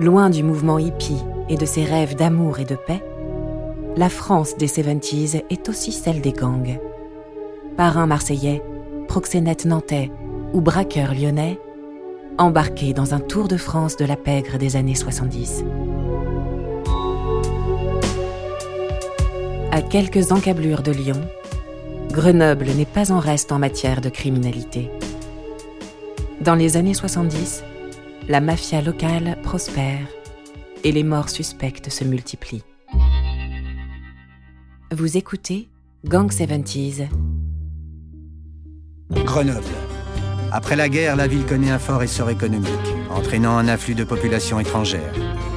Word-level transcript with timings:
Loin 0.00 0.28
du 0.28 0.42
mouvement 0.42 0.80
hippie 0.80 1.22
et 1.48 1.56
de 1.56 1.64
ses 1.64 1.84
rêves 1.84 2.16
d'amour 2.16 2.58
et 2.58 2.64
de 2.64 2.74
paix, 2.74 3.00
la 3.96 4.08
France 4.08 4.56
des 4.56 4.66
70s 4.66 5.44
est 5.50 5.68
aussi 5.68 5.92
celle 5.92 6.20
des 6.20 6.32
gangs. 6.32 6.80
Parrain 7.76 8.06
marseillais, 8.06 8.60
proxénète 9.06 9.66
nantais 9.66 10.10
ou 10.52 10.60
braqueur 10.60 11.14
lyonnais, 11.14 11.60
embarqués 12.38 12.92
dans 12.92 13.14
un 13.14 13.20
tour 13.20 13.46
de 13.46 13.56
France 13.56 13.96
de 13.96 14.04
la 14.04 14.16
pègre 14.16 14.58
des 14.58 14.74
années 14.74 14.96
70. 14.96 15.64
À 19.70 19.80
quelques 19.80 20.32
encablures 20.32 20.82
de 20.82 20.90
Lyon, 20.90 21.20
Grenoble 22.10 22.66
n'est 22.66 22.84
pas 22.84 23.12
en 23.12 23.20
reste 23.20 23.52
en 23.52 23.60
matière 23.60 24.00
de 24.00 24.08
criminalité. 24.08 24.90
Dans 26.40 26.56
les 26.56 26.76
années 26.76 26.94
70, 26.94 27.62
la 28.28 28.40
mafia 28.40 28.80
locale 28.80 29.36
prospère 29.42 30.06
et 30.82 30.92
les 30.92 31.02
morts 31.02 31.28
suspectes 31.28 31.90
se 31.90 32.04
multiplient. 32.04 32.64
Vous 34.92 35.16
écoutez 35.16 35.68
Gang 36.04 36.30
70s. 36.30 37.08
Grenoble. 39.10 39.64
Après 40.52 40.76
la 40.76 40.88
guerre, 40.88 41.16
la 41.16 41.26
ville 41.26 41.44
connaît 41.44 41.70
un 41.70 41.78
fort 41.78 42.02
essor 42.02 42.30
économique, 42.30 42.70
entraînant 43.10 43.58
un 43.58 43.68
afflux 43.68 43.94
de 43.94 44.04
population 44.04 44.60
étrangère. 44.60 45.12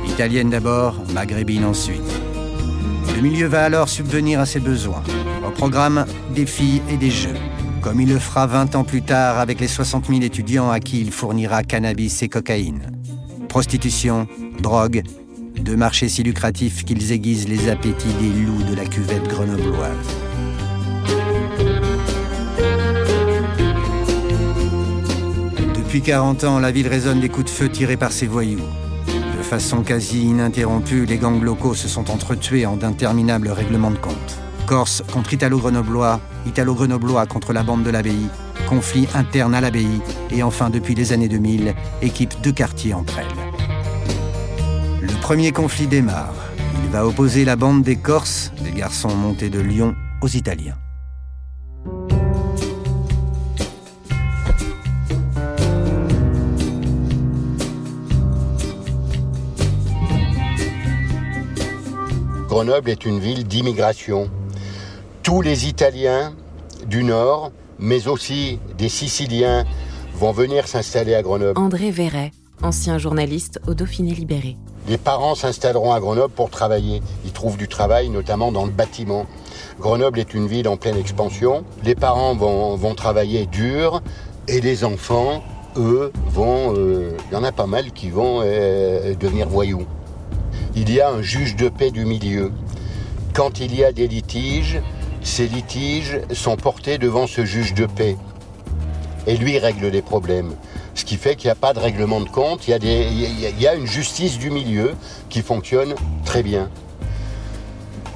Italienne 0.06 0.50
d'abord, 0.50 0.96
maghrébine 1.14 1.66
ensuite. 1.66 2.02
Le 3.16 3.22
milieu 3.22 3.48
va 3.48 3.64
alors 3.64 3.90
subvenir 3.90 4.40
à 4.40 4.46
ses 4.46 4.60
besoins. 4.60 5.04
Au 5.46 5.52
programme, 5.52 6.06
des 6.34 6.46
filles 6.46 6.82
et 6.90 6.98
des 6.98 7.12
jeux. 7.12 7.36
Comme 7.82 8.02
il 8.02 8.10
le 8.10 8.20
fera 8.20 8.48
20 8.48 8.76
ans 8.76 8.84
plus 8.84 9.02
tard 9.02 9.40
avec 9.40 9.60
les 9.60 9.68
60 9.68 10.08
000 10.08 10.22
étudiants 10.22 10.70
à 10.70 10.80
qui 10.80 11.02
il 11.02 11.12
fournira 11.12 11.64
cannabis 11.64 12.22
et 12.24 12.30
cocaïne. 12.30 12.92
Prostitution, 13.48 14.28
drogue, 14.60 15.04
deux 15.60 15.76
marchés 15.76 16.10
si 16.10 16.24
lucratifs 16.24 16.84
qu'ils 16.84 17.12
aiguisent 17.12 17.48
les 17.48 17.70
appétits 17.70 18.14
des 18.20 18.30
loups 18.30 18.64
de 18.64 18.76
la 18.76 18.86
cuvette 18.86 19.28
grenobloise. 19.28 19.96
Depuis 25.76 26.02
40 26.02 26.44
ans, 26.44 26.60
la 26.60 26.72
ville 26.72 26.88
résonne 26.88 27.22
des 27.22 27.30
coups 27.30 27.46
de 27.46 27.50
feu 27.52 27.70
tirés 27.70 27.98
par 27.98 28.12
ses 28.12 28.28
voyous 28.28 28.62
façon 29.48 29.82
quasi 29.82 30.24
ininterrompue, 30.24 31.06
les 31.06 31.18
gangs 31.18 31.42
locaux 31.42 31.74
se 31.74 31.88
sont 31.88 32.12
entretués 32.12 32.66
en 32.66 32.76
d'interminables 32.76 33.48
règlements 33.48 33.92
de 33.92 33.98
compte. 33.98 34.47
Corse 34.68 35.02
contre 35.14 35.34
Italo-Grenoblois, 35.34 36.20
Italo-Grenoblois 36.46 37.26
contre 37.26 37.54
la 37.54 37.64
bande 37.64 37.84
de 37.84 37.90
l'abbaye, 37.90 38.28
conflit 38.68 39.08
interne 39.16 39.56
à 39.56 39.62
l'abbaye, 39.62 40.02
et 40.30 40.44
enfin 40.44 40.70
depuis 40.70 40.94
les 40.94 41.14
années 41.14 41.30
2000, 41.30 41.74
équipe 42.02 42.42
de 42.42 42.52
quartiers 42.52 42.94
entre 42.94 43.18
elles. 43.20 45.02
Le 45.02 45.14
premier 45.22 45.54
conflit 45.54 45.88
démarre. 45.88 46.36
Il 46.84 46.90
va 46.90 47.08
opposer 47.08 47.46
la 47.46 47.56
bande 47.56 47.82
des 47.82 47.96
Corses, 47.96 48.52
des 48.62 48.72
garçons 48.72 49.16
montés 49.16 49.50
de 49.50 49.62
Lyon, 49.62 49.96
aux 50.22 50.28
Italiens. 50.28 50.76
Grenoble 62.50 62.90
est 62.90 63.06
une 63.06 63.20
ville 63.20 63.48
d'immigration. 63.48 64.30
Tous 65.28 65.42
les 65.42 65.68
Italiens 65.68 66.32
du 66.86 67.04
Nord, 67.04 67.52
mais 67.80 68.08
aussi 68.08 68.62
des 68.78 68.88
Siciliens, 68.88 69.66
vont 70.16 70.32
venir 70.32 70.70
s'installer 70.70 71.16
à 71.16 71.22
Grenoble. 71.22 71.60
André 71.60 71.92
Verret, 71.92 72.32
ancien 72.64 72.98
journaliste 72.98 73.60
au 73.68 73.74
Dauphiné 73.74 74.14
libéré. 74.14 74.56
Les 74.88 74.98
parents 74.98 75.36
s'installeront 75.36 75.92
à 75.92 76.00
Grenoble 76.00 76.34
pour 76.34 76.50
travailler. 76.50 77.02
Ils 77.26 77.34
trouvent 77.34 77.58
du 77.58 77.68
travail, 77.68 78.08
notamment 78.08 78.54
dans 78.54 78.66
le 78.66 78.72
bâtiment. 78.72 79.26
Grenoble 79.82 80.20
est 80.20 80.34
une 80.34 80.48
ville 80.48 80.70
en 80.70 80.78
pleine 80.78 80.96
expansion. 80.96 81.66
Les 81.84 81.94
parents 81.94 82.34
vont, 82.34 82.96
travailler 82.96 83.48
dur 83.48 84.02
et 84.48 84.62
les 84.62 84.86
enfants, 84.86 85.44
eux, 85.76 86.14
vont... 86.28 86.74
Euh, 86.78 87.18
il 87.30 87.34
y 87.34 87.36
en 87.38 87.44
a 87.44 87.52
pas 87.52 87.68
mal 87.68 87.92
qui 87.92 88.10
vont 88.12 88.40
euh, 88.46 89.14
devenir 89.14 89.50
voyous 89.50 89.86
il 90.78 90.94
y 90.94 91.02
a 91.02 91.10
un 91.10 91.22
juge 91.22 91.56
de 91.56 91.68
paix 91.70 91.92
du 91.92 92.06
milieu. 92.06 92.52
Quand 93.34 93.60
il 93.60 93.76
y 93.76 93.84
a 93.84 93.92
des 93.92 94.08
litiges, 94.08 94.80
ces 95.28 95.48
litiges 95.48 96.22
sont 96.32 96.56
portés 96.56 96.98
devant 96.98 97.28
ce 97.28 97.44
juge 97.46 97.74
de 97.74 97.86
paix. 97.86 98.16
Et 99.28 99.36
lui 99.36 99.60
règle 99.60 99.88
les 99.88 100.02
problèmes. 100.02 100.54
Ce 100.96 101.04
qui 101.04 101.18
fait 101.18 101.36
qu'il 101.36 101.48
n'y 101.48 101.52
a 101.52 101.56
pas 101.56 101.74
de 101.74 101.80
règlement 101.80 102.22
de 102.22 102.30
compte, 102.30 102.66
il 102.68 102.72
y, 102.72 102.74
a 102.74 102.78
il 102.78 103.62
y 103.62 103.68
a 103.68 103.76
une 103.76 103.86
justice 103.86 104.40
du 104.40 104.50
milieu 104.50 104.96
qui 105.30 105.42
fonctionne 105.42 105.96
très 106.24 106.44
bien. 106.44 106.70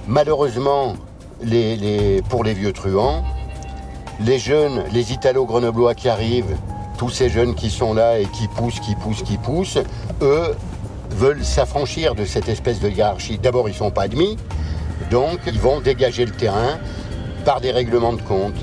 Malheureusement, 0.08 0.96
pour 2.30 2.44
les 2.44 2.54
vieux 2.54 2.72
truands, 2.72 3.24
les 4.22 4.40
jeunes, 4.40 4.84
les 4.94 5.12
Italo-Grenoblois 5.12 5.96
qui 5.96 6.08
arrivent, 6.08 6.56
tous 6.98 7.10
ces 7.10 7.30
jeunes 7.30 7.56
qui 7.56 7.70
sont 7.70 7.94
là 7.94 8.20
et 8.20 8.26
qui 8.26 8.48
poussent, 8.48 8.80
qui 8.80 8.96
poussent, 8.96 9.24
qui 9.24 9.38
poussent, 9.38 9.80
eux, 10.22 10.56
veulent 11.12 11.44
s'affranchir 11.44 12.16
de 12.16 12.24
cette 12.24 12.48
espèce 12.48 12.80
de 12.80 12.90
hiérarchie. 12.90 13.38
D'abord, 13.38 13.68
ils 13.68 13.74
ne 13.74 13.78
sont 13.78 13.92
pas 13.92 14.04
admis, 14.04 14.38
donc 15.12 15.40
ils 15.46 15.60
vont 15.60 15.82
dégager 15.82 16.26
le 16.26 16.32
terrain 16.32 16.80
par 17.44 17.62
des 17.62 17.72
règlements 17.72 18.14
de 18.14 18.22
compte. 18.22 18.56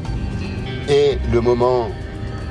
Et 0.88 1.18
le 1.32 1.40
moment 1.40 1.88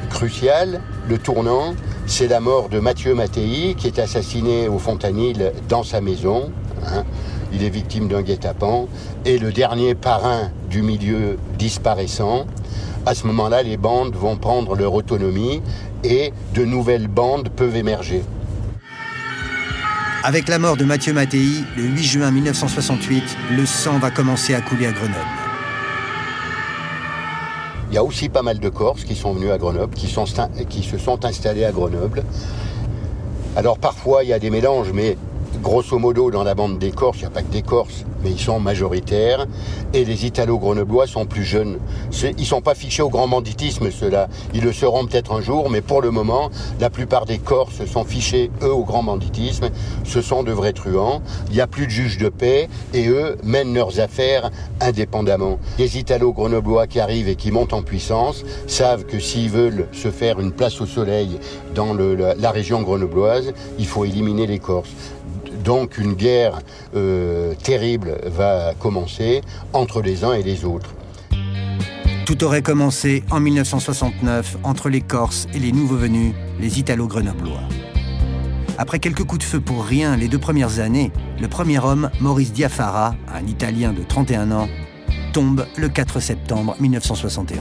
crucial, 0.09 0.81
le 1.07 1.17
tournant, 1.17 1.73
c'est 2.05 2.27
la 2.27 2.39
mort 2.39 2.69
de 2.69 2.79
Mathieu 2.79 3.13
Mattei, 3.13 3.75
qui 3.77 3.87
est 3.87 3.99
assassiné 3.99 4.67
au 4.67 4.79
Fontanil 4.79 5.51
dans 5.67 5.83
sa 5.83 6.01
maison. 6.01 6.51
Hein. 6.85 7.03
Il 7.51 7.63
est 7.63 7.69
victime 7.69 8.07
d'un 8.07 8.21
guet-apens. 8.21 8.87
Et 9.25 9.37
le 9.37 9.51
dernier 9.51 9.95
parrain 9.95 10.51
du 10.69 10.81
milieu 10.81 11.37
disparaissant. 11.57 12.45
À 13.05 13.15
ce 13.15 13.25
moment-là, 13.27 13.63
les 13.63 13.77
bandes 13.77 14.15
vont 14.15 14.35
prendre 14.35 14.75
leur 14.75 14.93
autonomie 14.93 15.61
et 16.03 16.33
de 16.53 16.65
nouvelles 16.65 17.07
bandes 17.07 17.49
peuvent 17.49 17.75
émerger. 17.75 18.23
Avec 20.23 20.49
la 20.49 20.59
mort 20.59 20.75
de 20.75 20.83
Mathieu 20.83 21.13
Mattei, 21.13 21.63
le 21.77 21.83
8 21.83 22.03
juin 22.03 22.31
1968, 22.31 23.23
le 23.51 23.65
sang 23.65 23.97
va 23.99 24.11
commencer 24.11 24.53
à 24.53 24.61
couler 24.61 24.87
à 24.87 24.91
Grenoble. 24.91 25.46
Il 27.89 27.95
y 27.95 27.97
a 27.97 28.03
aussi 28.03 28.27
pas 28.27 28.41
mal 28.41 28.59
de 28.59 28.69
Corses 28.69 29.05
qui 29.05 29.15
sont 29.15 29.33
venus 29.33 29.51
à 29.51 29.57
Grenoble, 29.57 29.93
qui, 29.95 30.13
qui 30.69 30.83
se 30.83 30.97
sont 30.97 31.25
installés 31.25 31.63
à 31.63 31.71
Grenoble. 31.71 32.23
Alors 33.55 33.77
parfois 33.77 34.23
il 34.23 34.29
y 34.29 34.33
a 34.33 34.39
des 34.39 34.49
mélanges, 34.49 34.91
mais 34.93 35.17
grosso 35.61 35.97
modo, 35.97 36.31
dans 36.31 36.43
la 36.43 36.55
bande 36.55 36.79
des 36.79 36.91
Corses, 36.91 37.17
il 37.19 37.21
n'y 37.21 37.27
a 37.27 37.29
pas 37.31 37.41
que 37.41 37.51
des 37.51 37.61
Corses, 37.61 38.05
mais 38.23 38.31
ils 38.31 38.39
sont 38.39 38.59
majoritaires. 38.59 39.45
Et 39.93 40.05
les 40.05 40.25
Italo-Grenoblois 40.25 41.07
sont 41.07 41.25
plus 41.25 41.43
jeunes. 41.43 41.77
Ils 42.23 42.35
ne 42.37 42.43
sont 42.43 42.61
pas 42.61 42.75
fichés 42.75 43.01
au 43.01 43.09
grand 43.09 43.27
banditisme, 43.27 43.89
ceux-là. 43.91 44.27
Ils 44.53 44.63
le 44.63 44.73
seront 44.73 45.05
peut-être 45.05 45.33
un 45.33 45.41
jour, 45.41 45.69
mais 45.69 45.81
pour 45.81 46.01
le 46.01 46.11
moment, 46.11 46.49
la 46.79 46.89
plupart 46.89 47.25
des 47.25 47.37
Corses 47.37 47.85
sont 47.85 48.03
fichés, 48.03 48.51
eux, 48.61 48.73
au 48.73 48.83
grand 48.83 49.03
banditisme. 49.03 49.69
Ce 50.03 50.21
sont 50.21 50.43
de 50.43 50.51
vrais 50.51 50.73
truands. 50.73 51.21
Il 51.49 51.55
n'y 51.55 51.61
a 51.61 51.67
plus 51.67 51.85
de 51.85 51.91
juges 51.91 52.17
de 52.17 52.29
paix, 52.29 52.69
et 52.93 53.07
eux 53.07 53.37
mènent 53.43 53.73
leurs 53.73 53.99
affaires 53.99 54.51
indépendamment. 54.81 55.59
Les 55.79 55.97
Italo-Grenoblois 55.97 56.87
qui 56.87 56.99
arrivent 56.99 57.29
et 57.29 57.35
qui 57.35 57.51
montent 57.51 57.73
en 57.73 57.81
puissance 57.81 58.43
savent 58.67 59.05
que 59.05 59.19
s'ils 59.19 59.49
veulent 59.49 59.87
se 59.91 60.11
faire 60.11 60.39
une 60.39 60.51
place 60.51 60.81
au 60.81 60.85
soleil 60.85 61.39
dans 61.73 61.93
la 61.93 62.51
région 62.51 62.81
grenobloise, 62.81 63.53
il 63.79 63.85
faut 63.85 64.05
éliminer 64.05 64.47
les 64.47 64.59
Corses. 64.59 64.89
Donc 65.67 65.97
une 65.97 66.13
guerre 66.13 66.61
euh, 66.95 67.53
terrible 67.61 68.17
va 68.23 68.73
commencer 68.79 69.41
entre 69.73 70.01
les 70.01 70.23
uns 70.23 70.31
et 70.31 70.41
les 70.41 70.63
autres. 70.63 70.93
Tout 72.25 72.41
aurait 72.45 72.61
commencé 72.61 73.25
en 73.31 73.41
1969 73.41 74.59
entre 74.63 74.87
les 74.87 75.01
Corses 75.01 75.45
et 75.53 75.59
les 75.59 75.73
nouveaux 75.73 75.97
venus, 75.97 76.33
les 76.57 76.79
Italo-Grenoblois. 76.79 77.63
Après 78.77 78.99
quelques 78.99 79.25
coups 79.25 79.39
de 79.39 79.43
feu 79.43 79.59
pour 79.59 79.83
rien 79.83 80.15
les 80.15 80.29
deux 80.29 80.39
premières 80.39 80.79
années, 80.79 81.11
le 81.41 81.49
premier 81.49 81.79
homme, 81.79 82.11
Maurice 82.21 82.53
Diafara, 82.53 83.15
un 83.35 83.45
Italien 83.45 83.91
de 83.91 84.03
31 84.03 84.51
ans, 84.53 84.69
tombe 85.33 85.65
le 85.75 85.89
4 85.89 86.21
septembre 86.21 86.77
1971. 86.79 87.59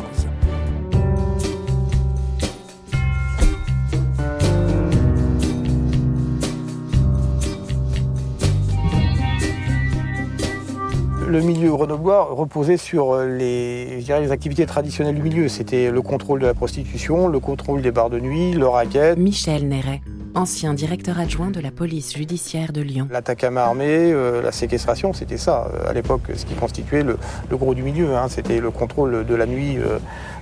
Le 11.36 11.42
milieu 11.42 11.70
grenoblois 11.70 12.28
reposait 12.30 12.78
sur 12.78 13.12
euh, 13.12 13.26
les, 13.26 14.00
les 14.00 14.32
activités 14.32 14.64
traditionnelles 14.64 15.16
du 15.16 15.22
milieu. 15.22 15.48
C'était 15.48 15.90
le 15.90 16.00
contrôle 16.00 16.40
de 16.40 16.46
la 16.46 16.54
prostitution, 16.54 17.28
le 17.28 17.40
contrôle 17.40 17.82
des 17.82 17.90
bars 17.90 18.08
de 18.08 18.18
nuit, 18.18 18.52
le 18.52 18.66
racket. 18.66 19.18
Michel 19.18 19.68
Néret, 19.68 20.00
ancien 20.34 20.72
directeur 20.72 21.18
adjoint 21.18 21.50
de 21.50 21.60
la 21.60 21.70
police 21.70 22.16
judiciaire 22.16 22.72
de 22.72 22.80
Lyon. 22.80 23.06
L'attaque 23.10 23.44
à 23.44 23.50
main 23.50 23.60
armée, 23.60 24.12
euh, 24.12 24.40
la 24.40 24.50
séquestration, 24.50 25.12
c'était 25.12 25.36
ça. 25.36 25.68
Euh, 25.74 25.90
à 25.90 25.92
l'époque, 25.92 26.22
ce 26.34 26.46
qui 26.46 26.54
constituait 26.54 27.02
le, 27.02 27.18
gros 27.50 27.74
du 27.74 27.82
milieu. 27.82 28.16
Hein. 28.16 28.28
C'était 28.30 28.58
le 28.58 28.70
contrôle 28.70 29.26
de 29.26 29.34
la 29.34 29.44
nuit 29.44 29.78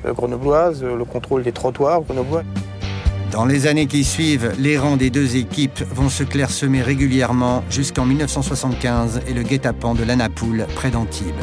grenobloise, 0.07 0.85
le 0.85 1.05
contrôle 1.05 1.43
des 1.43 1.53
trottoirs 1.53 2.03
grenoblois. 2.03 2.43
Dans 3.35 3.47
les 3.47 3.67
années 3.67 3.89
qui 3.89 4.05
suivent, 4.05 4.53
les 4.61 4.79
rangs 4.79 4.97
des 4.97 5.11
deux 5.11 5.35
équipes 5.35 5.83
vont 5.93 6.09
se 6.09 6.23
clairsemer 6.23 6.83
régulièrement 6.83 7.65
jusqu'en 7.69 8.07
1975 8.07 9.23
et 9.27 9.35
le 9.35 9.43
guet-apens 9.43 9.95
de 9.95 10.05
l'Anapoule 10.05 10.69
près 10.77 10.93
d'Antibes. 10.93 11.35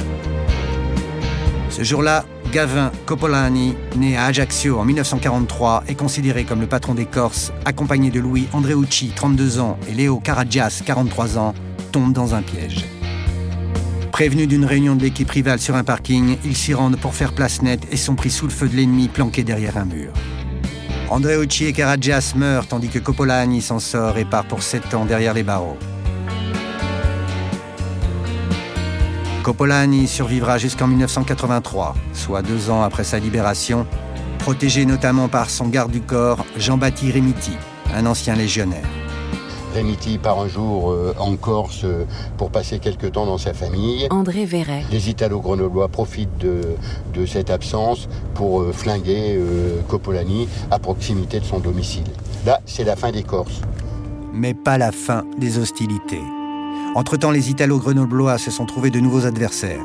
Ce 1.70 1.84
jour-là, 1.84 2.24
Gavin 2.54 2.94
Coppolani, 3.06 3.76
né 3.98 4.16
à 4.16 4.28
Ajaccio 4.28 4.80
en 4.80 4.86
1943, 4.86 5.84
est 5.90 5.96
considéré 5.96 6.46
comme 6.46 6.62
le 6.62 6.68
patron 6.68 6.94
des 6.94 7.04
Corses, 7.04 7.52
accompagné 7.66 8.10
de 8.10 8.22
Louis 8.22 8.48
Andreucci, 8.54 9.12
32 9.14 9.60
ans, 9.60 9.78
et 9.90 9.94
Léo 9.94 10.22
Karagias, 10.22 10.84
43 10.86 11.38
ans, 11.38 11.54
tombe 11.92 12.14
dans 12.14 12.36
un 12.36 12.42
piège. 12.42 12.86
Prévenus 14.14 14.48
d'une 14.48 14.64
réunion 14.64 14.96
de 14.96 15.04
l'équipe 15.04 15.30
rivale 15.30 15.60
sur 15.60 15.76
un 15.76 15.84
parking, 15.84 16.38
ils 16.46 16.56
s'y 16.56 16.74
rendent 16.74 16.98
pour 16.98 17.16
faire 17.16 17.34
place 17.34 17.62
nette 17.62 17.86
et 17.92 17.98
sont 17.98 18.16
pris 18.16 18.30
sous 18.30 18.46
le 18.46 18.54
feu 18.54 18.70
de 18.70 18.78
l'ennemi 18.78 19.10
planqué 19.10 19.44
derrière 19.44 19.76
un 19.76 19.86
mur. 19.86 20.14
Andreucci 21.12 21.66
et 21.66 21.74
Karagias 21.74 22.32
meurent 22.38 22.68
tandis 22.68 22.88
que 22.88 22.98
Coppolani 22.98 23.62
s'en 23.62 23.80
sort 23.80 24.18
et 24.18 24.24
part 24.24 24.46
pour 24.46 24.64
7 24.64 24.94
ans 24.94 25.04
derrière 25.04 25.34
les 25.34 25.44
barreaux. 25.44 25.78
Coppolani 29.44 30.08
survivra 30.08 30.58
jusqu'en 30.58 30.88
1983, 30.88 31.96
soit 32.14 32.42
deux 32.42 32.70
ans 32.70 32.82
après 32.82 33.04
sa 33.04 33.20
libération, 33.20 33.86
protégé 34.40 34.86
notamment 34.86 35.28
par 35.28 35.50
son 35.50 35.68
garde 35.68 35.92
du 35.92 36.00
corps, 36.00 36.46
Jean-Baptiste 36.56 37.16
Remiti, 37.16 37.58
un 37.94 38.06
ancien 38.06 38.36
légionnaire. 38.36 39.01
Remiti 39.74 40.18
part 40.18 40.40
un 40.40 40.48
jour 40.48 40.92
euh, 40.92 41.14
en 41.18 41.36
Corse 41.36 41.82
euh, 41.86 42.06
pour 42.38 42.52
passer 42.52 42.80
quelques 42.80 43.14
temps 43.14 43.26
dans 43.26 43.38
sa 43.38 43.54
famille. 43.54 44.08
André 44.10 44.46
Verret. 44.46 44.84
Les 44.92 45.10
Italo-Grenoblois 45.10 45.88
profitent 45.88 46.38
de, 46.40 46.62
de, 47.14 47.26
cette 47.26 47.50
absence 47.50 48.10
pour 48.34 48.62
euh, 48.62 48.72
flinguer 48.74 49.40
Coppolani 49.88 50.48
à 50.72 50.80
proximité 50.80 51.40
de 51.40 51.46
son 51.46 51.60
domicile. 51.60 52.04
Là, 52.46 52.60
c'est 52.66 52.84
la 52.84 52.96
fin 52.96 53.12
des 53.12 53.24
Corses. 53.24 53.62
Mais 54.34 54.54
pas 54.54 54.78
la 54.78 54.92
fin 54.92 55.24
des 55.38 55.58
hostilités. 55.58 56.22
Entre-temps, 56.96 57.32
les 57.32 57.50
Italo-Grenoblois 57.50 58.38
se 58.38 58.52
sont 58.52 58.66
trouvés 58.66 58.90
de 58.90 59.00
nouveaux 59.00 59.26
adversaires. 59.26 59.82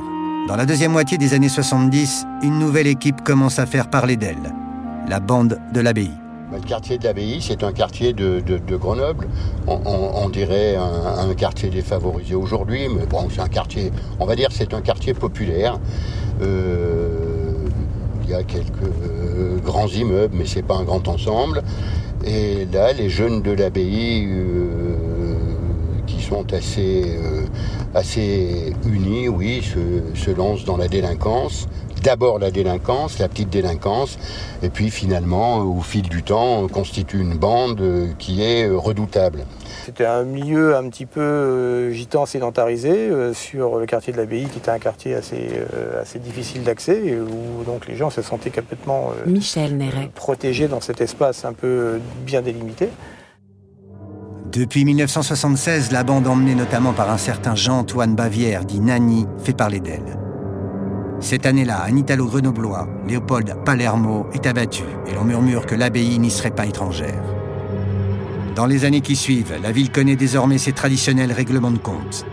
Dans 0.48 0.56
la 0.56 0.66
deuxième 0.66 0.92
moitié 0.92 1.18
des 1.18 1.34
années 1.34 1.48
70, 1.48 2.24
une 2.42 2.58
nouvelle 2.58 2.86
équipe 2.86 3.22
commence 3.22 3.58
à 3.58 3.66
faire 3.66 3.90
parler 3.90 4.16
d'elle, 4.16 4.54
la 5.08 5.20
bande 5.20 5.60
de 5.72 5.80
l'abbaye. 5.80 6.10
Le 6.52 6.60
quartier 6.60 6.96
de 6.96 7.04
l'abbaye, 7.04 7.40
c'est 7.40 7.64
un 7.64 7.72
quartier 7.72 8.12
de, 8.12 8.40
Grenoble. 8.76 9.26
On, 9.66 10.28
dirait 10.28 10.76
un, 10.76 11.34
quartier 11.34 11.70
défavorisé 11.70 12.36
aujourd'hui, 12.36 12.88
mais 12.88 13.04
bon, 13.04 13.28
c'est 13.30 13.40
un 13.40 13.48
quartier, 13.48 13.90
on 14.20 14.26
va 14.26 14.36
dire, 14.36 14.50
c'est 14.52 14.72
un 14.72 14.80
quartier 14.80 15.12
populaire. 15.12 15.80
Euh, 16.42 17.66
il 18.22 18.30
y 18.30 18.34
a 18.34 18.44
quelques 18.44 18.82
euh, 18.82 19.58
grands 19.58 19.88
immeubles, 19.88 20.36
mais 20.36 20.46
c'est 20.46 20.62
pas 20.62 20.76
un 20.76 20.84
grand 20.84 21.08
ensemble. 21.08 21.62
Et 22.24 22.64
là, 22.72 22.92
les 22.92 23.10
jeunes 23.10 23.42
de 23.42 23.50
l'abbaye 23.50 24.26
euh, 24.28 24.94
sont 26.20 26.52
assez, 26.52 27.18
assez 27.94 28.72
unis, 28.84 29.28
oui, 29.28 29.62
se 29.62 30.30
lancent 30.30 30.64
dans 30.64 30.76
la 30.76 30.88
délinquance. 30.88 31.68
D'abord 32.06 32.38
la 32.38 32.52
délinquance, 32.52 33.18
la 33.18 33.26
petite 33.26 33.50
délinquance, 33.50 34.16
et 34.62 34.70
puis 34.70 34.90
finalement, 34.90 35.56
au 35.56 35.80
fil 35.80 36.08
du 36.08 36.22
temps, 36.22 36.68
constitue 36.68 37.18
une 37.18 37.36
bande 37.36 37.82
qui 38.20 38.44
est 38.44 38.68
redoutable. 38.68 39.44
C'était 39.86 40.06
un 40.06 40.22
milieu 40.22 40.76
un 40.76 40.88
petit 40.88 41.04
peu 41.04 41.20
euh, 41.20 41.90
gitan 41.90 42.24
sédentarisé 42.24 42.90
euh, 42.90 43.34
sur 43.34 43.78
le 43.78 43.86
quartier 43.86 44.12
de 44.12 44.18
l'Abbaye, 44.18 44.44
qui 44.44 44.58
était 44.58 44.70
un 44.70 44.78
quartier 44.78 45.16
assez, 45.16 45.48
assez 46.00 46.20
difficile 46.20 46.62
d'accès, 46.62 47.18
où 47.18 47.64
donc 47.64 47.88
les 47.88 47.96
gens 47.96 48.10
se 48.10 48.22
sentaient 48.22 48.50
complètement 48.50 49.10
Michel 49.26 49.76
protégés 50.14 50.68
dans 50.68 50.80
cet 50.80 51.00
espace 51.00 51.44
un 51.44 51.54
peu 51.54 51.98
bien 52.24 52.40
délimité. 52.40 52.88
Depuis 54.52 54.84
1976, 54.84 55.90
la 55.90 56.04
bande 56.04 56.28
emmenée 56.28 56.54
notamment 56.54 56.92
par 56.92 57.10
un 57.10 57.18
certain 57.18 57.56
Jean-Antoine 57.56 58.14
Bavière, 58.14 58.64
dit 58.64 58.78
Nani, 58.78 59.26
fait 59.42 59.56
parler 59.56 59.80
d'elle. 59.80 60.25
Cette 61.20 61.46
année-là, 61.46 61.84
un 61.84 61.96
Italo-Grenoblois, 61.96 62.88
Léopold 63.06 63.56
Palermo, 63.64 64.26
est 64.32 64.46
abattu 64.46 64.82
et 65.06 65.14
l'on 65.14 65.24
murmure 65.24 65.66
que 65.66 65.74
l'abbaye 65.74 66.18
n'y 66.18 66.30
serait 66.30 66.50
pas 66.50 66.66
étrangère. 66.66 67.22
Dans 68.54 68.66
les 68.66 68.84
années 68.84 69.00
qui 69.00 69.16
suivent, 69.16 69.54
la 69.62 69.72
ville 69.72 69.90
connaît 69.90 70.16
désormais 70.16 70.58
ses 70.58 70.72
traditionnels 70.72 71.32
règlements 71.32 71.70
de 71.70 71.78
compte. 71.78 72.26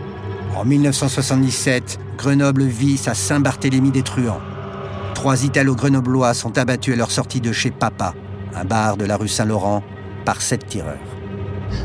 En 0.56 0.64
1977, 0.64 1.98
Grenoble 2.16 2.64
vit 2.64 2.96
sa 2.96 3.14
Saint-Barthélemy 3.14 3.90
des 3.90 4.02
Truands. 4.02 4.40
Trois 5.14 5.44
Italo-Grenoblois 5.44 6.34
sont 6.34 6.56
abattus 6.58 6.94
à 6.94 6.96
leur 6.96 7.10
sortie 7.10 7.40
de 7.40 7.52
chez 7.52 7.70
Papa, 7.70 8.14
un 8.54 8.64
bar 8.64 8.96
de 8.96 9.04
la 9.04 9.16
rue 9.16 9.28
Saint-Laurent, 9.28 9.82
par 10.24 10.40
sept 10.40 10.66
tireurs 10.66 11.13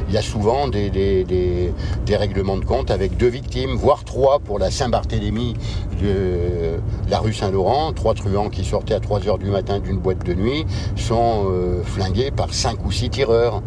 il 0.08 0.14
y 0.14 0.18
a 0.18 0.22
souvent 0.22 0.68
des, 0.68 1.72
règlements 2.10 2.58
de 2.58 2.66
compte 2.66 2.92
avec 2.92 3.18
deux 3.18 3.28
victimes, 3.28 3.76
voire 3.76 4.04
trois 4.04 4.40
pour 4.40 4.60
la 4.60 4.72
Saint-Barthélemy 4.72 5.56
de 6.02 6.80
la 7.10 7.20
rue 7.20 7.34
Saint-Laurent. 7.34 7.94
Trois 7.94 8.14
truands 8.14 8.50
qui 8.50 8.66
sortaient 8.66 8.94
à 8.94 9.00
3 9.00 9.28
heures 9.28 9.38
du 9.38 9.50
matin 9.50 9.80
d'une 9.80 9.98
boîte 9.98 10.26
de 10.26 10.34
nuit 10.34 10.66
sont 10.96 11.46
euh, 11.50 11.84
flingués 11.84 12.32
par 12.32 12.54
cinq 12.54 12.86
ou 12.86 12.92
six 12.92 13.10
tireurs. 13.10 13.62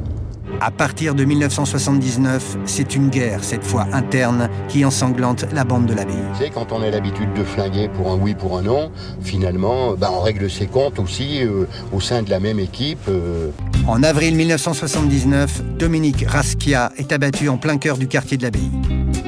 À 0.61 0.71
partir 0.71 1.15
de 1.15 1.25
1979, 1.25 2.59
c'est 2.67 2.95
une 2.95 3.09
guerre, 3.09 3.43
cette 3.43 3.65
fois 3.65 3.87
interne, 3.93 4.49
qui 4.69 4.85
ensanglante 4.85 5.45
la 5.53 5.65
bande 5.65 5.87
de 5.87 5.95
l'abbaye. 5.95 6.15
Tu 6.39 6.45
sais, 6.45 6.51
quand 6.51 6.73
on 6.73 6.83
a 6.83 6.91
l'habitude 6.91 7.33
de 7.35 7.45
flinguer 7.45 7.89
pour 7.89 8.13
un 8.13 8.17
oui, 8.17 8.35
pour 8.35 8.59
un 8.59 8.63
non, 8.63 8.91
finalement, 9.23 9.95
ben, 9.95 10.11
on 10.13 10.21
règle 10.21 10.51
ses 10.51 10.67
comptes 10.67 10.99
aussi 10.99 11.43
euh, 11.43 11.67
au 11.93 12.01
sein 12.01 12.23
de 12.23 12.31
la 12.31 12.41
même 12.41 12.59
équipe. 12.59 13.09
Euh. 13.09 13.51
En 13.87 14.03
avril 14.03 14.37
1979, 14.37 15.63
Dominique 15.79 16.25
Raskia 16.27 16.93
est 16.97 17.13
abattu 17.13 17.49
en 17.49 17.57
plein 17.57 17.79
cœur 17.79 17.99
du 17.99 18.07
quartier 18.07 18.37
de 18.37 18.45
l'abbaye. 18.45 18.71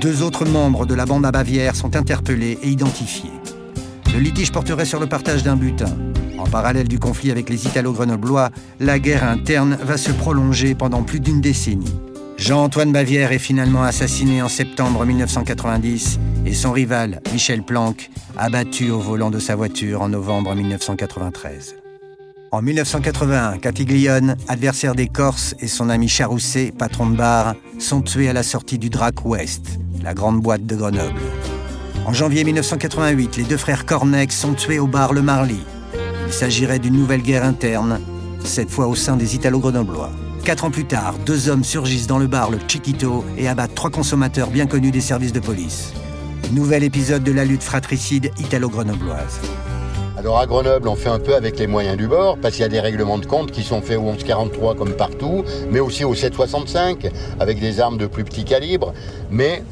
Deux 0.01 0.23
autres 0.23 0.45
membres 0.45 0.87
de 0.87 0.95
la 0.95 1.07
bande 1.07 1.27
à 1.27 1.33
Bavière 1.33 1.75
sont 1.75 1.97
interpellés 1.97 2.59
et 2.63 2.69
identifiés. 2.69 3.33
Le 4.13 4.21
litige 4.21 4.53
porterait 4.53 4.85
sur 4.85 5.01
le 5.01 5.07
partage 5.07 5.43
d'un 5.43 5.57
butin. 5.57 5.91
En 6.39 6.45
parallèle 6.45 6.89
du 6.89 6.99
conflit 6.99 7.31
avec 7.31 7.49
les 7.49 7.67
Italo-Grenoblois, 7.67 8.51
la 8.81 8.99
guerre 8.99 9.25
interne 9.25 9.79
va 9.83 9.97
se 9.97 10.11
prolonger 10.11 10.75
pendant 10.75 11.03
plus 11.03 11.21
d'une 11.21 11.41
décennie. 11.41 11.95
Jean-Antoine 12.37 12.93
Bavière 12.93 13.33
est 13.33 13.39
finalement 13.39 13.85
assassiné 13.85 14.43
en 14.43 14.49
septembre 14.49 15.07
1990 15.07 16.19
et 16.47 16.53
son 16.53 16.73
rival, 16.73 17.21
Michel 17.33 17.63
Planck, 17.63 18.11
abattu 18.37 18.91
au 18.91 18.99
volant 18.99 19.31
de 19.31 19.39
sa 19.39 19.55
voiture 19.55 20.03
en 20.03 20.09
novembre 20.09 20.55
1993. 20.55 21.77
En 22.51 22.63
1981, 22.63 23.59
Catiglione, 23.59 24.37
adversaire 24.47 24.95
des 24.95 25.09
Corses, 25.09 25.57
et 25.59 25.67
son 25.67 25.89
ami 25.89 26.09
Charousset, 26.09 26.73
patron 26.77 27.11
de 27.11 27.17
bar, 27.17 27.55
sont 27.81 28.01
tués 28.01 28.29
à 28.29 28.33
la 28.33 28.45
sortie 28.45 28.79
du 28.79 28.91
Drac 28.91 29.25
Ouest, 29.25 29.79
la 30.03 30.15
grande 30.15 30.41
boîte 30.41 30.65
de 30.65 30.77
Grenoble. 30.77 31.21
En 32.07 32.13
janvier 32.13 32.45
1988, 32.45 33.39
les 33.39 33.45
deux 33.45 33.57
frères 33.57 33.87
Cornec 33.87 34.31
sont 34.31 34.55
tués 34.55 34.79
au 34.79 34.87
bar 34.87 35.13
Le 35.13 35.23
Marly. 35.23 35.59
Il 36.27 36.33
s'agirait 36.33 36.79
d'une 36.79 36.95
nouvelle 36.95 37.23
guerre 37.23 37.45
interne, 37.45 38.01
cette 38.45 38.71
fois 38.71 38.87
au 38.87 38.95
sein 38.95 39.17
des 39.17 39.35
Italo-Grenoblois. 39.35 40.11
Quatre 40.45 40.65
ans 40.65 40.71
plus 40.71 40.85
tard, 40.85 41.15
deux 41.25 41.49
hommes 41.49 41.65
surgissent 41.65 42.07
dans 42.07 42.19
le 42.19 42.27
bar 42.27 42.51
Le 42.51 42.59
Chiquito 42.67 43.25
et 43.39 43.49
abattent 43.49 43.75
trois 43.75 43.91
consommateurs 43.91 44.51
bien 44.51 44.67
connus 44.67 44.91
des 44.91 45.01
services 45.01 45.33
de 45.33 45.41
police. 45.41 45.93
Nouvel 46.53 46.83
épisode 46.85 47.23
de 47.25 47.33
la 47.33 47.45
lutte 47.45 47.63
fratricide 47.63 48.31
italo-grenobloise. 48.39 49.41
Alors 50.17 50.39
à 50.39 50.47
Grenoble, 50.47 50.89
on 50.89 50.97
fait 50.97 51.09
un 51.09 51.19
peu 51.19 51.35
avec 51.35 51.59
les 51.59 51.67
moyens 51.67 51.97
du 51.97 52.07
bord, 52.07 52.39
parce 52.39 52.55
qu'il 52.55 52.63
y 52.63 52.67
a 52.67 52.71
des 52.71 52.81
règlements 52.81 53.19
de 53.19 53.27
compte 53.27 53.51
qui 53.51 53.63
sont 53.63 53.83
faits 53.83 53.99
au 53.99 54.03
1143 54.03 54.75
comme 54.75 54.93
partout, 54.93 55.45
mais 55.71 55.81
aussi 55.81 56.05
au 56.05 56.15
765, 56.15 57.11
avec 57.41 57.61
des 57.61 57.81
armes 57.81 57.99
de 57.99 58.07
plus 58.07 58.25
petit 58.25 58.45
calibre. 58.45 58.95
Mais 59.31 59.63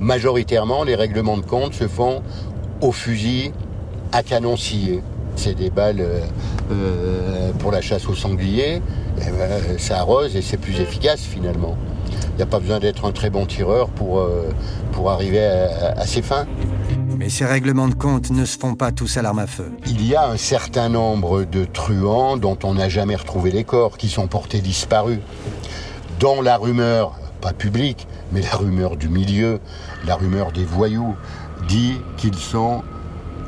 majoritairement, 0.00 0.84
les 0.84 0.94
règlements 0.94 1.38
de 1.38 1.46
compte 1.46 1.74
se 1.74 1.88
font 1.88 2.22
au 2.80 2.92
fusil 2.92 3.52
à 4.12 4.22
canon 4.22 4.56
scié. 4.56 5.02
C'est 5.36 5.54
des 5.54 5.70
balles 5.70 6.00
euh, 6.00 6.20
euh, 6.70 7.52
pour 7.58 7.72
la 7.72 7.80
chasse 7.80 8.06
au 8.08 8.14
sanglier, 8.14 8.80
ben, 9.16 9.78
ça 9.78 9.98
arrose 9.98 10.36
et 10.36 10.42
c'est 10.42 10.56
plus 10.56 10.80
efficace 10.80 11.20
finalement. 11.20 11.76
Il 12.32 12.36
n'y 12.36 12.42
a 12.42 12.46
pas 12.46 12.58
besoin 12.58 12.80
d'être 12.80 13.04
un 13.04 13.12
très 13.12 13.30
bon 13.30 13.46
tireur 13.46 13.88
pour, 13.90 14.18
euh, 14.18 14.50
pour 14.92 15.10
arriver 15.10 15.44
à, 15.44 15.94
à 15.96 16.06
ses 16.06 16.22
fins. 16.22 16.46
Mais 17.16 17.28
ces 17.28 17.44
règlements 17.44 17.88
de 17.88 17.94
compte 17.94 18.30
ne 18.30 18.44
se 18.44 18.58
font 18.58 18.74
pas 18.74 18.90
tous 18.90 19.16
à 19.16 19.22
l'arme 19.22 19.38
à 19.38 19.46
feu. 19.46 19.70
Il 19.86 20.04
y 20.06 20.16
a 20.16 20.28
un 20.28 20.36
certain 20.36 20.88
nombre 20.88 21.44
de 21.44 21.64
truands 21.64 22.36
dont 22.36 22.58
on 22.64 22.74
n'a 22.74 22.88
jamais 22.88 23.14
retrouvé 23.14 23.50
les 23.52 23.64
corps, 23.64 23.96
qui 23.96 24.08
sont 24.08 24.26
portés 24.26 24.60
disparus. 24.60 25.20
Dont 26.18 26.42
la 26.42 26.56
rumeur, 26.56 27.18
pas 27.40 27.52
publique, 27.52 28.08
mais 28.32 28.40
la 28.40 28.56
rumeur 28.56 28.96
du 28.96 29.08
milieu, 29.08 29.60
la 30.06 30.16
rumeur 30.16 30.50
des 30.50 30.64
voyous, 30.64 31.14
dit 31.68 31.94
qu'ils 32.16 32.36
sont 32.36 32.82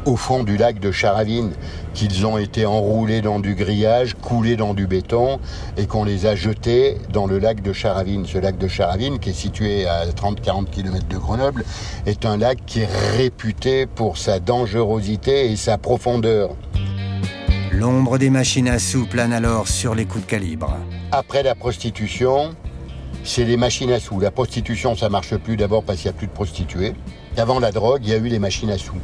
au 0.06 0.16
fond 0.16 0.44
du 0.44 0.56
lac 0.56 0.78
de 0.78 0.92
Charavine, 0.92 1.52
qu'ils 1.92 2.26
ont 2.26 2.38
été 2.38 2.64
enroulés 2.64 3.20
dans 3.20 3.40
du 3.40 3.54
grillage, 3.54 4.14
coulés 4.14 4.56
dans 4.56 4.72
du 4.72 4.86
béton 4.86 5.38
et 5.76 5.86
qu'on 5.86 6.04
les 6.04 6.26
a 6.26 6.36
jetés 6.36 6.96
dans 7.12 7.26
le 7.26 7.38
lac 7.38 7.60
de 7.60 7.72
Charavine. 7.72 8.24
Ce 8.24 8.38
lac 8.38 8.56
de 8.56 8.68
Charavine, 8.68 9.18
qui 9.18 9.30
est 9.30 9.34
situé 9.34 9.86
à 9.86 10.06
30-40 10.06 10.66
km 10.70 11.06
de 11.08 11.18
Grenoble, 11.18 11.64
est 12.06 12.24
un 12.24 12.36
lac 12.36 12.58
qui 12.66 12.80
est 12.80 12.88
réputé 13.16 13.86
pour 13.86 14.16
sa 14.16 14.38
dangerosité 14.38 15.50
et 15.50 15.56
sa 15.56 15.76
profondeur. 15.76 16.50
L'ombre 17.72 18.16
des 18.16 18.30
machines 18.30 18.68
à 18.68 18.78
sous 18.78 19.06
plane 19.06 19.32
alors 19.32 19.68
sur 19.68 19.94
les 19.94 20.06
coups 20.06 20.24
de 20.24 20.30
calibre. 20.30 20.76
Après 21.10 21.42
la 21.42 21.54
prostitution, 21.54 22.54
c'est 23.24 23.44
les 23.44 23.56
machines 23.56 23.90
à 23.90 23.98
sous. 23.98 24.20
La 24.20 24.30
prostitution, 24.30 24.96
ça 24.96 25.08
marche 25.08 25.36
plus 25.36 25.56
d'abord 25.56 25.82
parce 25.82 25.98
qu'il 25.98 26.10
n'y 26.10 26.16
a 26.16 26.18
plus 26.18 26.28
de 26.28 26.32
prostituées. 26.32 26.94
Avant 27.36 27.58
la 27.58 27.72
drogue, 27.72 28.02
il 28.04 28.10
y 28.10 28.14
a 28.14 28.16
eu 28.16 28.28
les 28.28 28.38
machines 28.38 28.70
à 28.70 28.78
sous. 28.78 28.94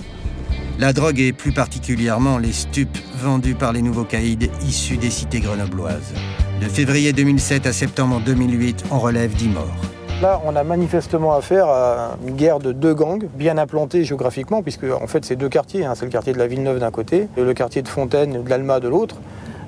La 0.82 0.92
drogue 0.92 1.20
et 1.20 1.32
plus 1.32 1.52
particulièrement 1.52 2.38
les 2.38 2.50
stupes 2.50 2.98
vendus 3.14 3.54
par 3.54 3.72
les 3.72 3.82
nouveaux 3.82 4.02
caïds 4.02 4.50
issus 4.66 4.96
des 4.96 5.10
cités 5.10 5.38
grenobloises. 5.38 6.12
De 6.60 6.66
février 6.66 7.12
2007 7.12 7.68
à 7.68 7.72
septembre 7.72 8.20
2008, 8.26 8.86
on 8.90 8.98
relève 8.98 9.32
10 9.32 9.50
morts. 9.50 9.76
Là, 10.20 10.40
on 10.44 10.56
a 10.56 10.64
manifestement 10.64 11.34
affaire 11.34 11.68
à 11.68 12.16
une 12.26 12.34
guerre 12.34 12.58
de 12.58 12.72
deux 12.72 12.94
gangs, 12.94 13.28
bien 13.36 13.58
implantés 13.58 14.02
géographiquement, 14.02 14.60
puisque 14.60 14.82
en 14.82 15.06
fait 15.06 15.24
c'est 15.24 15.36
deux 15.36 15.48
quartiers. 15.48 15.84
Hein. 15.84 15.92
C'est 15.94 16.04
le 16.04 16.10
quartier 16.10 16.32
de 16.32 16.38
la 16.38 16.48
Villeneuve 16.48 16.80
d'un 16.80 16.90
côté 16.90 17.28
et 17.36 17.44
le 17.44 17.54
quartier 17.54 17.82
de 17.82 17.88
Fontaine 17.88 18.42
de 18.42 18.50
l'Alma 18.50 18.80
de 18.80 18.88
l'autre, 18.88 19.18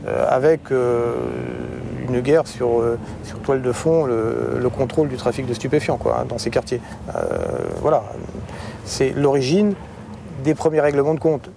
euh, 0.09 0.27
avec 0.29 0.73
euh, 0.73 1.15
une 2.09 2.23
guerre 2.23 2.49
sur, 2.49 2.81
euh, 2.81 2.99
sur 3.23 3.39
toile 3.39 3.63
de 3.63 3.71
fond 3.71 4.05
le, 4.05 4.69
contrôle 4.69 5.09
du 5.09 5.17
trafic 5.17 5.47
de 5.47 5.55
stupéfiants 5.55 6.01
hein, 6.07 6.25
dans 6.29 6.39
ces 6.39 6.51
quartiers. 6.51 6.81
voilà, 7.81 8.03
c'est 8.85 9.11
l'origine 9.11 9.75
des 10.45 10.55
premiers 10.55 10.81
règlements 10.81 11.15
de 11.15 11.21
compte. 11.21 11.51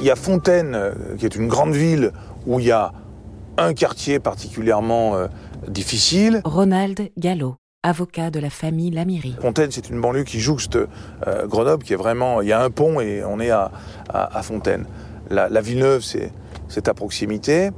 Il 0.00 0.06
y 0.06 0.10
a 0.10 0.14
Fontaine, 0.14 0.74
euh, 0.76 0.92
qui 1.18 1.24
est 1.24 1.34
une 1.34 1.48
grande 1.48 1.74
ville 1.74 2.12
où 2.46 2.60
il 2.60 2.66
y 2.66 2.70
a 2.70 2.92
un 3.58 3.74
quartier 3.74 4.20
particulièrement 4.20 5.16
euh, 5.16 5.26
difficile. 5.66 6.42
Ronald 6.44 7.10
Gallo, 7.18 7.56
avocat 7.82 8.30
de 8.30 8.38
la 8.38 8.50
famille 8.50 8.90
Lamirie. 8.90 9.34
Fontaine, 9.40 9.72
c'est 9.72 9.90
une 9.90 10.00
banlieue 10.00 10.22
qui 10.22 10.38
jouxte 10.38 10.76
euh, 10.76 11.46
Grenoble, 11.48 11.82
qui 11.82 11.94
est 11.94 11.96
vraiment. 11.96 12.40
Il 12.40 12.46
y 12.46 12.52
a 12.52 12.62
un 12.62 12.70
pont 12.70 13.00
et 13.00 13.24
on 13.24 13.40
est 13.40 13.50
à, 13.50 13.72
Fontaine. 14.42 14.84
La, 15.28 15.48
la 15.48 15.60
Villeneuve, 15.60 16.02
c'est 16.02 16.88
à 16.88 16.94
proximité. 16.94 17.70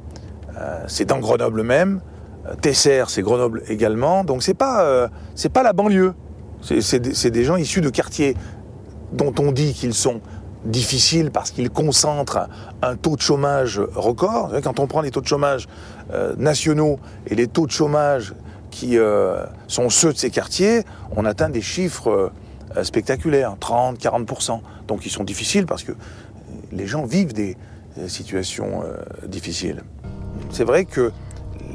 Euh, 0.60 0.84
c'est 0.86 1.04
dans 1.04 1.18
Grenoble 1.18 1.62
même. 1.62 2.00
Euh, 2.46 2.54
Tesser, 2.60 3.04
c'est 3.08 3.22
Grenoble 3.22 3.62
également. 3.68 4.24
Donc 4.24 4.42
c'est 4.42 4.54
pas 4.54 4.82
euh, 4.82 5.08
pas 5.52 5.62
la 5.62 5.72
banlieue. 5.72 6.14
C'est 6.62 7.30
des, 7.30 7.44
gens 7.44 7.54
issus 7.54 7.80
de 7.80 7.90
quartiers 7.90 8.34
dont 9.12 9.32
on 9.38 9.52
dit 9.52 9.74
qu'ils 9.74 9.94
sont 9.94 10.20
difficiles 10.64 11.30
parce 11.30 11.52
qu'ils 11.52 11.70
concentrent 11.70 12.48
un 12.82 12.96
taux 12.96 13.14
de 13.14 13.20
chômage 13.20 13.80
record. 13.94 14.52
Quand 14.64 14.80
on 14.80 14.88
prend 14.88 15.00
les 15.00 15.12
taux 15.12 15.20
de 15.20 15.26
chômage 15.28 15.68
nationaux 16.36 16.98
et 17.28 17.36
les 17.36 17.46
taux 17.46 17.66
de 17.66 17.70
chômage 17.70 18.34
qui 18.72 18.98
sont 19.68 19.88
ceux 19.88 20.12
de 20.12 20.18
ces 20.18 20.30
quartiers, 20.30 20.82
on 21.14 21.24
atteint 21.26 21.48
des 21.48 21.62
chiffres 21.62 22.32
spectaculaires, 22.82 23.54
30, 23.60 24.00
40%. 24.00 24.60
Donc 24.88 25.06
ils 25.06 25.10
sont 25.10 25.22
difficiles 25.22 25.64
parce 25.64 25.84
que 25.84 25.92
les 26.72 26.88
gens 26.88 27.04
vivent 27.04 27.34
des 27.34 27.56
situations 28.08 28.82
difficiles 29.28 29.84
c'est 30.50 30.64
vrai 30.64 30.84
que 30.84 31.12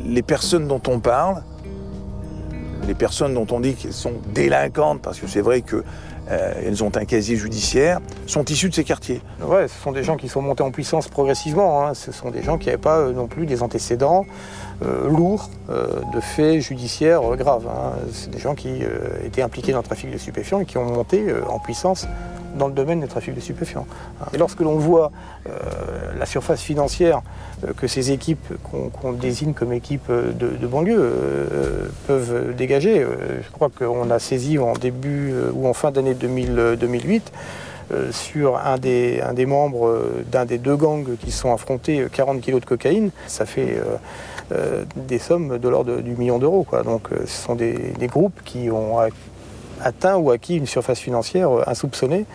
les 0.05 0.21
personnes 0.21 0.67
dont 0.67 0.81
on 0.87 0.99
parle, 0.99 1.43
les 2.87 2.95
personnes 2.95 3.33
dont 3.33 3.47
on 3.51 3.59
dit 3.59 3.75
qu'elles 3.75 3.93
sont 3.93 4.13
délinquantes, 4.33 5.01
parce 5.01 5.19
que 5.19 5.27
c'est 5.27 5.41
vrai 5.41 5.61
qu'elles 5.61 5.83
euh, 6.29 6.81
ont 6.81 6.91
un 6.95 7.05
casier 7.05 7.35
judiciaire, 7.35 7.99
sont 8.27 8.43
issues 8.45 8.69
de 8.69 8.73
ces 8.73 8.83
quartiers. 8.83 9.21
Ouais, 9.41 9.67
ce 9.67 9.81
sont 9.81 9.91
des 9.91 10.03
gens 10.03 10.17
qui 10.17 10.27
sont 10.27 10.41
montés 10.41 10.63
en 10.63 10.71
puissance 10.71 11.07
progressivement. 11.07 11.85
Hein. 11.85 11.93
Ce 11.93 12.11
sont 12.11 12.29
des 12.29 12.43
gens 12.43 12.57
qui 12.57 12.67
n'avaient 12.67 12.77
pas 12.77 12.97
euh, 12.97 13.13
non 13.13 13.27
plus 13.27 13.45
des 13.45 13.63
antécédents 13.63 14.25
euh, 14.81 15.07
lourds 15.09 15.49
de 15.69 16.19
faits 16.19 16.61
judiciaires 16.61 17.21
graves. 17.37 17.67
Hein. 17.67 17.93
C'est 18.11 18.31
des 18.31 18.39
gens 18.39 18.55
qui 18.55 18.81
étaient 19.23 19.41
impliqués 19.41 19.71
dans 19.71 19.79
le 19.79 19.83
trafic 19.83 20.11
de 20.11 20.17
stupéfiants 20.17 20.59
et 20.59 20.65
qui 20.65 20.77
ont 20.77 20.85
monté 20.85 21.25
en 21.47 21.59
puissance 21.59 22.07
dans 22.55 22.67
le 22.67 22.73
domaine 22.73 23.01
des 23.01 23.07
trafics 23.07 23.33
de 23.33 23.39
stupéfiants. 23.39 23.87
Et 24.33 24.37
lorsque 24.37 24.61
l'on 24.61 24.77
voit 24.77 25.11
la 26.17 26.25
surface 26.25 26.61
financière 26.61 27.21
euh, 27.65 27.73
que 27.73 27.87
ces 27.87 28.11
équipes 28.11 28.53
qu'on 28.63 29.13
désigne 29.13 29.53
comme 29.53 29.73
équipes 29.73 30.11
de, 30.11 30.67
banlieue 30.67 30.99
euh, 30.99 31.87
peuvent 32.07 32.55
dégager. 32.55 33.01
Euh, 33.01 33.41
je 33.43 33.51
crois 33.51 33.69
qu'on 33.69 34.09
a 34.09 34.19
saisi 34.19 34.57
en 34.57 34.73
début 34.73 35.33
ou 35.53 35.67
en 35.67 35.73
fin 35.73 35.91
d'année 35.91 36.13
2008 36.13 37.31
sur 38.11 38.57
un 38.57 38.77
des, 38.77 39.45
membres 39.45 40.01
d'un 40.31 40.45
des 40.45 40.57
deux 40.57 40.75
gangs 40.75 41.15
qui 41.19 41.31
sont 41.31 41.53
affrontés 41.53 42.07
40 42.11 42.41
kilos 42.41 42.61
de 42.61 42.65
cocaïne. 42.65 43.11
Ça 43.27 43.45
fait 43.45 43.77
des 44.95 45.19
sommes 45.19 45.59
de 45.59 45.69
l'ordre 45.69 45.97
du 45.97 46.15
million 46.15 46.39
d'euros. 46.39 46.65
Donc 46.85 47.09
ce 47.25 47.43
sont 47.43 47.55
des, 47.55 47.93
groupes 48.07 48.39
qui 48.45 48.71
ont 48.71 48.97
atteint 49.83 50.15
ou 50.17 50.31
acquis 50.31 50.57
une 50.57 50.65
surface 50.65 50.99
financière 50.99 51.67
insoupçonnée 51.67 52.25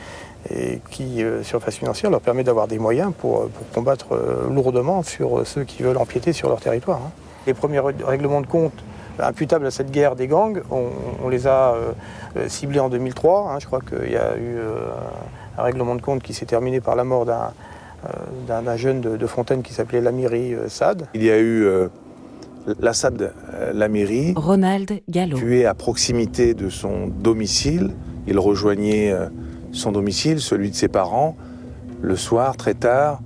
et 0.51 0.81
qui, 0.91 1.23
euh, 1.23 1.43
surface 1.43 1.77
financière, 1.77 2.11
leur 2.11 2.21
permet 2.21 2.45
d'avoir 2.45 2.69
des 2.69 2.79
moyens 2.79 3.13
pour, 3.19 3.43
euh, 3.43 3.51
combattre 3.75 4.13
euh, 4.13 4.49
lourdement 4.49 5.03
sur 5.03 5.47
ceux 5.47 5.65
qui 5.65 5.83
veulent 5.83 5.97
empiéter 5.97 6.33
sur 6.33 6.49
leur 6.49 6.61
territoire. 6.61 7.01
Hein. 7.05 7.11
Les 7.47 7.55
premiers 7.55 7.81
règlements 7.81 8.41
de 8.41 8.47
compte 8.47 8.73
imputables 9.19 9.67
à 9.67 9.71
cette 9.71 9.91
guerre 9.91 10.15
des 10.15 10.29
gangs, 10.29 10.63
on, 10.71 11.29
les 11.29 11.49
a 11.49 11.75
ciblés 12.47 12.79
en 12.79 12.89
2003. 12.89 13.51
Hein. 13.51 13.59
Je 13.59 13.67
crois 13.67 13.81
qu'il 13.81 14.13
y 14.13 14.17
a 14.17 14.37
eu 14.37 14.59
un 15.57 15.63
règlement 15.63 15.97
de 15.97 16.03
compte 16.03 16.23
qui 16.23 16.35
s'est 16.35 16.47
terminé 16.47 16.81
par 16.81 16.95
la 16.95 17.05
mort 17.05 17.25
d'un 17.27 18.77
jeune 18.77 19.01
de, 19.01 19.27
Fontaine 19.27 19.63
qui 19.63 19.73
s'appelait 19.73 20.03
Lamiri 20.03 20.55
Sad. 20.69 21.07
Il 21.15 21.25
y 21.25 21.31
a 21.31 21.39
eu 21.39 21.67
Lassad 22.81 23.33
Lamiri, 23.73 24.35
Ronald 24.37 25.01
Gallo, 25.09 25.39
tué 25.39 25.67
à 25.67 25.75
proximité 25.75 26.55
de 26.55 26.69
son 26.69 27.07
domicile. 27.07 27.91
Il 28.27 28.39
rejoignait 28.39 29.15
son 29.73 29.93
domicile, 29.93 30.41
celui 30.41 30.71
de 30.71 30.75
ses 30.75 30.89
parents, 30.89 31.37
le 32.01 32.17
soir, 32.17 32.57
très 32.57 32.75
tard, 32.75 33.21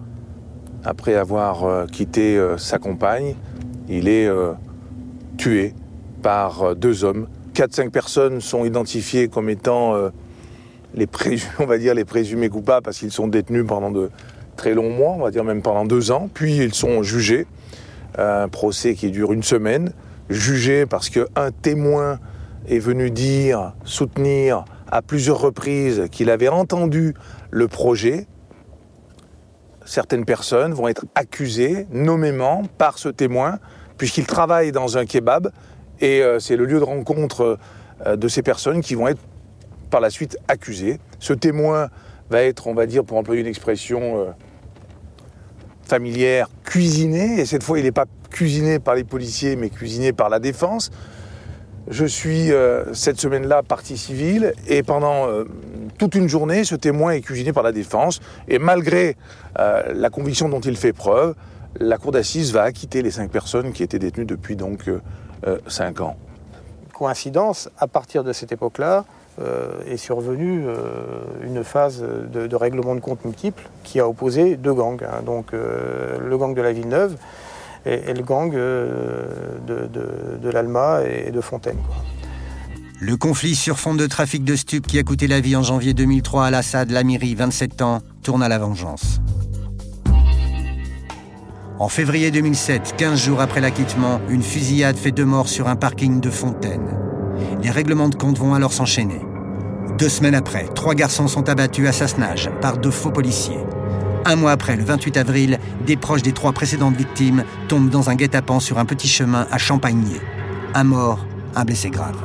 après 0.85 1.15
avoir 1.15 1.65
euh, 1.65 1.87
quitté 1.87 2.37
euh, 2.37 2.57
sa 2.57 2.79
compagne, 2.79 3.35
il 3.89 4.09
est 4.09 4.27
euh, 4.27 4.53
tué 5.37 5.75
par 6.23 6.75
deux 6.75 7.05
hommes. 7.05 7.29
Quatre, 7.53 7.75
cinq 7.75 7.93
personnes 7.93 8.41
sont 8.41 8.65
identifiées 8.65 9.29
comme 9.29 9.51
étant 9.51 9.95
les 10.95 11.09
on 11.59 11.67
va 11.67 11.79
dire 11.79 11.95
les 11.95 12.05
présumés 12.05 12.49
coupables 12.49 12.85
parce 12.85 12.99
qu'ils 12.99 13.11
sont 13.11 13.27
détenus 13.27 13.67
pendant 13.67 13.91
de 13.91 14.09
très 14.57 14.73
longs 14.73 14.91
mois, 14.91 15.11
on 15.11 15.23
va 15.23 15.31
dire 15.31 15.45
même 15.45 15.61
pendant 15.61 15.85
deux 15.85 16.13
ans. 16.13 16.31
Puis 16.33 16.57
ils 16.57 16.75
sont 16.75 17.03
jugés. 17.03 17.47
Un 18.19 18.49
procès 18.49 18.95
qui 18.95 19.11
dure 19.11 19.33
une 19.33 19.42
semaine. 19.42 19.92
Jugés 20.28 20.87
parce 20.87 21.11
qu'un 21.11 21.50
témoin 21.62 22.19
est 22.69 22.78
venu 22.78 23.11
dire, 23.11 23.75
soutenir 23.85 24.64
à 24.90 25.02
plusieurs 25.02 25.40
reprises 25.40 26.04
qu'il 26.11 26.31
avait 26.31 26.49
entendu 26.49 27.14
le 27.50 27.69
projet, 27.69 28.26
certaines 29.85 30.25
personnes 30.25 30.73
vont 30.73 30.88
être 30.88 31.07
accusées 31.14 31.87
nommément 31.90 32.62
par 32.78 32.99
ce 32.99 33.09
témoin, 33.09 33.59
puisqu'il 33.99 34.26
travaille 34.26 34.73
dans 34.73 34.99
un 34.99 35.07
kebab, 35.07 35.50
et 36.00 36.23
euh, 36.23 36.38
c'est 36.38 36.57
le 36.57 36.64
lieu 36.64 36.78
de 36.78 36.85
rencontre 36.85 37.59
euh, 38.07 38.16
de 38.16 38.28
ces 38.28 38.42
personnes 38.42 38.81
qui 38.81 38.95
vont 38.95 39.09
être 39.09 39.21
par 39.90 40.00
la 40.00 40.11
suite 40.11 40.38
accusées. 40.49 40.99
Ce 41.19 41.33
témoin 41.33 41.88
va 42.31 42.42
être, 42.42 42.66
on 42.66 42.75
va 42.75 42.87
dire, 42.87 43.04
pour 43.04 43.19
employer 43.19 43.40
une 43.40 43.47
expression 43.47 44.21
euh, 44.21 44.31
familière, 45.93 46.49
cuisiné, 46.65 47.39
et 47.39 47.45
cette 47.45 47.63
fois 47.63 47.79
il 47.79 47.85
n'est 47.85 47.93
pas 47.93 48.07
cuisiné 48.31 48.79
par 48.79 48.95
les 48.95 49.05
policiers, 49.05 49.57
mais 49.57 49.69
cuisiné 49.69 50.15
par 50.15 50.31
la 50.31 50.39
défense. 50.39 50.91
Je 51.87 52.07
suis 52.07 52.51
euh, 52.51 52.95
cette 52.95 53.21
semaine-là 53.21 53.63
partie 53.63 53.99
civile 53.99 54.55
et 54.67 54.83
pendant 54.83 55.29
euh, 55.29 55.45
toute 55.99 56.15
une 56.15 56.31
journée, 56.31 56.65
ce 56.65 56.77
témoin 56.77 57.11
est 57.13 57.21
cuisiné 57.21 57.53
par 57.53 57.63
la 57.63 57.73
défense 57.73 58.21
et 58.49 58.59
malgré 58.59 59.19
euh, 59.59 59.83
la 59.95 60.09
conviction 60.09 60.49
dont 60.49 60.61
il 60.61 60.79
fait 60.79 60.95
preuve, 60.95 61.35
la 61.79 61.99
cour 61.99 62.11
d'assises 62.11 62.55
va 62.55 62.63
acquitter 62.63 63.03
les 63.03 63.11
cinq 63.11 63.31
personnes 63.31 63.75
qui 63.75 63.83
étaient 63.83 63.99
détenues 63.99 64.25
depuis 64.25 64.57
donc 64.57 64.91
cinq 65.67 66.01
ans. 66.01 66.17
Coïncidence, 66.95 67.69
à 67.77 67.87
partir 67.87 68.25
de 68.25 68.33
cette 68.33 68.53
époque-là, 68.53 69.05
est 69.87 69.97
survenue 69.97 70.65
une 71.43 71.65
phase 71.65 72.03
de, 72.03 72.57
règlement 72.57 72.95
de 72.95 73.01
compte 73.01 73.25
multiple 73.25 73.62
qui 73.83 73.99
a 73.99 74.09
opposé 74.09 74.57
deux 74.57 74.75
gangs. 74.75 75.03
Hein. 75.03 75.23
donc 75.25 75.53
le 75.53 76.37
gang 76.37 76.55
de 76.55 76.62
la 76.62 76.73
Villeneuve 76.73 77.17
et, 77.87 78.12
le 78.12 78.23
gang 78.23 78.55
euh, 78.55 79.27
de, 79.67 80.51
l'Alma 80.51 81.01
et 81.05 81.31
de 81.31 81.41
Fontaine. 81.41 81.79
Le 83.01 83.17
conflit 83.17 83.57
sur 83.57 83.79
fond 83.79 83.95
de 83.95 84.07
trafic 84.07 84.45
de 84.45 84.55
stupes 84.55 84.87
qui 84.87 84.99
a 84.99 85.03
coûté 85.03 85.27
la 85.27 85.41
vie 85.41 85.57
en 85.57 85.62
janvier 85.62 85.93
2003 85.93 86.47
à 86.47 86.51
Lassad 86.51 86.91
Lamiri, 86.91 87.35
27 87.35 87.83
ans, 87.83 88.01
tourne 88.23 88.43
à 88.43 88.49
la 88.49 88.59
vengeance. 88.59 89.21
En 91.81 91.89
février 91.89 92.31
2007, 92.31 92.95
15 92.97 93.21
jours 93.21 93.41
après 93.41 93.61
l'acquittement, 93.61 94.21
une 94.29 94.43
fusillade 94.43 94.97
fait 94.97 95.11
deux 95.11 95.25
morts 95.25 95.49
sur 95.49 95.67
un 95.67 95.75
parking 95.75 96.21
de 96.21 96.31
Fontaine. 96.31 97.12
Les 97.63 97.71
règlements 97.71 98.09
de 98.09 98.15
compte 98.15 98.39
vont 98.39 98.55
alors 98.55 98.73
s'enchaîner. 98.73 99.21
Deux 99.99 100.09
semaines 100.09 100.35
après, 100.35 100.67
trois 100.75 100.95
garçons 100.95 101.29
sont 101.29 101.49
abattus 101.49 101.89
à 101.89 101.93
Sassenage 101.93 102.51
par 102.61 102.79
deux 102.79 102.91
faux 102.91 103.11
policiers. 103.11 103.59
Un 104.25 104.37
mois 104.37 104.53
après, 104.53 104.77
le 104.77 104.85
28 104.85 105.17
avril, 105.17 105.59
des 105.87 105.97
proches 105.97 106.23
des 106.23 106.33
trois 106.33 106.53
précédentes 106.53 106.97
victimes 106.97 107.45
tombent 107.69 107.91
dans 107.91 108.09
un 108.09 108.15
guet-apens 108.15 108.61
sur 108.61 108.79
un 108.79 108.85
petit 108.85 109.09
chemin 109.09 109.47
à 109.51 109.59
Champagné. 109.59 110.21
Un 110.75 110.85
mort, 110.85 111.27
un 111.55 111.65
blessé 111.65 111.91
grave. 111.91 112.17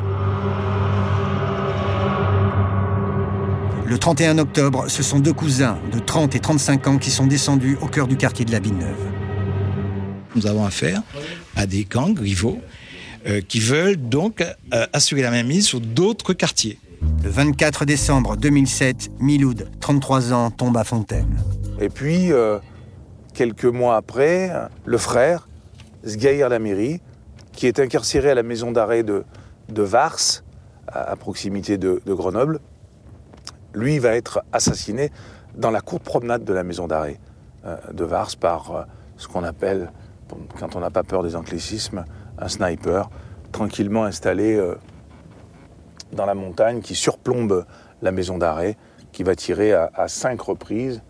Le 3.86 3.98
31 3.98 4.38
octobre, 4.38 4.86
ce 4.90 5.02
sont 5.02 5.20
deux 5.20 5.34
cousins 5.34 5.78
de 5.94 6.00
30 6.00 6.36
et 6.36 6.40
35 6.40 6.88
ans 6.88 6.98
qui 6.98 7.10
sont 7.10 7.26
descendus 7.26 7.78
au 7.82 7.88
cœur 7.88 8.08
du 8.08 8.18
quartier 8.18 8.44
de 8.44 8.52
la 8.52 8.60
Villeneuve. 8.60 8.98
Nous 10.36 10.46
avons 10.46 10.66
affaire 10.66 11.02
à 11.56 11.66
des 11.66 11.86
gangs 11.86 12.20
rivaux 12.20 12.60
euh, 13.26 13.42
qui 13.42 13.60
veulent 13.60 13.98
donc 13.98 14.42
euh, 14.42 14.86
assurer 14.94 15.22
la 15.22 15.32
mainmise 15.32 15.66
sur 15.66 15.80
d'autres 15.80 16.34
quartiers. 16.34 16.80
Le 17.24 17.30
24 17.30 17.86
décembre 17.86 18.38
2007, 18.38 19.12
Miloud, 19.20 19.70
33 19.80 20.34
ans, 20.34 20.52
tombe 20.52 20.78
à 20.78 20.84
Fontaine. 20.84 21.38
Et 21.80 21.90
puis, 21.90 22.32
euh, 22.32 22.60
quelques 23.34 23.66
mois 23.66 23.96
après, 23.96 24.52
le 24.86 24.98
frère, 24.98 25.48
Sgaïr 26.06 26.50
Lamiri, 26.50 27.02
qui 27.54 27.68
est 27.68 27.80
incarcéré 27.80 28.32
à 28.32 28.36
la 28.36 28.44
maison 28.44 28.72
d'arrêt 28.72 29.04
de, 29.04 29.24
de 29.70 29.82
Vars, 29.82 30.44
à, 30.88 31.12
à 31.12 31.16
proximité 31.16 31.78
de, 31.78 32.02
de 32.06 32.14
Grenoble, 32.14 32.60
lui 33.74 34.00
va 34.00 34.16
être 34.16 34.42
assassiné 34.52 35.12
dans 35.56 35.72
la 35.72 35.82
cour 35.82 36.00
de 36.00 36.04
promenade 36.04 36.44
de 36.44 36.54
la 36.54 36.64
maison 36.64 36.88
d'arrêt 36.88 37.20
euh, 37.66 37.78
de 37.92 38.04
Vars 38.04 38.36
par 38.40 38.72
euh, 38.72 38.84
ce 39.18 39.28
qu'on 39.28 39.44
appelle, 39.44 39.92
quand 40.60 40.76
on 40.76 40.80
n'a 40.80 40.92
pas 40.92 41.04
peur 41.04 41.24
des 41.24 41.36
anglicismes, 41.36 42.06
un 42.38 42.48
sniper, 42.48 43.10
tranquillement 43.52 44.06
installé 44.06 44.56
euh, 44.56 44.76
dans 46.12 46.26
la 46.26 46.36
montagne 46.36 46.82
qui 46.82 46.96
surplombe 46.96 47.66
la 48.02 48.12
maison 48.12 48.38
d'arrêt, 48.38 48.78
qui 49.12 49.24
va 49.24 49.36
tirer 49.36 49.74
à, 49.74 50.08
cinq 50.08 50.42
reprises, 50.42 51.02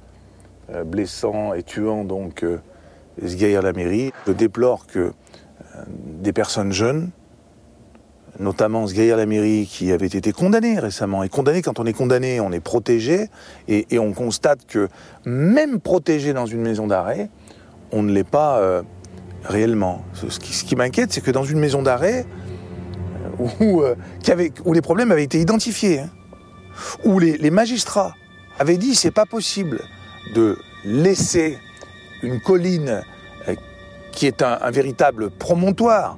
euh, 0.72 0.84
blessant 0.84 1.54
et 1.54 1.64
tuant 1.64 2.04
donc 2.04 2.44
euh, 2.44 2.60
Sgaïr 3.26 3.62
Lamiri. 3.62 4.12
Je 4.26 4.32
déplore 4.32 4.88
que 4.88 5.00
euh, 5.00 5.12
des 5.88 6.34
personnes 6.34 6.72
jeunes, 6.72 7.10
notamment 8.40 8.88
Sgaïr 8.88 9.18
Lamiri, 9.18 9.66
qui 9.66 9.92
avait 9.92 10.08
été 10.08 10.32
condamné 10.32 10.80
récemment. 10.80 11.24
Et 11.24 11.30
condamné, 11.30 11.62
quand 11.62 11.80
on 11.80 11.86
est 11.86 11.94
condamné, 11.94 12.40
on 12.40 12.52
est 12.52 12.60
protégé. 12.60 13.30
Et, 13.68 14.00
on 14.00 14.14
constate 14.14 14.66
que 14.66 14.88
même 15.26 15.80
protégé 15.80 16.34
dans 16.34 16.46
une 16.46 16.62
maison 16.62 16.88
d'arrêt, 16.88 17.30
on 17.92 18.04
ne 18.04 18.12
l'est 18.12 18.24
pas 18.24 18.84
réellement. 19.44 20.04
Ce 20.14 20.40
qui, 20.40 20.76
m'inquiète, 20.76 21.14
c'est 21.14 21.22
que 21.22 21.32
dans 21.32 21.44
une 21.44 21.60
maison 21.60 21.82
d'arrêt, 21.82 22.26
euh, 23.40 23.46
où, 23.60 23.82
euh, 23.82 23.96
où 24.66 24.74
les 24.74 24.82
problèmes 24.82 25.12
avaient 25.12 25.24
été 25.24 25.40
identifiés, 25.40 26.00
hein, 26.00 26.10
où 27.06 27.20
les, 27.20 27.52
magistrats 27.52 28.14
avaient 28.60 28.78
dit 28.78 28.96
c'est 28.96 29.12
pas 29.12 29.26
possible 29.26 29.82
de 30.36 30.58
laisser 30.86 31.58
une 32.24 32.40
colline 32.40 33.02
euh, 33.48 33.56
qui 34.12 34.28
est 34.28 34.42
un, 34.42 34.72
véritable 34.72 35.30
promontoire 35.30 36.18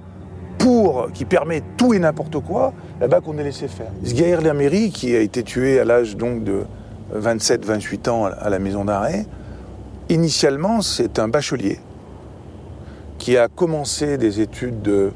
pour 0.58 1.10
qui 1.14 1.24
permet 1.24 1.64
tout 1.78 1.94
et 1.94 2.00
n'importe 2.00 2.40
quoi, 2.40 2.74
ben 3.00 3.22
qu'on 3.22 3.38
ait 3.38 3.44
laissé 3.44 3.70
faire. 3.70 3.92
Sgaïr 4.04 4.42
Lameri, 4.42 4.92
qui 4.92 5.16
a 5.16 5.22
été 5.22 5.44
tué 5.44 5.80
à 5.80 5.86
l'âge 5.86 6.18
donc 6.18 6.44
de 6.44 6.64
27-28 7.16 8.10
ans 8.10 8.26
à 8.26 8.50
la 8.50 8.60
maison 8.60 8.84
d'arrêt, 8.84 9.26
initialement 10.10 10.82
c'est 10.82 11.18
un 11.18 11.30
bachelier 11.30 11.80
qui 13.20 13.38
a 13.38 13.48
commencé 13.50 14.18
des 14.18 14.40
études 14.40 14.82
de- 14.82 15.12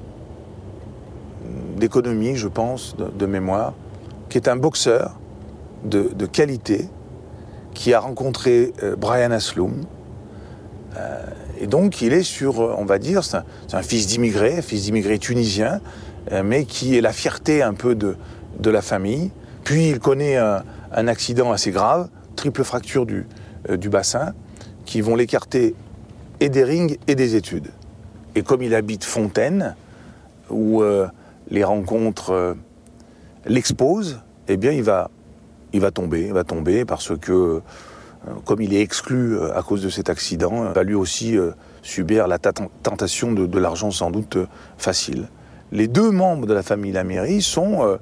d'économie, 1.78 2.36
je 2.36 2.48
pense, 2.48 2.96
de, 2.98 3.26
mémoire, 3.26 3.74
qui 4.30 4.38
est 4.38 4.48
un 4.48 4.56
boxeur 4.56 5.18
de, 5.84 6.26
qualité, 6.26 6.88
qui 7.74 7.94
a 7.94 8.00
rencontré 8.00 8.72
euh, 8.84 8.96
Brian 8.96 9.32
Asloum. 9.32 9.86
Euh, 10.98 11.26
et 11.60 11.66
donc, 11.66 12.02
il 12.02 12.14
est 12.14 12.24
sur, 12.24 12.62
euh, 12.62 12.76
on 12.78 12.86
va 12.86 13.00
dire, 13.00 13.24
c'est 13.24 13.38
un, 13.74 13.82
fils 13.82 14.06
d'immigré, 14.08 14.62
fils 14.62 14.84
d'immigré 14.84 15.18
tunisien, 15.18 15.82
mais 16.46 16.64
qui 16.64 16.98
est 16.98 17.02
la 17.02 17.12
fierté 17.12 17.62
un 17.62 17.74
peu 17.74 17.96
de, 17.96 18.16
de 18.60 18.70
la 18.70 18.82
famille. 18.82 19.32
Puis, 19.66 19.90
il 19.90 20.00
connaît 20.00 20.38
un, 20.38 20.64
un 20.94 21.08
accident 21.08 21.52
assez 21.52 21.72
grave, 21.72 22.08
triple 22.38 22.64
fracture 22.64 23.06
du, 23.06 23.26
du 23.70 23.90
bassin, 23.90 24.34
qui 24.86 25.02
vont 25.02 25.18
l'écarter 25.18 25.76
et 26.40 26.48
des 26.48 26.64
rings 26.64 26.98
et 27.08 27.16
des 27.16 27.36
études. 27.36 27.72
Et 28.36 28.42
comme 28.42 28.62
il 28.64 28.74
habite 28.74 29.04
Fontaine, 29.04 29.76
où 30.50 30.82
euh, 30.82 31.08
les 31.50 31.64
rencontres 31.64 32.32
euh, 32.32 32.54
l'exposent, 33.46 34.20
eh 34.48 34.58
bien, 34.58 34.72
il 34.72 34.84
va, 34.84 35.10
tomber, 35.94 36.32
va 36.32 36.44
tomber 36.44 36.86
parce 36.86 37.18
que, 37.18 37.32
euh, 37.32 37.60
comme 38.46 38.62
il 38.62 38.74
est 38.74 38.82
exclu 38.82 39.40
à 39.54 39.62
cause 39.62 39.84
de 39.84 39.90
cet 39.90 40.10
accident, 40.10 40.68
il 40.68 40.74
va 40.74 40.84
lui 40.84 40.96
aussi 40.96 41.38
subir 41.82 42.28
la 42.28 42.40
ta- 42.40 42.54
tentation 42.54 43.32
de, 43.32 43.60
l'argent 43.60 43.92
sans 43.92 44.12
doute 44.12 44.38
facile. 44.78 45.28
Les 45.72 45.88
deux 45.88 46.12
membres 46.12 46.46
de 46.46 46.54
la 46.54 46.64
famille 46.64 46.92
Laméry 46.92 47.42
sont 47.42 47.98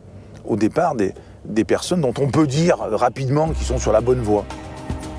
au 0.45 0.55
départ 0.55 0.95
des 0.95 1.63
personnes 1.63 2.01
dont 2.01 2.13
on 2.19 2.29
peut 2.29 2.47
dire 2.47 2.77
rapidement 2.77 3.49
qu'ils 3.49 3.65
sont 3.65 3.79
sur 3.79 3.91
la 3.91 4.01
bonne 4.01 4.21
voie. 4.21 4.45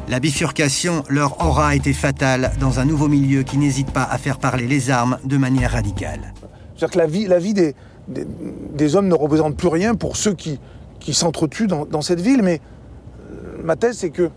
La 0.09 0.19
bifurcation 0.19 1.05
leur 1.09 1.45
aura 1.45 1.75
été 1.77 1.93
fatale 1.93 2.53
dans 2.61 2.81
un 2.81 2.85
nouveau 2.85 3.09
milieu 3.09 3.45
qui 3.45 3.57
n'hésite 3.57 3.91
pas 3.93 4.03
à 4.03 4.19
faire 4.19 4.39
parler 4.39 4.67
les 4.67 4.91
armes 4.91 5.19
de 5.25 5.37
manière 5.37 5.73
radicale. 5.73 6.35
C'est-à-dire 6.77 6.91
que 6.91 7.29
la 7.29 7.39
vie, 7.39 7.55
des, 8.09 8.97
hommes 8.97 9.09
ne 9.09 9.15
représente 9.15 9.57
plus 9.57 9.69
rien 9.69 9.95
pour 9.95 10.17
ceux 10.17 10.35
qui, 10.35 10.59
s'entretuent 11.13 11.69
dans, 11.69 12.03
cette 12.03 12.21
ville, 12.21 12.43
mais 12.43 12.61
euh, 13.31 13.63
ma 13.63 13.77
thèse, 13.77 13.99
c'est 13.99 14.11
que 14.11 14.31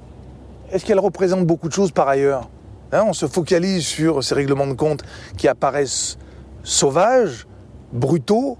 est-ce 0.71 0.85
qu'elle 0.85 0.99
représente 0.99 1.45
beaucoup 1.45 1.67
de 1.67 1.73
choses 1.73 1.91
par 1.91 2.07
ailleurs? 2.07 2.49
Hein, 2.91 3.03
On 3.07 3.13
se 3.13 3.27
focalise 3.27 3.85
sur 3.85 4.23
ces 4.23 4.35
règlements 4.35 4.67
de 4.67 4.73
compte 4.73 5.03
qui 5.37 5.47
apparaissent 5.47 6.17
sauvages, 6.63 7.47
brutaux, 7.91 8.57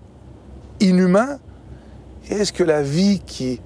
inhumains. 0.79 1.39
Est-ce 2.29 2.51
que 2.51 2.63
la 2.63 2.81
vie 2.81 3.21
qui, 3.25 3.61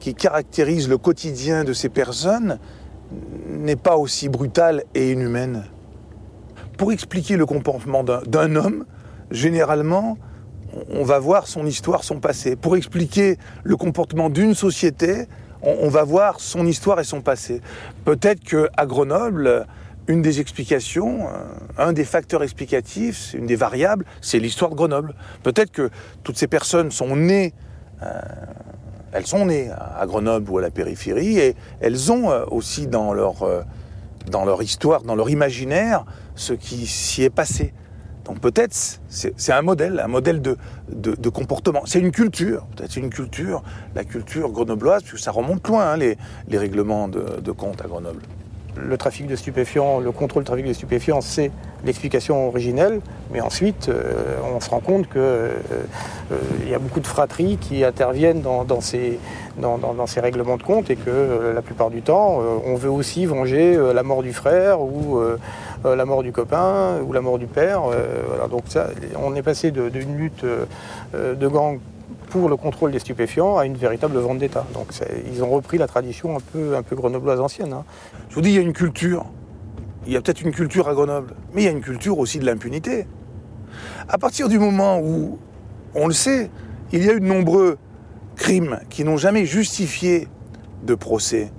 qui 0.00 0.14
caractérise 0.14 0.88
le 0.88 0.98
quotidien 0.98 1.62
de 1.62 1.72
ces 1.72 1.88
personnes 1.88 2.58
n'est 3.48 3.76
pas 3.76 3.96
aussi 3.96 4.28
brutale 4.28 4.84
et 4.94 5.12
inhumaine 5.12 5.64
Pour 6.78 6.92
expliquer 6.92 7.36
le 7.36 7.46
comportement 7.46 8.02
d'un- 8.02 8.56
homme, 8.56 8.86
généralement, 9.30 10.16
on 10.88 11.04
va 11.04 11.18
voir 11.18 11.46
son 11.46 11.66
histoire, 11.66 12.02
son 12.04 12.20
passé. 12.20 12.56
Pour 12.56 12.76
expliquer 12.76 13.36
le 13.62 13.76
comportement 13.76 14.30
d'une 14.30 14.54
société, 14.54 15.26
on, 15.62 15.88
va 15.88 16.04
voir 16.04 16.40
son 16.40 16.64
histoire 16.64 17.00
et 17.00 17.04
son 17.04 17.20
passé. 17.20 17.60
Peut-être 18.04 18.40
qu'à 18.40 18.86
Grenoble, 18.86 19.66
une 20.08 20.22
des 20.22 20.40
explications, 20.40 21.26
euh, 21.28 21.44
un 21.76 21.92
des 21.92 22.04
facteurs 22.04 22.42
explicatifs, 22.42 23.34
une 23.34 23.46
des 23.46 23.56
variables, 23.56 24.06
c'est 24.22 24.38
l'histoire 24.38 24.70
de 24.70 24.76
Grenoble. 24.76 25.14
Peut-être 25.42 25.70
que 25.70 25.90
toutes 26.22 26.38
ces 26.38 26.46
personnes 26.46 26.90
sont 26.90 27.14
nées, 27.14 27.52
euh, 28.02 28.20
elles 29.12 29.26
sont 29.26 29.46
nées 29.46 29.70
à 29.70 30.04
Grenoble 30.06 30.50
ou 30.50 30.58
à 30.58 30.62
la 30.62 30.70
périphérie, 30.70 31.38
et 31.38 31.56
elles 31.80 32.12
ont 32.12 32.30
euh, 32.30 32.44
aussi 32.50 32.86
dans 32.86 33.12
leur, 33.12 33.42
euh, 33.42 33.62
dans 34.30 34.44
leur 34.44 34.62
histoire, 34.62 35.02
dans 35.02 35.14
leur 35.14 35.30
imaginaire, 35.30 36.04
ce 36.34 36.52
qui 36.52 36.86
s'y 36.86 37.22
est 37.22 37.30
passé. 37.30 37.72
Donc 38.24 38.38
peut-être 38.40 38.74
c'est 39.08 39.52
un 39.52 39.62
modèle, 39.62 39.98
un 39.98 40.06
modèle 40.06 40.40
de, 40.40 41.28
comportement. 41.30 41.82
C'est 41.86 41.98
une 41.98 42.12
culture, 42.12 42.66
peut-être 42.76 42.92
c'est 42.92 43.00
une 43.00 43.10
culture, 43.10 43.62
la 43.94 44.04
culture 44.04 44.50
grenobloise, 44.50 45.02
puisque 45.02 45.24
ça 45.24 45.32
remonte 45.32 45.66
loin, 45.66 45.92
hein, 45.92 45.96
les, 45.96 46.16
règlements 46.58 47.08
de 47.08 47.50
compte 47.52 47.82
à 47.82 47.88
Grenoble. 47.88 48.22
Le 48.76 48.96
trafic 48.96 49.26
de 49.26 49.36
stupéfiants, 49.36 49.98
le 50.00 50.12
contrôle 50.12 50.42
du 50.42 50.46
trafic 50.46 50.66
de 50.66 50.72
stupéfiants, 50.72 51.20
c'est 51.20 51.50
l'explication 51.84 52.48
originelle, 52.48 53.00
mais 53.32 53.40
ensuite, 53.40 53.88
euh, 53.88 54.36
on 54.54 54.60
se 54.60 54.70
rend 54.70 54.80
compte 54.80 55.08
qu'il 55.08 56.68
y 56.68 56.74
a 56.74 56.78
beaucoup 56.78 57.00
de 57.00 57.06
fratries 57.06 57.56
qui 57.56 57.84
interviennent 57.84 58.42
dans, 58.42 58.80
ces, 58.80 59.18
règlements 60.20 60.56
de 60.56 60.62
compte 60.62 60.90
et 60.90 60.96
que 60.96 61.10
euh, 61.10 61.54
la 61.54 61.62
plupart 61.62 61.90
du 61.90 62.02
temps, 62.02 62.40
euh, 62.40 62.58
on 62.66 62.74
veut 62.74 62.90
aussi 62.90 63.26
venger 63.26 63.76
euh, 63.76 63.92
la 63.92 64.02
mort 64.02 64.22
du 64.22 64.32
frère 64.32 64.80
ou 64.80 65.18
euh, 65.18 65.38
euh, 65.86 65.96
la 65.96 66.04
mort 66.04 66.22
du 66.22 66.32
copain 66.32 66.98
ou 67.06 67.12
la 67.12 67.22
mort 67.22 67.38
du 67.38 67.46
père. 67.46 67.82
euh. 67.90 68.46
Donc 68.48 68.64
ça, 68.68 68.88
on 69.22 69.34
est 69.34 69.42
passé 69.42 69.70
d'une 69.70 70.16
lutte 70.16 70.44
euh, 70.44 70.66
euh, 71.14 71.34
de 71.34 71.48
gang 71.48 71.78
pour 72.30 72.48
le 72.48 72.56
contrôle 72.56 72.92
des 72.92 73.00
stupéfiants 73.00 73.58
à 73.58 73.66
une 73.66 73.76
véritable 73.76 74.16
vente 74.18 74.38
d'État. 74.38 74.66
Donc 74.72 74.86
ils 75.30 75.42
ont 75.42 75.50
repris 75.50 75.76
la 75.76 75.86
tradition 75.86 76.36
un 76.36 76.40
peu, 76.40 76.76
un 76.76 76.82
peu 76.82 76.96
grenobloise 76.96 77.40
ancienne. 77.40 77.72
hein. 77.72 77.84
Je 78.30 78.34
vous 78.36 78.40
dis, 78.40 78.50
il 78.50 78.54
y 78.54 78.58
a 78.58 78.62
une 78.62 78.72
culture. 78.72 79.26
Il 80.06 80.12
y 80.12 80.16
a 80.16 80.22
peut-être 80.22 80.40
une 80.40 80.52
culture 80.52 80.88
à 80.88 80.94
Grenoble, 80.94 81.34
mais 81.52 81.62
il 81.62 81.64
y 81.66 81.68
a 81.68 81.72
une 81.72 81.82
culture 81.82 82.18
aussi 82.18 82.38
de 82.38 82.46
l'impunité. 82.46 83.06
À 84.08 84.16
partir 84.16 84.48
du 84.48 84.58
moment 84.58 84.98
où, 85.00 85.38
on 85.94 86.06
le 86.06 86.14
sait, 86.14 86.50
il 86.92 87.04
y 87.04 87.10
a 87.10 87.12
eu 87.12 87.20
de 87.20 87.26
nombreux 87.26 87.76
crimes 88.36 88.80
qui 88.88 89.04
n'ont 89.04 89.18
jamais 89.18 89.44
justifié 89.44 90.28
de 90.84 90.94
procès, 90.94 91.52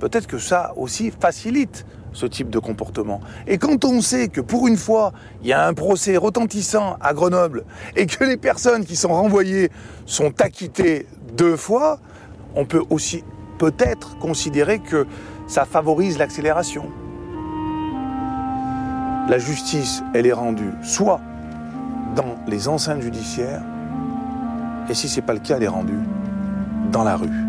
peut-être 0.00 0.26
que 0.26 0.38
ça 0.38 0.72
aussi 0.76 1.12
facilite 1.12 1.86
ce 2.16 2.24
type 2.24 2.48
de 2.48 2.58
comportement. 2.58 3.20
Et 3.46 3.58
quand 3.58 3.84
on 3.84 4.00
sait 4.00 4.28
que 4.28 4.40
pour 4.40 4.66
une 4.66 4.78
fois, 4.78 5.12
il 5.42 5.48
y 5.48 5.52
a 5.52 5.66
un 5.66 5.74
procès 5.74 6.16
retentissant 6.16 6.96
à 7.02 7.12
Grenoble 7.12 7.64
et 7.94 8.06
que 8.06 8.24
les 8.24 8.38
personnes 8.38 8.86
qui 8.86 8.96
sont 8.96 9.10
renvoyées 9.10 9.70
sont 10.06 10.32
acquittées 10.40 11.06
deux 11.36 11.56
fois, 11.56 11.98
on 12.54 12.64
peut 12.64 12.82
aussi 12.88 13.22
peut-être 13.58 14.18
considérer 14.18 14.78
que 14.78 15.06
ça 15.46 15.66
favorise 15.66 16.16
l'accélération. 16.16 16.86
La 19.28 19.38
justice, 19.38 20.02
elle 20.14 20.26
est 20.26 20.32
rendue 20.32 20.72
soit 20.82 21.20
dans 22.14 22.36
les 22.46 22.66
enceintes 22.66 23.02
judiciaires, 23.02 23.62
et 24.88 24.94
si 24.94 25.08
ce 25.08 25.16
n'est 25.16 25.26
pas 25.26 25.34
le 25.34 25.40
cas, 25.40 25.56
elle 25.56 25.64
est 25.64 25.68
rendue 25.68 26.00
dans 26.90 27.04
la 27.04 27.16
rue. 27.16 27.45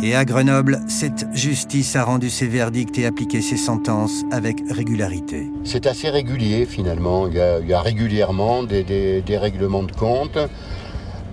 Et 0.00 0.14
à 0.14 0.24
Grenoble, 0.24 0.80
cette 0.86 1.26
justice 1.34 1.96
a 1.96 2.04
rendu 2.04 2.30
ses 2.30 2.46
verdicts 2.46 2.96
et 2.98 3.06
appliqué 3.06 3.40
ses 3.40 3.56
sentences 3.56 4.22
avec 4.30 4.58
régularité. 4.70 5.50
C'est 5.64 5.88
assez 5.88 6.08
régulier 6.08 6.66
finalement. 6.66 7.26
Il 7.26 7.34
y 7.34 7.72
a, 7.74 7.80
régulièrement 7.80 8.62
des, 8.62 9.24
règlements 9.28 9.82
de 9.82 9.90
compte. 9.90 10.38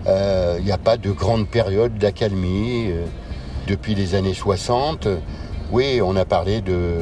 Euh, 0.07 0.55
il 0.57 0.65
n'y 0.65 0.71
a 0.71 0.79
pas 0.79 0.97
de 0.97 1.11
grande 1.11 1.47
période 1.47 1.95
d'accalmie. 1.99 2.87
Euh, 2.89 3.05
depuis 3.67 3.93
les 3.93 4.15
années 4.15 4.33
60, 4.33 5.07
oui, 5.71 5.99
on 6.03 6.15
a 6.15 6.25
parlé 6.25 6.61
de... 6.61 6.93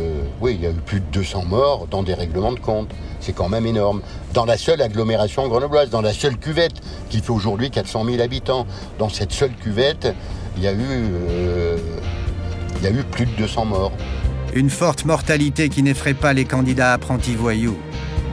Oui, 0.41 0.55
il 0.55 0.61
y 0.61 0.67
a 0.67 0.69
eu 0.69 0.81
plus 0.85 0.99
de 0.99 1.05
200 1.11 1.45
morts 1.45 1.87
dans 1.89 2.03
des 2.03 2.13
règlements 2.13 2.53
de 2.53 2.59
compte. 2.59 2.89
C'est 3.21 3.33
quand 3.33 3.49
même 3.49 3.65
énorme. 3.65 4.01
Dans 4.33 4.45
la 4.45 4.57
seule 4.57 4.81
agglomération 4.81 5.47
grenobloise, 5.47 5.89
dans 5.89 6.01
la 6.01 6.13
seule 6.13 6.37
cuvette, 6.37 6.81
qui 7.09 7.19
fait 7.19 7.31
aujourd'hui 7.31 7.71
400 7.71 8.05
000 8.05 8.21
habitants, 8.21 8.65
dans 8.99 9.09
cette 9.09 9.31
seule 9.31 9.53
cuvette, 9.53 10.13
il 10.57 10.63
y 10.63 10.67
a 10.67 10.73
eu, 10.73 10.77
euh, 10.79 11.77
il 12.77 12.83
y 12.83 12.87
a 12.87 12.91
eu 12.91 13.03
plus 13.03 13.25
de 13.25 13.31
200 13.37 13.65
morts. 13.65 13.91
Une 14.53 14.69
forte 14.69 15.05
mortalité 15.05 15.69
qui 15.69 15.81
n'effraie 15.83 16.13
pas 16.13 16.33
les 16.33 16.45
candidats 16.45 16.93
apprentis 16.93 17.35
voyous. 17.35 17.77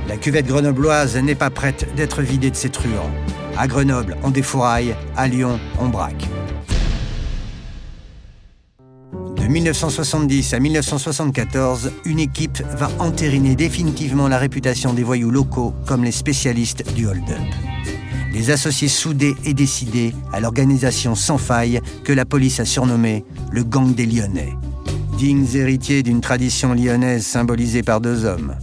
La 0.09 0.17
cuvette 0.17 0.47
grenobloise 0.47 1.17
n'est 1.17 1.35
pas 1.35 1.51
prête 1.51 1.87
d'être 1.97 2.21
vidée 2.21 2.51
de 2.51 2.57
ses 2.57 2.69
truands. 2.69 3.11
À 3.57 3.67
Grenoble, 3.67 4.17
on 4.23 4.31
défouraille, 4.31 4.95
à 5.17 5.29
Lyon, 5.29 5.59
on 5.79 5.89
braque. 5.89 6.27
De 9.37 9.47
1970 9.47 10.55
à 10.55 10.61
1974, 10.61 11.93
une 12.05 12.19
équipe 12.19 12.63
va 12.77 12.91
entériner 12.99 13.57
définitivement 13.57 14.29
la 14.29 14.39
réputation 14.39 14.93
des 14.93 15.03
voyous 15.03 15.31
locaux 15.31 15.75
comme 15.87 16.05
les 16.05 16.13
spécialistes 16.13 16.93
du 16.95 17.07
hold-up 17.07 18.00
les 18.33 18.51
associés 18.51 18.88
soudés 18.88 19.35
et 19.45 19.55
décidés 19.55 20.14
à 20.33 20.40
l'organisation 20.40 21.14
sans 21.14 21.38
faille 21.38 21.81
que 22.05 22.12
la 22.12 22.25
police 22.25 22.61
a 22.61 22.64
surnommée 22.64 23.25
le 23.51 23.64
Gang 23.64 23.95
des 23.95 24.07
Lyonnais. 24.07 24.55
Dignes 25.19 25.47
héritiers 25.55 26.03
d'une 26.03 26.21
tradition 26.21 26.73
lyonnaise 26.75 27.27
symbolisée 27.27 27.83
par 27.83 28.01
deux 28.01 28.25
hommes, 28.25 28.57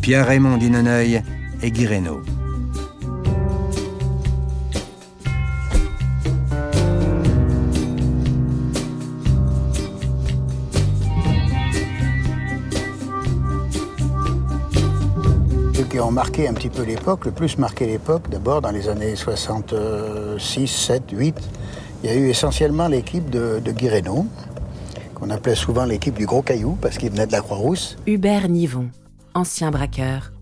Pierre-Raymond 0.00 0.56
Dinoneuil 0.56 1.22
et 1.62 1.70
Guy 1.70 1.86
Reynaud. 1.86 2.22
Ont 16.10 16.12
marqué 16.12 16.48
un 16.48 16.54
petit 16.54 16.70
peu 16.70 16.82
l'époque, 16.82 17.26
le 17.26 17.30
plus 17.30 17.56
marqué 17.56 17.86
l'époque, 17.86 18.28
d'abord 18.28 18.60
dans 18.60 18.72
les 18.72 18.88
années 18.88 19.14
66, 19.14 20.66
7, 20.66 21.02
8, 21.12 21.36
il 22.02 22.10
y 22.10 22.12
a 22.12 22.16
eu 22.16 22.28
essentiellement 22.28 22.88
l'équipe 22.88 23.30
de, 23.30 23.62
de 23.64 23.72
qu'on 25.14 25.30
appelait 25.30 25.54
souvent 25.54 25.84
l'équipe 25.84 26.14
du 26.14 26.26
Gros 26.26 26.42
Caillou, 26.42 26.76
parce 26.80 26.98
qu'il 26.98 27.10
venait 27.10 27.28
de 27.28 27.32
la 27.32 27.40
Croix-Rousse. 27.40 27.96
Hubert 28.08 28.48
Nivon, 28.48 28.90
ancien 29.34 29.70
braqueur, 29.70 30.32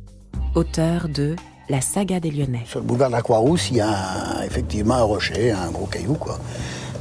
auteur 0.55 1.07
de 1.11 1.37
La 1.69 1.83
saga 1.83 2.19
des 2.19 2.31
Lyonnais. 2.31 2.63
Sur 2.65 2.81
le 2.81 2.87
boulevard 2.87 3.11
de 3.11 3.17
la 3.17 3.23
Croix-Rousse, 3.23 3.71
il 3.71 3.77
y 3.77 3.83
a 3.83 4.47
effectivement 4.47 4.95
un 4.95 5.03
rocher, 5.03 5.51
un 5.51 5.71
gros 5.71 5.85
caillou, 5.85 6.15
quoi. 6.15 6.39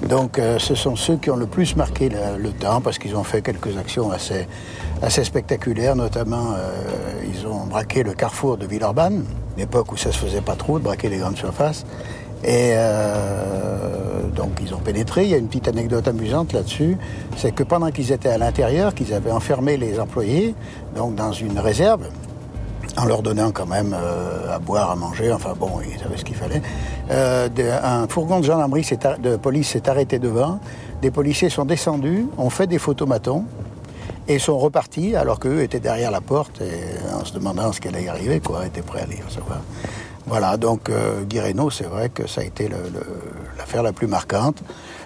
Donc 0.10 0.40
euh, 0.40 0.60
ce 0.60 0.76
sont 0.76 0.98
ceux 0.98 1.16
qui 1.16 1.30
ont 1.30 1.38
le 1.38 1.48
plus 1.48 1.76
marqué 1.76 2.10
le, 2.10 2.52
temps 2.52 2.82
parce 2.82 3.00
qu'ils 3.00 3.16
ont 3.16 3.24
fait 3.24 3.42
quelques 3.42 3.78
actions 3.78 4.12
assez, 4.12 4.48
assez 5.02 5.24
spectaculaires, 5.24 5.96
notamment 5.96 6.54
euh, 6.56 6.72
ils 7.32 7.48
ont 7.48 7.66
braqué 7.66 8.04
le 8.04 8.14
carrefour 8.14 8.58
de 8.58 8.66
Villeurbanne, 8.66 9.24
l'époque 9.58 9.92
où 9.92 9.98
ça 9.98 10.12
se 10.12 10.18
faisait 10.18 10.42
pas 10.42 10.56
trop 10.56 10.80
de 10.80 10.84
braquer 10.84 11.10
les 11.10 11.18
grandes 11.18 11.38
surfaces. 11.38 11.86
Et 12.44 12.72
euh, 12.74 14.24
donc 14.36 14.52
ils 14.62 14.74
ont 14.74 14.80
pénétré. 14.80 15.24
Il 15.24 15.30
y 15.30 15.34
a 15.34 15.38
une 15.38 15.48
petite 15.48 15.68
anecdote 15.68 16.08
amusante 16.08 16.54
là-dessus, 16.54 16.98
c'est 17.36 17.52
que 17.52 17.64
pendant 17.64 17.92
qu'ils 17.92 18.12
étaient 18.12 18.30
à 18.30 18.38
l'intérieur, 18.38 18.94
qu'ils 18.94 19.14
avaient 19.14 19.32
enfermé 19.32 19.78
les 19.78 20.00
employés, 20.00 20.56
donc 20.96 21.16
dans 21.16 21.32
une 21.32 21.60
réserve, 21.60 22.08
en 22.96 23.06
leur 23.06 23.22
donnant 23.22 23.52
quand 23.52 23.68
même 23.68 23.96
euh, 23.98 24.56
à 24.56 24.60
boire, 24.60 24.92
à 24.92 24.96
manger, 24.96 25.32
enfin 25.32 25.54
bon, 25.60 25.70
ils 25.88 26.00
savaient 26.00 26.18
ce 26.18 26.26
qu'il 26.26 26.36
fallait. 26.36 26.62
Un 27.10 28.08
fourgon 28.08 28.40
de 28.40 28.46
gendarmerie 28.46 28.88
de 29.22 29.36
police 29.36 29.70
s'est 29.70 29.90
arrêté 29.90 30.20
devant, 30.20 30.60
des 31.02 31.12
policiers 31.12 31.50
sont 31.50 31.66
descendus, 31.66 32.26
ont 32.38 32.50
fait 32.50 32.68
des 32.68 32.80
photomatons 32.80 33.46
et 34.28 34.40
sont 34.40 34.58
repartis 34.58 35.16
alors 35.16 35.40
qu'eux 35.40 35.62
étaient 35.62 35.80
derrière 35.80 36.12
la 36.12 36.22
porte 36.22 36.62
et 36.62 37.14
en 37.14 37.24
se 37.24 37.34
demandant 37.34 37.72
ce 37.72 37.80
qu'elle 37.80 37.96
allait 37.96 38.10
arriver, 38.10 38.40
quoi, 38.40 38.66
étaient 38.66 38.82
prêts 38.82 39.02
à 39.02 39.06
les 39.06 39.22
recevoir. 39.22 39.62
Voilà, 40.26 40.58
donc 40.58 40.90
euh, 40.90 41.24
c'est 41.72 41.86
vrai 41.86 42.10
que 42.10 42.28
ça 42.28 42.42
a 42.42 42.44
été 42.44 42.70
l'affaire 43.58 43.82
la 43.82 43.94
plus 43.94 44.08
marquante. 44.08 44.62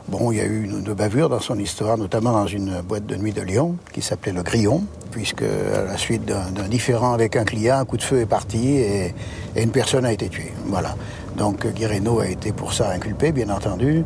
Bon, 0.07 0.31
il 0.31 0.39
y 0.39 0.41
a 0.41 0.45
eu 0.45 0.63
une, 0.63 0.93
bavure 0.93 1.29
dans 1.29 1.39
son 1.39 1.59
histoire, 1.59 1.95
notamment 1.95 2.31
dans 2.31 2.47
une 2.47 2.81
boîte 2.81 3.05
de 3.05 3.15
nuit 3.15 3.31
de 3.31 3.41
Lyon 3.41 3.75
qui 3.93 4.01
s'appelait 4.01 4.31
le 4.31 4.41
Grillon, 4.41 4.83
puisque 5.11 5.43
à 5.43 5.83
la 5.83 5.97
suite 5.97 6.25
d'un 6.25 6.67
différend 6.67 7.13
avec 7.13 7.35
un 7.35 7.45
client, 7.45 7.77
un 7.77 7.85
coup 7.85 7.97
de 7.97 8.01
feu 8.01 8.21
est 8.21 8.25
parti 8.25 8.77
et, 8.77 9.13
une 9.55 9.69
personne 9.69 10.05
a 10.05 10.11
été 10.11 10.27
tuée. 10.27 10.53
Voilà. 10.65 10.95
Donc 11.37 11.67
Guireno 11.67 12.19
a 12.19 12.27
été 12.27 12.51
pour 12.51 12.73
ça 12.73 12.89
inculpé, 12.89 13.31
bien 13.31 13.49
entendu, 13.49 14.03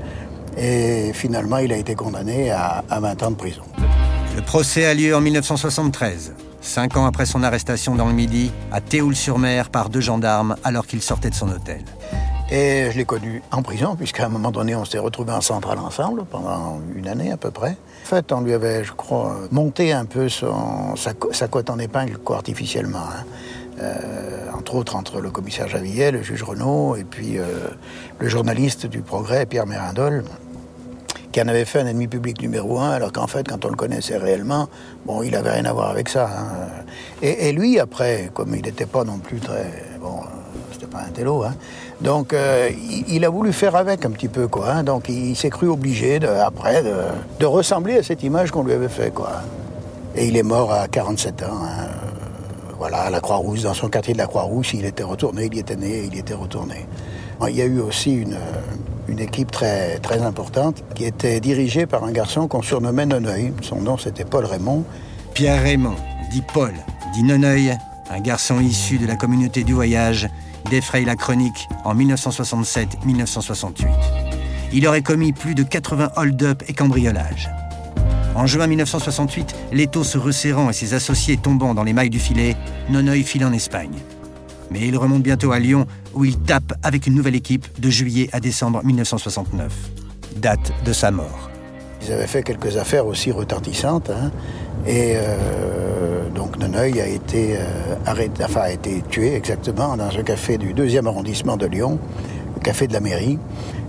et 0.58 1.12
finalement 1.14 1.58
il 1.60 1.72
a 1.72 1.78
été 1.78 1.96
condamné 1.96 2.52
à, 2.52 2.84
à 2.90 3.00
20 3.00 3.24
ans 3.24 3.32
de 3.32 3.36
prison. 3.36 3.64
Le 4.36 4.42
procès 4.42 4.86
a 4.86 4.94
lieu 4.94 5.16
en 5.16 5.22
1973, 5.22 6.34
cinq 6.60 6.98
ans 6.98 7.06
après 7.06 7.26
son 7.26 7.42
arrestation 7.42 7.96
dans 7.96 8.08
le 8.08 8.14
Midi, 8.14 8.52
à 8.70 8.82
Théoul-sur-Mer 8.82 9.70
par 9.70 9.88
deux 9.88 10.02
gendarmes 10.02 10.58
alors 10.66 10.88
qu'il 10.88 11.02
sortait 11.02 11.30
de 11.30 11.36
son 11.36 11.50
hôtel. 11.50 11.86
Et 12.52 12.90
je 12.92 12.98
l'ai 12.98 13.06
connu 13.06 13.42
en 13.52 13.62
prison, 13.62 13.96
puisqu'à 13.96 14.26
un 14.26 14.30
moment 14.30 14.52
donné, 14.52 14.76
on 14.76 14.84
s'est 14.84 15.00
retrouvés 15.00 15.32
en 15.32 15.40
centrale 15.40 15.80
ensemble 15.80 16.26
pendant 16.26 16.82
une 16.94 17.08
année 17.08 17.32
à 17.32 17.38
peu 17.38 17.50
près. 17.50 17.78
En 18.04 18.08
fait, 18.08 18.34
on 18.34 18.42
lui 18.42 18.54
avait, 18.54 18.84
je 18.84 18.92
crois, 18.92 19.38
monté 19.52 19.94
un 19.94 20.04
peu 20.04 20.28
sa, 20.28 21.48
cote 21.48 21.70
en 21.70 21.80
épingle, 21.80 22.18
quoi, 22.18 22.36
artificiellement. 22.36 23.00
Hein. 23.00 23.24
Euh, 23.82 24.52
entre 24.54 24.76
autres 24.76 24.96
entre 24.96 25.20
le 25.20 25.32
commissaire 25.32 25.68
Javillet, 25.68 26.12
le 26.12 26.24
juge 26.24 26.44
Renault, 26.44 26.96
et 26.98 27.04
puis 27.04 27.38
euh, 27.38 27.46
le 28.20 28.28
journaliste 28.28 28.86
du 28.86 29.02
Progrès, 29.02 29.46
Pierre 29.46 29.66
Mérindol, 29.66 30.24
qui 31.36 31.42
en 31.42 31.50
avait 31.50 31.66
fait 31.66 31.82
un 31.82 31.88
ennemi 31.88 32.08
public 32.08 32.42
numéro 32.42 32.80
un, 32.80 32.92
alors 32.92 33.12
qu'en 33.12 33.28
fait, 33.28 33.46
quand 33.46 33.66
on 33.66 33.68
le 33.68 33.76
connaissait 33.76 34.16
réellement, 34.16 34.70
bon, 35.06 35.22
il 35.22 35.36
avait 35.36 35.52
rien 35.52 35.66
à 35.66 35.74
voir 35.74 35.90
avec 35.90 36.08
ça. 36.08 36.30
Hein. 36.30 36.68
Et, 37.22 37.52
lui, 37.52 37.78
après, 37.78 38.30
comme 38.34 38.56
il 38.56 38.62
n'était 38.62 38.86
pas 38.86 39.04
non 39.04 39.18
plus 39.18 39.40
très... 39.40 39.66
Bon, 40.00 40.22
c'était 40.72 40.86
pas 40.86 41.00
un 41.00 41.12
télo, 41.12 41.44
hein, 41.44 41.54
donc 42.00 42.32
euh, 42.32 42.70
il, 43.10 43.26
a 43.26 43.30
voulu 43.30 43.52
faire 43.52 43.76
avec 43.76 44.06
un 44.06 44.12
petit 44.12 44.30
peu, 44.30 44.48
quoi. 44.48 44.72
Hein. 44.72 44.84
donc 44.84 45.10
il, 45.10 45.36
s'est 45.36 45.50
cru 45.50 45.68
obligé, 45.68 46.20
de, 46.20 46.28
après, 46.28 46.84
de, 46.84 47.46
ressembler 47.46 47.98
à 47.98 48.04
cette 48.04 48.24
image 48.24 48.52
qu'on 48.52 48.64
lui 48.64 48.72
avait 48.72 48.88
fait, 48.88 49.14
quoi. 49.14 49.42
Et 50.16 50.28
il 50.28 50.38
est 50.38 50.44
mort 50.44 50.72
à 50.72 50.88
47 50.88 51.44
ans. 51.44 51.48
Hein. 51.52 51.88
voilà, 52.78 53.00
à 53.02 53.10
la 53.10 53.20
Croix-Rousse, 53.20 53.64
dans 53.64 53.74
son 53.74 53.90
quartier 53.90 54.14
de 54.14 54.20
la 54.20 54.28
Croix-Rousse, 54.28 54.74
il 54.74 54.86
était 54.86 55.04
retourné, 55.04 55.48
il 55.48 55.56
y 55.56 55.60
était 55.60 55.76
né, 55.76 56.06
il 56.06 56.16
y 56.16 56.20
était 56.20 56.34
retourné. 56.34 56.86
Il 57.46 57.56
y 57.58 57.62
a 57.62 57.66
eu 57.66 57.82
aussi 57.82 58.14
une, 58.14 58.38
une 59.08 59.20
équipe 59.20 59.52
très, 59.52 60.00
très 60.00 60.22
importante 60.22 60.84
qui 60.96 61.06
était 61.06 61.40
dirigée 61.40 61.86
par 61.86 62.04
un 62.04 62.12
garçon 62.12 62.48
qu'on 62.48 62.62
surnommait 62.62 63.06
Noneuil. 63.06 63.54
Son 63.62 63.82
nom, 63.82 63.98
c'était 63.98 64.26
Paul 64.26 64.46
Raymond. 64.46 64.84
Pierre 65.34 65.62
Raymond, 65.62 65.96
dit 66.32 66.44
Paul, 66.54 66.74
dit 67.14 67.24
Noneuil, 67.24 67.78
un 68.10 68.20
garçon 68.20 68.60
issu 68.60 68.98
de 68.98 69.06
la 69.06 69.16
communauté 69.16 69.64
du 69.64 69.74
voyage 69.74 70.28
défraye 70.70 71.06
la 71.06 71.16
chronique 71.16 71.68
en 71.84 71.96
1967-1968. 71.96 73.88
Il 74.74 74.88
aurait 74.88 75.02
commis 75.02 75.32
plus 75.34 75.56
de 75.56 75.64
80 75.64 76.12
hold-up 76.16 76.64
et 76.68 76.74
cambriolages. 76.74 77.50
En 78.36 78.48
juin 78.48 78.68
1968, 78.68 79.56
l'étau 79.72 80.04
se 80.04 80.18
resserrant 80.18 80.70
et 80.70 80.74
ses 80.74 80.94
associés 80.94 81.38
tombant 81.38 81.74
dans 81.74 81.84
les 81.84 81.94
mailles 81.94 82.10
du 82.10 82.20
filet, 82.20 82.58
Nonoï 82.90 83.24
file 83.24 83.46
en 83.46 83.54
Espagne. 83.54 83.98
Mais 84.72 84.82
il 84.82 84.98
remonte 84.98 85.24
bientôt 85.24 85.54
à 85.54 85.60
Lyon, 85.60 85.86
où 86.16 86.26
il 86.26 86.38
tape 86.38 86.74
avec 86.82 87.06
une 87.08 87.14
nouvelle 87.14 87.36
équipe 87.36 87.68
de 87.80 87.90
juillet 87.90 88.30
à 88.32 88.40
décembre 88.40 88.84
1969, 88.84 89.72
date 90.38 90.72
de 90.86 90.94
sa 90.94 91.12
mort. 91.12 91.50
Ils 92.02 92.12
avaient 92.12 92.28
fait 92.28 92.44
quelques 92.44 92.78
affaires 92.78 93.06
aussi 93.06 93.32
retentissantes, 93.32 94.10
hein, 94.10 94.32
et 94.88 95.14
euh, 95.16 96.30
donc 96.30 96.58
Neneuil 96.58 97.02
a 97.02 97.08
été, 97.08 97.58
euh, 97.58 97.96
arrêté, 98.06 98.44
enfin, 98.44 98.62
a 98.62 98.72
été 98.72 99.02
tué 99.10 99.36
exactement 99.36 99.98
dans 99.98 100.08
un 100.08 100.24
café 100.24 100.58
du 100.58 100.74
deuxième 100.74 101.08
arrondissement 101.08 101.58
de 101.58 101.66
Lyon, 101.66 102.00
le 102.56 102.62
café 102.62 102.88
de 102.88 102.94
la 102.94 103.00
mairie, 103.00 103.40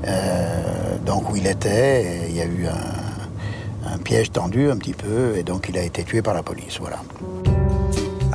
euh, 0.07 0.97
donc 1.05 1.31
où 1.31 1.37
il 1.37 1.47
était. 1.47 2.29
il 2.29 2.37
y 2.37 2.41
a 2.41 2.47
eu 2.47 2.67
un, 2.67 3.93
un, 3.93 3.99
piège 3.99 4.33
tendu 4.33 4.71
un 4.71 4.77
petit 4.77 4.95
peu, 4.95 5.37
et 5.37 5.43
donc 5.43 5.67
il 5.69 5.77
a 5.77 5.83
été 5.83 6.03
tué 6.03 6.23
par 6.23 6.35
la 6.35 6.43
police. 6.43 6.79
Voilà. 6.81 6.99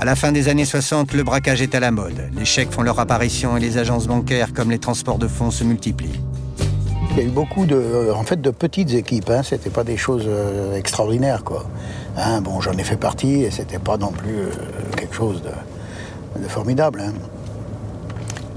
À 0.02 0.04
la 0.04 0.16
fin 0.16 0.32
des 0.32 0.50
années 0.50 0.66
60, 0.66 1.14
le 1.14 1.22
braquage 1.22 1.62
est 1.62 1.76
à 1.76 1.80
la 1.80 1.92
mode. 1.92 2.32
Les 2.36 2.44
chèques 2.44 2.72
font 2.72 2.82
leur 2.82 3.00
apparition 3.00 3.56
et 3.56 3.60
les 3.60 3.78
agences 3.78 4.08
bancaires 4.08 4.52
comme 4.52 4.72
les 4.72 4.80
transports 4.80 5.20
de 5.20 5.28
fonds 5.28 5.52
se 5.52 5.64
multiplient. 5.64 6.20
Il 7.12 7.18
y 7.18 7.20
a 7.20 7.24
eu 7.24 7.30
beaucoup 7.30 7.68
de, 7.68 8.12
en 8.12 8.24
fait, 8.24 8.42
de 8.42 8.50
petites 8.50 8.94
équipes. 8.94 9.30
Hein. 9.30 9.44
C'était 9.44 9.70
pas 9.70 9.84
des 9.84 9.98
choses 9.98 10.26
euh, 10.26 10.76
extraordinaires, 10.76 11.44
quoi. 11.44 11.68
Hein, 12.18 12.42
bon, 12.42 12.62
j'en 12.62 12.72
ai 12.72 12.84
fait 12.84 12.98
partie 12.98 13.44
et 13.44 13.52
c'était 13.52 13.78
pas 13.78 13.98
non 13.98 14.12
plus 14.12 14.38
euh, 14.38 14.50
quelque 14.98 15.14
chose 15.14 15.44
de, 15.44 16.48
formidable. 16.48 17.04
Hein. 17.06 17.14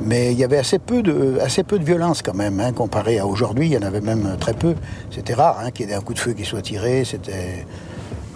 Mais 0.00 0.32
il 0.32 0.38
y 0.38 0.44
avait 0.44 0.56
assez 0.56 0.78
peu 0.78 1.02
de, 1.02 1.38
violence 1.78 2.22
quand 2.22 2.34
même, 2.34 2.58
hein, 2.58 2.72
comparé 2.72 3.18
à 3.18 3.26
aujourd'hui. 3.26 3.66
Il 3.66 3.72
y 3.72 3.76
en 3.76 3.82
avait 3.82 4.00
même 4.00 4.38
très 4.40 4.54
peu. 4.54 4.74
C'était 5.10 5.34
rare 5.34 5.60
qu'il 5.74 5.90
y 5.90 5.92
ait 5.92 5.94
un 5.94 6.00
coup 6.00 6.14
de 6.14 6.18
feu 6.18 6.32
qui 6.32 6.46
soit 6.46 6.62
tiré. 6.62 7.04
C'était, 7.04 7.66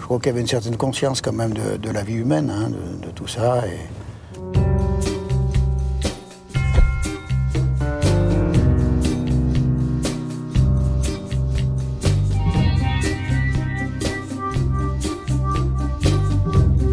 crois 0.09 0.17
qu'il 0.17 0.29
y 0.29 0.31
avait 0.31 0.41
une 0.41 0.47
certaine 0.47 0.75
conscience 0.75 1.21
quand 1.21 1.33
même 1.33 1.53
de, 1.53 1.91
la 1.91 2.01
vie 2.01 2.15
humaine, 2.15 2.49
hein, 2.49 2.71
de, 2.71 3.05
de, 3.05 3.11
tout 3.11 3.27
ça. 3.27 3.61
Et... 3.67 3.77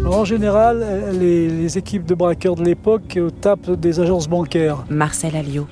En 0.05 0.23
général, 0.23 0.85
les, 1.19 1.75
équipes 1.79 2.05
de 2.05 2.13
braqueurs 2.13 2.55
de 2.55 2.63
l'époque 2.63 3.17
tapent 3.41 3.71
des 3.71 3.99
agences 3.99 4.27
bancaires. 4.27 4.85
Marcel 4.91 5.35
Alliot, 5.35 5.67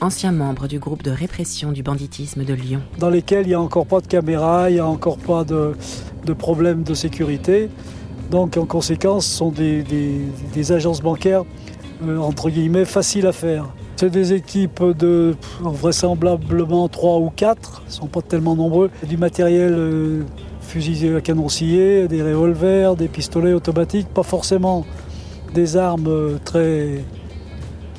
ancien 0.00 0.32
membre 0.32 0.66
du 0.66 0.80
groupe 0.80 1.04
de 1.04 1.12
répression 1.12 1.70
du 1.70 1.84
banditisme 1.84 2.44
de 2.44 2.54
Lyon. 2.54 2.80
Dans 2.98 3.10
lesquels 3.10 3.46
il 3.46 3.50
n'y 3.50 3.54
a 3.54 3.60
encore 3.60 3.86
pas 3.86 4.00
de 4.00 4.08
caméras, 4.08 4.68
il 4.68 4.74
n'y 4.74 4.80
a 4.80 4.86
encore 4.86 5.18
pas 5.18 5.44
de, 5.44 5.74
de 6.28 6.34
problèmes 6.34 6.82
de 6.82 6.94
sécurité. 6.94 7.70
Donc 8.30 8.56
en 8.56 8.66
conséquence, 8.66 9.26
ce 9.26 9.36
sont 9.38 9.50
des, 9.50 10.72
agences 10.72 11.00
bancaires, 11.00 11.44
euh, 12.06 12.18
entre 12.18 12.50
guillemets, 12.50 12.84
faciles 12.84 13.26
à 13.26 13.32
faire. 13.32 13.66
C'est 13.96 14.10
des 14.10 14.34
équipes 14.34 14.84
de 14.96 15.34
vraisemblablement 15.60 16.86
3 16.88 17.18
ou 17.18 17.32
4, 17.34 17.82
ils 17.84 17.88
ne 17.88 17.92
sont 17.92 18.06
pas 18.06 18.22
tellement 18.22 18.54
nombreux. 18.54 18.90
Du 19.08 19.16
matériel 19.16 19.72
euh, 19.76 20.22
à 21.16 21.20
canon 21.22 21.48
scié, 21.48 22.06
des 22.08 22.22
revolvers, 22.22 22.94
des 22.94 23.08
pistolets 23.08 23.54
automatiques, 23.54 24.08
pas 24.08 24.22
forcément 24.22 24.84
des 25.54 25.78
armes 25.78 26.38
très, 26.44 27.02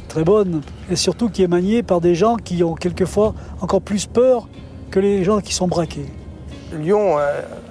très 0.08 0.24
bonnes, 0.24 0.62
et 0.92 0.96
surtout 0.96 1.30
qui 1.30 1.42
est 1.42 1.48
manié 1.48 1.82
par 1.82 2.00
des 2.00 2.14
gens 2.14 2.36
qui 2.36 2.64
ont 2.64 2.76
quelquefois 2.76 3.34
encore 3.60 3.82
plus 3.82 4.06
peur 4.06 4.48
que 4.92 5.00
les 5.00 5.24
gens 5.24 5.42
qui 5.42 5.54
sont 5.54 5.68
braqués. 5.68 6.06
Lyon 6.74 7.18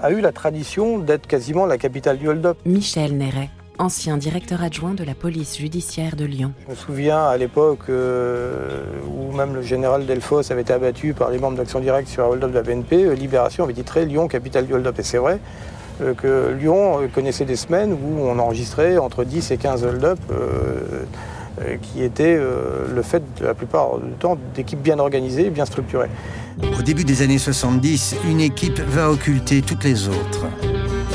a 0.03 0.11
eu 0.11 0.21
la 0.21 0.33
tradition 0.33 0.99
d'être 0.99 1.27
quasiment 1.27 1.67
la 1.67 1.79
capitale 1.79 2.19
du 2.19 2.29
hold-up. 2.29 2.59
Michel 2.65 3.17
Néret 3.17 3.51
ancien 3.79 4.17
directeur 4.17 4.63
adjoint 4.63 4.95
de 4.95 5.05
la 5.05 5.15
police 5.15 5.59
judiciaire 5.59 6.17
de 6.17 6.25
Lyon. 6.25 6.53
Je 6.67 6.73
me 6.73 6.77
souviens 6.77 7.27
à 7.27 7.37
l'époque 7.37 7.89
euh, 7.89 8.83
où 9.07 9.35
même 9.37 9.55
le 9.55 9.63
général 9.63 10.05
Delfos 10.07 10.51
avait 10.51 10.63
été 10.63 10.73
abattu 10.73 11.15
par 11.15 11.31
les 11.31 11.39
membres 11.39 11.57
d'Action 11.57 11.81
Directe 11.81 12.09
sur 12.09 12.25
un 12.25 12.29
hold-up 12.29 12.51
de 12.51 12.57
la 12.57 12.63
BNP, 12.63 13.05
euh, 13.05 13.15
Libération 13.15 13.65
avait 13.65 13.73
titré 13.73 14.05
Lyon, 14.05 14.29
capitale 14.29 14.67
du 14.67 14.75
hold-up. 14.75 14.99
Et 14.99 15.03
c'est 15.03 15.19
vrai 15.19 15.39
euh, 16.01 16.15
que 16.15 16.57
Lyon 16.59 17.09
connaissait 17.15 17.45
des 17.45 17.57
semaines 17.57 17.93
où 17.93 18.21
on 18.21 18.39
enregistrait 18.39 18.99
entre 18.99 19.25
10 19.25 19.51
et 19.53 19.57
15 19.57 19.85
hold-up 19.85 20.19
qui 21.83 22.03
étaient 22.03 22.37
le 22.37 23.03
fait 23.03 23.23
la 23.41 23.55
plupart 23.55 23.99
du 23.99 24.13
temps 24.13 24.39
d'équipes 24.55 24.83
bien 24.83 24.99
organisées, 24.99 25.51
bien 25.51 25.65
structurées. 25.65 26.11
Au 26.79 26.83
début 26.83 27.05
des 27.05 27.23
années 27.23 27.39
70, 27.39 28.17
une 28.29 28.41
équipe 28.41 28.81
va 28.81 29.11
occulter 29.11 29.63
toutes 29.63 29.85
les 29.85 30.09
autres. 30.09 30.47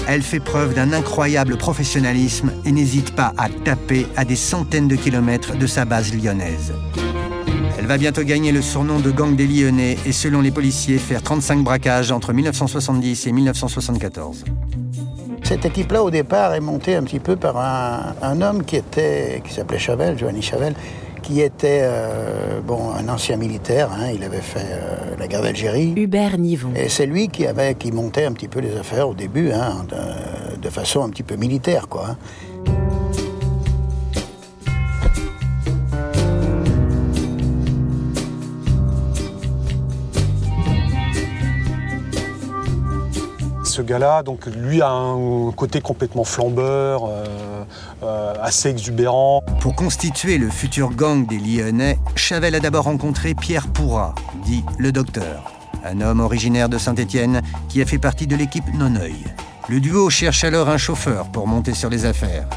Elle 0.07 0.21
fait 0.21 0.39
preuve 0.39 0.73
d'un 0.73 0.91
incroyable 0.91 1.57
professionnalisme 1.57 2.51
et 2.65 2.71
n'hésite 2.71 3.15
pas 3.15 3.33
à 3.37 3.47
taper 3.49 4.05
à 4.17 4.25
des 4.25 4.35
centaines 4.35 4.87
de 4.87 4.95
kilomètres 4.95 5.57
de 5.57 5.67
sa 5.67 5.85
base 5.85 6.13
lyonnaise. 6.13 6.73
Elle 7.83 7.89
va 7.89 7.97
bientôt 7.97 8.23
gagner 8.23 8.51
le 8.53 8.61
surnom 8.61 8.99
de 8.99 9.11
gang 9.11 9.35
des 9.35 9.45
Lyonnais 9.45 9.97
et 10.05 10.13
selon 10.13 10.39
les 10.39 10.51
policiers 10.51 10.97
faire 10.97 11.21
35 11.21 11.63
braquages 11.63 12.11
entre 12.11 12.31
1970 12.31 13.27
et 13.27 13.31
1974. 13.33 14.45
Cette 15.53 15.65
équipe-là, 15.65 16.01
au 16.03 16.09
départ, 16.09 16.55
est 16.55 16.59
montée 16.59 16.95
un 16.95 17.03
petit 17.03 17.19
peu 17.19 17.35
par 17.35 17.57
un, 18.23 18.41
homme 18.41 18.63
qui 18.63 18.75
était, 18.75 19.39
qui 19.45 19.53
s'appelait 19.53 19.77
Chavel, 19.77 20.17
Giovanni 20.17 20.41
Chavel, 20.41 20.73
qui 21.21 21.41
était 21.41 21.81
euh, 21.83 22.59
bon, 22.59 22.89
un 22.91 23.07
ancien 23.07 23.37
militaire. 23.37 23.91
Hein, 23.91 24.07
il 24.15 24.23
avait 24.23 24.41
fait 24.41 24.65
euh, 24.71 25.15
la 25.19 25.27
guerre 25.27 25.43
d'Algérie. 25.43 25.93
Hubert 25.95 26.39
Nivon. 26.39 26.71
Et 26.75 26.89
c'est 26.89 27.05
lui 27.05 27.27
qui, 27.27 27.45
avait, 27.45 27.75
qui 27.75 27.91
montait 27.91 28.25
un 28.25 28.31
petit 28.31 28.47
peu 28.47 28.61
les 28.61 28.75
affaires 28.75 29.07
au 29.07 29.13
début, 29.13 29.51
hein, 29.51 29.85
de, 29.87 30.57
de, 30.59 30.69
façon 30.71 31.03
un 31.03 31.09
petit 31.11 31.21
peu 31.21 31.35
militaire. 31.35 31.87
Quoi. 31.87 32.07
Hein. 32.09 32.17
Ce 43.73 43.81
gars-là, 43.81 44.21
donc 44.21 44.45
lui 44.45 44.83
a 44.83 44.89
un 44.89 45.51
côté 45.51 45.81
complètement 45.81 46.23
flambeur, 46.23 47.05
euh, 47.05 47.25
euh, 48.03 48.33
assez 48.39 48.69
exubérant. 48.69 49.41
Pour 49.61 49.75
constituer 49.75 50.37
le 50.37 50.49
futur 50.49 50.91
gang 50.91 51.25
des 51.25 51.39
Lyonnais, 51.39 51.97
Chavel 52.15 52.53
a 52.53 52.59
d'abord 52.59 52.83
rencontré 52.83 53.33
Pierre 53.33 53.67
Pourrat, 53.67 54.13
dit 54.45 54.63
le 54.77 54.91
docteur, 54.91 55.51
un 55.83 56.01
homme 56.01 56.19
originaire 56.19 56.69
de 56.69 56.77
Saint-Étienne 56.77 57.41
qui 57.67 57.81
a 57.81 57.85
fait 57.87 57.97
partie 57.97 58.27
de 58.27 58.35
l'équipe 58.35 58.71
Noneuil. 58.75 59.25
Le 59.69 59.79
duo 59.79 60.11
cherche 60.11 60.43
alors 60.43 60.69
un 60.69 60.77
chauffeur 60.77 61.29
pour 61.31 61.47
monter 61.47 61.73
sur 61.73 61.89
les 61.89 62.05
affaires. 62.05 62.47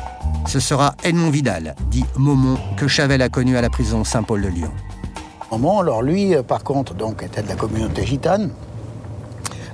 Ce 0.46 0.60
sera 0.60 0.94
Edmond 1.02 1.30
Vidal, 1.30 1.74
dit 1.90 2.04
Momon, 2.16 2.58
que 2.76 2.88
Chavel 2.88 3.22
a 3.22 3.30
connu 3.30 3.56
à 3.56 3.62
la 3.62 3.70
prison 3.70 4.04
Saint-Paul 4.04 4.42
de 4.42 4.48
Lyon. 4.48 4.72
Momon, 5.50 5.78
alors 5.78 6.02
lui, 6.02 6.34
euh, 6.34 6.42
par 6.42 6.62
contre, 6.62 6.92
donc, 6.92 7.22
était 7.22 7.42
de 7.42 7.48
la 7.48 7.54
communauté 7.54 8.04
gitane. 8.04 8.50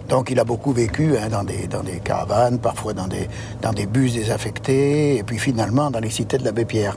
Donc 0.08 0.30
il 0.30 0.38
a 0.38 0.44
beaucoup 0.44 0.72
vécu 0.72 1.16
hein, 1.16 1.28
dans, 1.30 1.44
des, 1.44 2.00
caravanes, 2.04 2.58
parfois 2.58 2.92
dans 2.92 3.06
des, 3.06 3.28
dans 3.60 3.72
des 3.72 3.86
bus 3.86 4.14
désaffectés, 4.14 5.16
et 5.16 5.22
puis 5.22 5.38
finalement 5.38 5.90
dans 5.90 6.00
les 6.00 6.10
cités 6.10 6.38
de 6.38 6.44
l'abbé 6.44 6.64
Pierre. 6.64 6.96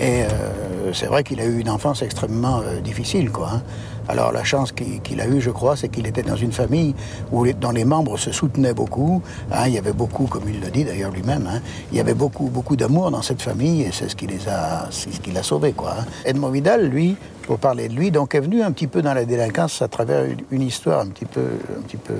Et 0.00 0.22
euh, 0.22 0.92
c'est 0.92 1.06
vrai 1.06 1.24
qu'il 1.24 1.40
a 1.40 1.44
eu 1.44 1.58
une 1.58 1.70
enfance 1.70 2.02
extrêmement 2.02 2.60
euh, 2.60 2.80
difficile. 2.80 3.30
Quoi, 3.30 3.50
hein. 3.54 3.62
Alors 4.08 4.32
la 4.32 4.44
chance 4.44 4.72
qu'il 4.72 5.20
a 5.20 5.26
eue, 5.26 5.40
je 5.40 5.50
crois, 5.50 5.76
c'est 5.76 5.88
qu'il 5.88 6.06
était 6.06 6.22
dans 6.22 6.36
une 6.36 6.52
famille 6.52 6.94
où 7.30 7.46
dont 7.52 7.70
les 7.70 7.84
membres 7.84 8.18
se 8.18 8.32
soutenaient 8.32 8.74
beaucoup. 8.74 9.22
Hein. 9.50 9.64
il 9.66 9.74
y 9.74 9.78
avait 9.78 9.92
beaucoup, 9.92 10.26
comme 10.26 10.44
il 10.48 10.60
le 10.60 10.70
dit 10.70 10.84
d'ailleurs 10.84 11.10
lui-même, 11.10 11.46
hein, 11.46 11.60
il 11.90 11.98
y 11.98 12.00
avait 12.00 12.14
beaucoup, 12.14 12.48
beaucoup 12.48 12.76
d'amour 12.76 13.10
dans 13.10 13.22
cette 13.22 13.42
famille 13.42 13.82
et 13.82 13.92
c'est 13.92 14.08
ce 14.08 14.16
qui 14.16 14.26
les 14.26 14.48
a, 14.48 14.88
ce 14.90 15.08
qui 15.08 15.30
l'a 15.30 15.42
sauvé, 15.42 15.72
quoi. 15.72 15.94
Hein. 16.00 16.04
Edmond 16.24 16.50
Vidal, 16.50 16.86
lui, 16.88 17.16
pour 17.42 17.58
parler 17.58 17.88
de 17.88 17.94
lui, 17.94 18.10
donc 18.10 18.34
est 18.34 18.40
venu 18.40 18.62
un 18.62 18.72
petit 18.72 18.86
peu 18.86 19.02
dans 19.02 19.14
la 19.14 19.24
délinquance 19.24 19.82
à 19.82 19.88
travers 19.88 20.24
une, 20.50 20.62
histoire 20.62 21.00
un 21.00 21.08
petit 21.08 21.24
peu, 21.24 21.44
un 21.76 21.82
petit 21.82 21.96
peu 21.96 22.14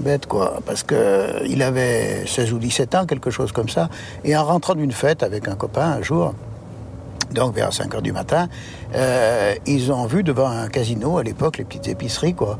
bête, 0.00 0.26
quoi, 0.26 0.60
parce 0.66 0.82
que 0.82 1.44
il 1.46 1.62
avait 1.62 2.26
16 2.26 2.52
ou 2.52 2.58
17 2.58 2.94
ans, 2.94 3.06
quelque 3.06 3.30
chose 3.30 3.52
comme 3.52 3.68
ça, 3.68 3.88
et 4.24 4.36
en 4.36 4.44
rentrant 4.44 4.74
d'une 4.74 4.92
fête 4.92 5.22
avec 5.22 5.48
un 5.48 5.54
copain 5.54 5.96
un 5.98 6.02
jour 6.02 6.34
donc 7.32 7.54
vers 7.54 7.72
5 7.72 7.94
heures 7.94 8.02
du 8.02 8.12
matin, 8.12 8.48
euh, 8.94 9.54
ils 9.66 9.92
ont 9.92 10.06
vu 10.06 10.22
devant 10.22 10.48
un 10.48 10.68
casino, 10.68 11.18
à 11.18 11.22
l'époque, 11.22 11.58
les 11.58 11.64
petites 11.64 11.88
épiceries, 11.88 12.34
quoi, 12.34 12.58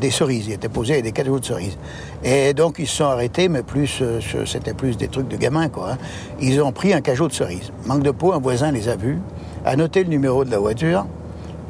des 0.00 0.10
cerises. 0.10 0.46
Ils 0.48 0.52
étaient 0.52 0.68
posés 0.68 0.94
avec 0.94 1.04
des 1.04 1.12
cadeaux 1.12 1.38
de 1.38 1.44
cerises. 1.44 1.76
Et 2.22 2.54
donc 2.54 2.76
ils 2.78 2.86
se 2.86 2.96
sont 2.96 3.04
arrêtés, 3.04 3.48
mais 3.48 3.62
plus, 3.62 3.98
euh, 4.00 4.20
c'était 4.46 4.74
plus 4.74 4.96
des 4.96 5.08
trucs 5.08 5.28
de 5.28 5.36
gamins, 5.36 5.68
quoi. 5.68 5.92
Hein. 5.92 5.98
Ils 6.40 6.60
ont 6.62 6.72
pris 6.72 6.92
un 6.92 7.00
cajot 7.00 7.28
de 7.28 7.32
cerises. 7.32 7.72
Manque 7.86 8.02
de 8.02 8.10
peau, 8.10 8.32
un 8.32 8.38
voisin 8.38 8.70
les 8.70 8.88
a 8.88 8.96
vus, 8.96 9.18
a 9.64 9.76
noté 9.76 10.04
le 10.04 10.10
numéro 10.10 10.44
de 10.44 10.50
la 10.50 10.58
voiture 10.58 11.06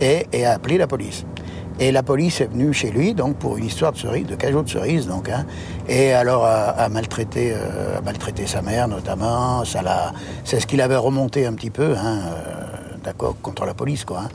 et, 0.01 0.27
et 0.33 0.45
a 0.45 0.53
appelé 0.53 0.79
la 0.79 0.87
police. 0.87 1.25
Et 1.81 1.91
la 1.91 2.05
police 2.05 2.41
est 2.41 2.47
venue 2.47 2.73
chez 2.73 2.91
lui, 2.93 3.15
donc 3.15 3.37
pour 3.37 3.57
une 3.57 3.65
histoire 3.65 3.93
de 3.93 3.99
cerise, 3.99 4.27
de 4.27 4.37
cajot 4.37 4.63
de 4.63 4.69
cerise, 4.69 5.09
donc, 5.09 5.29
hein, 5.29 5.45
et 5.89 6.13
alors 6.13 6.47
a, 6.47 6.89
maltraité, 6.89 7.53
euh, 7.53 7.99
a 7.99 8.01
maltraité 8.01 8.47
sa 8.47 8.63
mère 8.63 8.87
notamment. 8.87 9.65
Ça 9.65 9.83
l'a, 9.83 10.13
c'est 10.45 10.61
ce 10.61 10.69
qu'il 10.69 10.81
avait 10.81 10.97
remonté 10.97 11.47
un 11.47 11.53
petit 11.55 11.71
peu, 11.71 11.97
hein, 11.97 12.21
euh, 12.27 12.97
d'accord, 13.03 13.35
contre 13.43 13.65
la 13.67 13.75
police, 13.75 14.05
quoi. 14.05 14.21
Hein. 14.21 14.29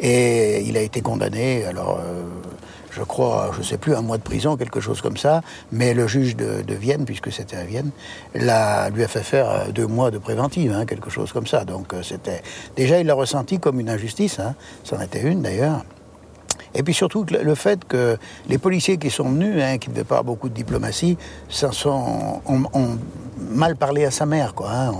Et 0.00 0.62
il 0.62 0.78
a 0.78 0.80
été 0.80 1.02
condamné. 1.02 1.66
Alors, 1.66 2.00
euh, 2.00 2.22
je 2.90 3.02
crois, 3.02 3.50
je 3.54 3.62
sais 3.62 3.76
plus, 3.76 3.94
un 3.94 4.00
mois 4.00 4.16
de 4.16 4.22
prison, 4.22 4.56
quelque 4.56 4.80
chose 4.80 5.02
comme 5.02 5.18
ça. 5.18 5.42
Mais 5.72 5.92
le 5.92 6.06
juge 6.06 6.34
de, 6.34 6.74
Vienne, 6.74 7.04
puisque 7.04 7.30
c'était 7.30 7.56
à 7.56 7.64
Vienne, 7.64 7.90
l'a, 8.34 8.88
lui 8.88 9.04
a 9.04 9.08
fait 9.08 9.22
faire 9.22 9.70
deux 9.70 9.86
mois 9.86 10.10
de 10.10 10.16
préventive, 10.16 10.74
quelque 10.88 11.10
chose 11.10 11.30
comme 11.30 11.46
ça. 11.46 11.66
Donc 11.66 11.92
c'était 12.02 12.42
déjà, 12.74 12.98
il 12.98 13.06
l'a 13.06 13.12
ressenti 13.12 13.58
comme 13.58 13.80
une 13.80 13.90
injustice. 13.90 14.40
C'en 14.82 14.98
était 14.98 15.20
une 15.20 15.42
d'ailleurs. 15.42 15.84
Et 16.74 16.82
puis 16.82 16.94
surtout 16.94 17.24
le 17.30 17.54
fait 17.54 17.84
que 17.84 18.16
les 18.48 18.58
policiers 18.58 18.98
qui 18.98 19.10
sont 19.10 19.28
venus, 19.30 19.62
hein, 19.62 19.78
qui 19.78 19.88
ne 19.88 19.94
devaient 19.94 20.04
pas 20.04 20.18
avoir 20.18 20.34
beaucoup 20.34 20.48
de 20.48 20.54
diplomatie, 20.54 21.16
sont, 21.48 22.40
ont, 22.46 22.98
mal 23.50 23.76
parlé 23.76 24.04
à 24.04 24.10
sa 24.10 24.26
mère, 24.26 24.54
quoi. 24.54 24.70
Hein, 24.72 24.92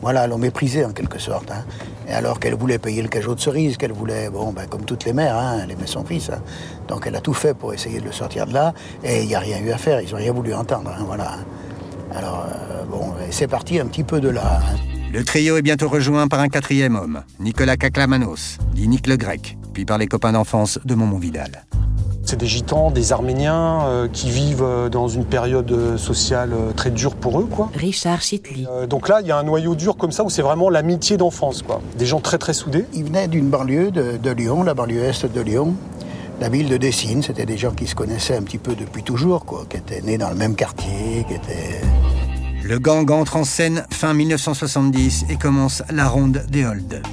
voilà, 0.00 0.28
l'ont 0.28 0.38
méprisé 0.38 0.84
en 0.84 0.92
quelque 0.92 1.18
sorte. 1.18 1.50
Hein. 1.50 1.64
Et 2.08 2.12
alors 2.12 2.38
qu'elle 2.38 2.54
voulait 2.54 2.78
payer 2.78 3.02
le 3.02 3.08
cajot 3.08 3.34
de 3.34 3.40
cerise, 3.40 3.76
qu'elle 3.76 3.92
voulait, 3.92 4.30
bon, 4.30 4.52
ben, 4.52 4.66
comme 4.66 4.84
toutes 4.84 5.04
les 5.04 5.12
mères, 5.12 5.36
elle 5.62 5.70
aimait 5.70 5.86
son 5.86 6.04
fils. 6.04 6.30
Donc 6.86 7.06
elle 7.06 7.16
a 7.16 7.20
tout 7.20 7.34
fait 7.34 7.54
pour 7.54 7.74
essayer 7.74 8.00
de 8.00 8.04
le 8.04 8.12
sortir 8.12 8.46
de 8.46 8.54
là, 8.54 8.74
et 9.02 9.22
il 9.22 9.28
n'y 9.28 9.34
a 9.34 9.40
rien 9.40 9.58
eu 9.58 9.70
à 9.70 9.78
faire, 9.78 10.00
ils 10.00 10.10
n'ont 10.10 10.18
rien 10.18 10.32
voulu 10.32 10.54
entendre. 10.54 10.94
Voilà. 11.06 11.38
Alors, 12.14 12.46
euh, 12.48 12.84
bon, 12.84 13.12
c'est 13.30 13.48
parti 13.48 13.78
un 13.80 13.86
petit 13.86 14.04
peu 14.04 14.20
de 14.20 14.28
là. 14.28 14.60
Le 15.12 15.24
trio 15.24 15.56
est 15.56 15.62
bientôt 15.62 15.88
rejoint 15.88 16.28
par 16.28 16.40
un 16.40 16.48
quatrième 16.48 16.94
homme, 16.94 17.22
Nicolas 17.40 17.76
Caclamanos, 17.76 18.58
dit 18.74 18.88
Nick 18.88 19.06
le 19.06 19.16
Grec, 19.16 19.56
puis 19.72 19.84
par 19.84 19.98
les 19.98 20.06
copains 20.06 20.32
d'enfance 20.32 20.78
de 20.84 20.94
Momon 20.94 21.18
Vidal. 21.18 21.64
C'est 22.24 22.36
des 22.36 22.46
gitans, 22.46 22.90
des 22.90 23.12
arméniens 23.12 23.86
euh, 23.86 24.06
qui 24.12 24.28
vivent 24.28 24.62
euh, 24.62 24.90
dans 24.90 25.08
une 25.08 25.24
période 25.24 25.72
euh, 25.72 25.96
sociale 25.96 26.50
très 26.76 26.90
dure 26.90 27.14
pour 27.14 27.40
eux. 27.40 27.46
Quoi. 27.50 27.70
Richard 27.74 28.20
Chitli. 28.20 28.66
Euh, 28.70 28.86
donc 28.86 29.08
là, 29.08 29.20
il 29.22 29.26
y 29.26 29.30
a 29.30 29.38
un 29.38 29.44
noyau 29.44 29.74
dur 29.74 29.96
comme 29.96 30.12
ça 30.12 30.24
où 30.24 30.28
c'est 30.28 30.42
vraiment 30.42 30.68
l'amitié 30.68 31.16
d'enfance. 31.16 31.62
quoi. 31.62 31.80
Des 31.96 32.04
gens 32.04 32.20
très 32.20 32.36
très 32.36 32.52
soudés. 32.52 32.84
Ils 32.92 33.04
venaient 33.04 33.28
d'une 33.28 33.48
banlieue 33.48 33.90
de, 33.90 34.18
de 34.18 34.30
Lyon, 34.30 34.62
la 34.62 34.74
banlieue 34.74 35.04
est 35.04 35.24
de 35.24 35.40
Lyon, 35.40 35.74
la 36.38 36.50
ville 36.50 36.68
de 36.68 36.76
Dessines. 36.76 37.22
C'était 37.22 37.46
des 37.46 37.56
gens 37.56 37.70
qui 37.70 37.86
se 37.86 37.94
connaissaient 37.94 38.36
un 38.36 38.42
petit 38.42 38.58
peu 38.58 38.74
depuis 38.74 39.02
toujours, 39.02 39.46
quoi, 39.46 39.64
qui 39.66 39.78
étaient 39.78 40.02
nés 40.02 40.18
dans 40.18 40.28
le 40.28 40.36
même 40.36 40.54
quartier, 40.54 41.24
qui 41.26 41.32
étaient... 41.32 41.80
Le 42.62 42.78
gang 42.78 43.10
entre 43.10 43.36
en 43.36 43.44
scène 43.44 43.86
fin 43.90 44.12
1970 44.12 45.24
et 45.30 45.36
commence 45.36 45.82
la 45.90 46.06
ronde 46.06 46.42
des 46.50 46.66
hold-up. 46.66 47.06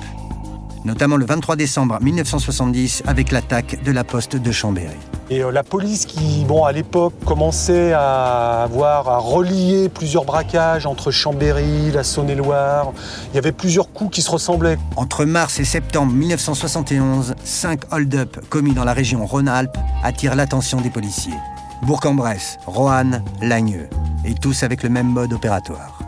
Notamment 0.85 1.17
le 1.17 1.25
23 1.25 1.55
décembre 1.55 1.97
1970 1.99 3.03
avec 3.07 3.31
l'attaque 3.31 3.83
de 3.83 3.91
la 3.91 4.03
poste 4.03 4.35
de 4.35 4.51
Chambéry. 4.51 4.95
Et 5.31 5.41
euh, 5.41 5.51
la 5.51 5.63
police 5.63 6.05
qui, 6.05 6.45
bon, 6.45 6.63
à 6.63 6.71
l'époque, 6.71 7.13
commençait 7.25 7.91
à 7.93 8.61
avoir 8.61 9.09
à 9.09 9.17
relier 9.17 9.89
plusieurs 9.89 10.25
braquages 10.25 10.85
entre 10.85 11.09
Chambéry, 11.09 11.89
la 11.91 12.03
Saône-et-Loire. 12.03 12.93
Il 13.31 13.35
y 13.35 13.39
avait 13.39 13.51
plusieurs 13.51 13.91
coups 13.91 14.13
qui 14.15 14.21
se 14.21 14.29
ressemblaient. 14.29 14.77
Entre 14.95 15.25
mars 15.25 15.59
et 15.59 15.65
septembre 15.65 16.13
1971, 16.13 17.33
cinq 17.43 17.81
hold-up 17.91 18.37
commis 18.49 18.75
dans 18.75 18.83
la 18.83 18.93
région 18.93 19.25
Rhône-Alpes 19.25 19.77
attirent 20.03 20.35
l'attention 20.35 20.81
des 20.81 20.91
policiers. 20.91 21.33
Bourg-en-Bresse, 21.81 22.57
Roanne, 22.67 23.23
Lagneux. 23.41 23.89
Et 24.23 24.35
tous 24.35 24.61
avec 24.61 24.83
le 24.83 24.89
même 24.89 25.07
mode 25.07 25.33
opératoire. 25.33 26.04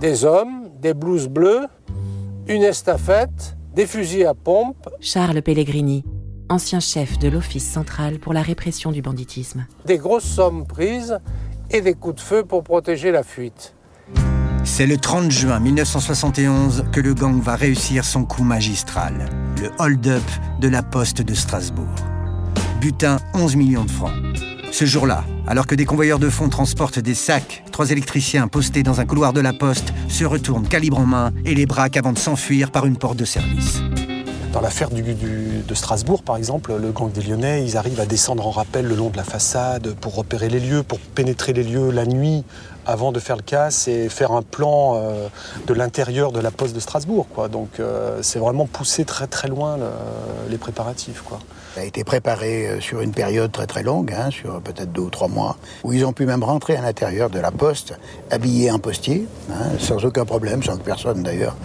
Des 0.00 0.24
hommes, 0.24 0.68
des 0.80 0.94
blouses 0.94 1.28
bleues, 1.28 1.66
une 2.46 2.62
estafette, 2.62 3.56
des 3.74 3.86
fusils 3.86 4.26
à 4.26 4.34
pompe, 4.34 4.88
Charles 5.00 5.42
Pellegrini, 5.42 6.04
ancien 6.48 6.78
chef 6.78 7.18
de 7.18 7.28
l'Office 7.28 7.68
central 7.68 8.20
pour 8.20 8.32
la 8.32 8.42
répression 8.42 8.92
du 8.92 9.02
banditisme. 9.02 9.66
des 9.86 9.98
grosses 9.98 10.24
sommes 10.24 10.66
prises 10.66 11.18
et 11.70 11.80
des 11.80 11.94
coups 11.94 12.16
de 12.16 12.20
feu 12.20 12.44
pour 12.44 12.62
protéger 12.62 13.10
la 13.10 13.24
fuite. 13.24 13.74
C'est 14.64 14.86
le 14.86 14.98
30 14.98 15.30
juin 15.30 15.58
1971 15.58 16.84
que 16.92 17.00
le 17.00 17.14
gang 17.14 17.40
va 17.40 17.56
réussir 17.56 18.04
son 18.04 18.24
coup 18.24 18.44
magistral, 18.44 19.28
le 19.60 19.70
hold-up 19.78 20.22
de 20.60 20.68
la 20.68 20.82
poste 20.82 21.22
de 21.22 21.34
Strasbourg. 21.34 21.88
Butin 22.80 23.16
11 23.34 23.56
millions 23.56 23.84
de 23.84 23.90
francs. 23.90 24.14
Ce 24.70 24.84
jour-là, 24.84 25.24
alors 25.48 25.66
que 25.66 25.74
des 25.74 25.86
convoyeurs 25.86 26.18
de 26.18 26.28
fonds 26.28 26.50
transportent 26.50 26.98
des 26.98 27.14
sacs, 27.14 27.64
trois 27.72 27.90
électriciens 27.90 28.48
postés 28.48 28.82
dans 28.82 29.00
un 29.00 29.06
couloir 29.06 29.32
de 29.32 29.40
la 29.40 29.54
poste 29.54 29.94
se 30.08 30.26
retournent 30.26 30.68
calibre 30.68 30.98
en 30.98 31.06
main 31.06 31.32
et 31.46 31.54
les 31.54 31.64
braquent 31.64 31.96
avant 31.96 32.12
de 32.12 32.18
s'enfuir 32.18 32.70
par 32.70 32.84
une 32.84 32.98
porte 32.98 33.16
de 33.16 33.24
service. 33.24 33.80
Dans 34.52 34.60
l'affaire 34.60 34.90
de 34.90 35.74
Strasbourg, 35.74 36.22
par 36.22 36.36
exemple, 36.36 36.74
le 36.78 36.90
gang 36.92 37.10
des 37.10 37.22
Lyonnais, 37.22 37.64
ils 37.64 37.76
arrivent 37.76 38.00
à 38.00 38.06
descendre 38.06 38.46
en 38.46 38.50
rappel 38.50 38.86
le 38.86 38.94
long 38.94 39.08
de 39.08 39.16
la 39.16 39.24
façade 39.24 39.94
pour 40.00 40.16
repérer 40.16 40.50
les 40.50 40.60
lieux, 40.60 40.82
pour 40.82 40.98
pénétrer 40.98 41.54
les 41.54 41.62
lieux 41.62 41.90
la 41.90 42.04
nuit 42.04 42.44
avant 42.88 43.12
de 43.12 43.20
faire 43.20 43.36
le 43.36 43.42
casse 43.42 43.86
et 43.86 44.08
faire 44.08 44.32
un 44.32 44.42
plan 44.42 44.94
euh, 44.96 45.28
de 45.66 45.74
l'intérieur 45.74 46.32
de 46.32 46.40
la 46.40 46.50
poste 46.50 46.74
de 46.74 46.80
Strasbourg. 46.80 47.26
Donc 47.52 47.78
euh, 47.78 48.18
c'est 48.22 48.38
vraiment 48.38 48.66
pousser 48.66 49.04
très 49.04 49.26
très 49.26 49.46
loin 49.46 49.76
le- 49.76 50.50
les 50.50 50.56
préparatifs. 50.58 51.22
Ça 51.74 51.82
a 51.82 51.84
été 51.84 52.02
préparé 52.02 52.66
euh, 52.66 52.80
sur 52.80 53.02
une 53.02 53.12
période 53.12 53.52
très 53.52 53.66
très 53.66 53.82
longue, 53.82 54.12
hein, 54.18 54.30
sur 54.30 54.60
peut-être 54.62 54.90
deux 54.90 55.02
ou 55.02 55.10
trois 55.10 55.28
mois, 55.28 55.56
où 55.84 55.92
ils 55.92 56.04
ont 56.06 56.14
pu 56.14 56.24
même 56.24 56.42
rentrer 56.42 56.76
à 56.76 56.80
l'intérieur 56.80 57.28
de 57.28 57.38
la 57.38 57.50
poste, 57.50 57.92
habiller 58.30 58.70
un 58.70 58.78
postier, 58.78 59.26
hein, 59.52 59.76
sans 59.78 60.02
aucun 60.04 60.24
problème, 60.24 60.62
sans 60.62 60.78
que 60.78 60.82
personne 60.82 61.22
d'ailleurs 61.22 61.56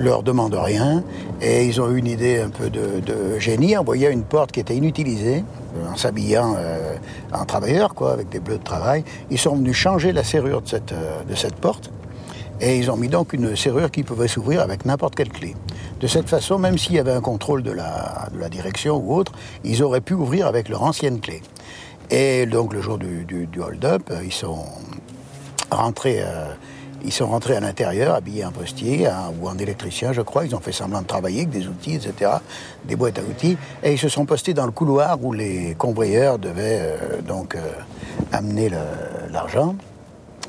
leur 0.00 0.22
demande 0.24 0.54
rien. 0.54 1.04
Et 1.40 1.64
ils 1.66 1.80
ont 1.80 1.88
eu 1.90 1.98
une 1.98 2.08
idée 2.08 2.40
un 2.40 2.50
peu 2.50 2.68
de, 2.70 3.00
de 3.00 3.38
génie, 3.38 3.76
envoyer 3.76 4.10
une 4.10 4.24
porte 4.24 4.50
qui 4.50 4.58
était 4.60 4.74
inutilisée, 4.76 5.44
euh, 5.76 5.92
en 5.92 5.96
s'habillant 5.96 6.56
euh, 6.58 6.94
en 7.32 7.44
travailleur, 7.44 7.94
quoi, 7.94 8.12
avec 8.12 8.28
des 8.30 8.40
bleus 8.40 8.58
de 8.58 8.64
travail. 8.64 9.04
Ils 9.30 9.38
sont 9.38 9.54
venus 9.54 9.76
changer 9.76 10.12
la 10.12 10.24
serrure 10.24 10.62
de 10.62 10.68
cette, 10.68 10.92
euh, 10.92 11.22
de 11.28 11.34
cette 11.36 11.54
porte. 11.56 11.90
Et 12.62 12.76
ils 12.76 12.90
ont 12.90 12.96
mis 12.96 13.08
donc 13.08 13.32
une 13.32 13.56
serrure 13.56 13.90
qui 13.90 14.02
pouvait 14.02 14.28
s'ouvrir 14.28 14.60
avec 14.60 14.84
n'importe 14.84 15.14
quelle 15.14 15.30
clé. 15.30 15.54
De 16.00 16.06
cette 16.06 16.28
façon, 16.28 16.58
même 16.58 16.76
s'il 16.76 16.94
y 16.94 16.98
avait 16.98 17.12
un 17.12 17.20
contrôle 17.22 17.62
de 17.62 17.70
la, 17.72 18.28
de 18.34 18.38
la 18.38 18.48
direction 18.50 18.96
ou 18.96 19.14
autre, 19.14 19.32
ils 19.64 19.82
auraient 19.82 20.02
pu 20.02 20.12
ouvrir 20.14 20.46
avec 20.46 20.68
leur 20.68 20.82
ancienne 20.82 21.20
clé. 21.20 21.40
Et 22.10 22.44
donc 22.44 22.74
le 22.74 22.82
jour 22.82 22.98
du, 22.98 23.24
du- 23.24 23.46
du 23.46 23.60
hold-up, 23.60 24.02
euh, 24.10 24.20
ils 24.24 24.32
sont 24.32 24.64
rentrés, 25.70 26.20
ils 27.04 27.12
sont 27.12 27.26
rentrés 27.26 27.56
à 27.56 27.60
l'intérieur, 27.60 28.14
habillés 28.14 28.44
en 28.44 28.52
postier 28.52 29.08
ou 29.40 29.48
en 29.48 29.56
électricien, 29.58 30.12
je 30.12 30.22
crois. 30.22 30.44
Ils 30.44 30.54
ont 30.54 30.60
fait 30.60 30.72
semblant 30.72 31.02
de 31.02 31.06
travailler 31.06 31.40
avec 31.40 31.50
des 31.50 31.66
outils, 31.66 31.94
etc., 31.94 32.32
des 32.84 32.96
boîtes 32.96 33.18
à 33.18 33.22
outils, 33.22 33.56
et 33.82 33.92
ils 33.92 33.98
se 33.98 34.08
sont 34.08 34.26
postés 34.26 34.54
dans 34.54 34.66
le 34.66 34.72
couloir 34.72 35.22
où 35.22 35.32
les 35.32 35.74
convoyeurs 35.76 36.38
devaient 36.38 36.80
euh, 36.80 37.22
donc 37.22 37.54
euh, 37.54 37.60
amener 38.32 38.70
l'argent. 39.30 39.74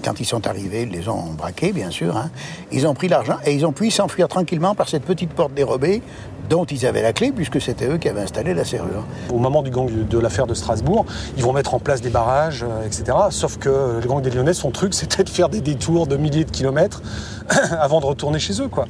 Quand 0.03 0.19
ils 0.19 0.25
sont 0.25 0.47
arrivés, 0.47 0.83
ils 0.83 0.89
les 0.89 1.07
ont 1.07 1.33
braqués, 1.37 1.71
bien 1.73 1.91
sûr. 1.91 2.17
hein. 2.17 2.29
Ils 2.71 2.87
ont 2.87 2.93
pris 2.93 3.07
l'argent 3.07 3.37
et 3.45 3.53
ils 3.53 3.65
ont 3.65 3.71
pu 3.71 3.91
s'enfuir 3.91 4.27
tranquillement 4.27 4.73
par 4.73 4.89
cette 4.89 5.03
petite 5.03 5.31
porte 5.31 5.53
dérobée 5.53 6.01
dont 6.49 6.65
ils 6.65 6.85
avaient 6.85 7.01
la 7.03 7.13
clé, 7.13 7.31
puisque 7.31 7.61
c'était 7.61 7.87
eux 7.87 7.97
qui 7.97 8.09
avaient 8.09 8.21
installé 8.21 8.53
la 8.53 8.65
serrure. 8.65 9.05
Au 9.31 9.37
moment 9.37 9.61
du 9.61 9.69
gang 9.69 9.87
de 9.89 10.19
l'affaire 10.19 10.47
de 10.47 10.53
Strasbourg, 10.53 11.05
ils 11.37 11.43
vont 11.43 11.53
mettre 11.53 11.73
en 11.75 11.79
place 11.79 12.01
des 12.01 12.09
barrages, 12.09 12.63
euh, 12.67 12.85
etc. 12.85 13.17
Sauf 13.29 13.57
que 13.57 13.99
le 14.01 14.07
gang 14.07 14.21
des 14.21 14.31
Lyonnais, 14.31 14.53
son 14.53 14.71
truc, 14.71 14.93
c'était 14.95 15.23
de 15.23 15.29
faire 15.29 15.49
des 15.49 15.61
détours 15.61 16.07
de 16.07 16.17
milliers 16.17 16.43
de 16.43 16.51
kilomètres 16.51 17.01
avant 17.79 18.01
de 18.01 18.05
retourner 18.05 18.39
chez 18.39 18.59
eux. 18.61 18.67
Quoi. 18.67 18.85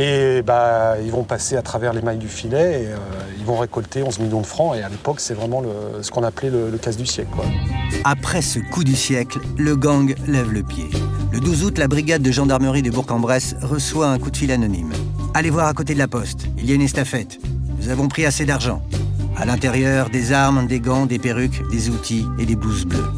Et 0.00 0.42
bah, 0.42 0.94
ils 1.04 1.10
vont 1.10 1.24
passer 1.24 1.56
à 1.56 1.62
travers 1.62 1.92
les 1.92 2.02
mailles 2.02 2.18
du 2.18 2.28
filet 2.28 2.84
et 2.84 2.86
euh, 2.86 2.96
ils 3.36 3.44
vont 3.44 3.58
récolter 3.58 4.04
11 4.04 4.20
millions 4.20 4.40
de 4.40 4.46
francs. 4.46 4.76
Et 4.76 4.82
à 4.82 4.88
l'époque, 4.88 5.18
c'est 5.18 5.34
vraiment 5.34 5.60
ce 6.00 6.10
qu'on 6.12 6.22
appelait 6.22 6.50
le, 6.50 6.78
casse 6.78 6.96
du 6.96 7.04
siècle. 7.04 7.32
Après 8.04 8.40
ce 8.40 8.60
coup 8.60 8.84
du 8.84 8.94
siècle, 8.94 9.40
le 9.56 9.74
gang 9.74 10.14
lève 10.28 10.52
le 10.52 10.62
pied. 10.62 10.88
Le 11.32 11.40
12 11.40 11.64
août, 11.64 11.78
la 11.78 11.88
brigade 11.88 12.22
de 12.22 12.30
gendarmerie 12.30 12.82
de 12.82 12.92
Bourg-en-Bresse 12.92 13.56
reçoit 13.60 14.06
un 14.06 14.20
coup 14.20 14.30
de 14.30 14.36
fil 14.36 14.52
anonyme. 14.52 14.92
Allez 15.34 15.50
voir 15.50 15.66
à 15.66 15.74
côté 15.74 15.94
de 15.94 15.98
la 15.98 16.06
poste, 16.06 16.46
il 16.58 16.66
y 16.66 16.70
a 16.70 16.76
une 16.76 16.82
estafette. 16.82 17.40
Nous 17.80 17.88
avons 17.88 18.06
pris 18.06 18.24
assez 18.24 18.46
d'argent. 18.46 18.80
À 19.36 19.46
l'intérieur, 19.46 20.10
des 20.10 20.32
armes, 20.32 20.68
des 20.68 20.78
gants, 20.78 21.06
des 21.06 21.18
perruques, 21.18 21.68
des 21.72 21.90
outils 21.90 22.24
et 22.38 22.46
des 22.46 22.56
blouses 22.56 22.86
bleues. 22.86 23.10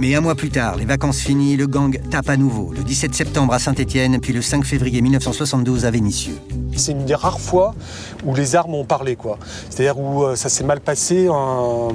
Mais 0.00 0.14
un 0.14 0.22
mois 0.22 0.34
plus 0.34 0.48
tard, 0.48 0.76
les 0.76 0.86
vacances 0.86 1.18
finies, 1.18 1.56
le 1.56 1.66
gang 1.66 1.94
tape 2.08 2.30
à 2.30 2.38
nouveau, 2.38 2.72
le 2.74 2.82
17 2.82 3.14
septembre 3.14 3.52
à 3.52 3.58
Saint-Étienne, 3.58 4.18
puis 4.18 4.32
le 4.32 4.40
5 4.40 4.64
février 4.64 5.02
1972 5.02 5.84
à 5.84 5.90
Vénissieux. 5.90 6.38
C'est 6.74 6.92
une 6.92 7.04
des 7.04 7.14
rares 7.14 7.38
fois 7.38 7.74
où 8.24 8.34
les 8.34 8.56
armes 8.56 8.74
ont 8.74 8.86
parlé. 8.86 9.14
quoi. 9.14 9.38
C'est-à-dire 9.68 9.98
où 9.98 10.22
euh, 10.24 10.36
ça 10.36 10.48
s'est 10.48 10.64
mal 10.64 10.80
passé, 10.80 11.28
un, 11.28 11.88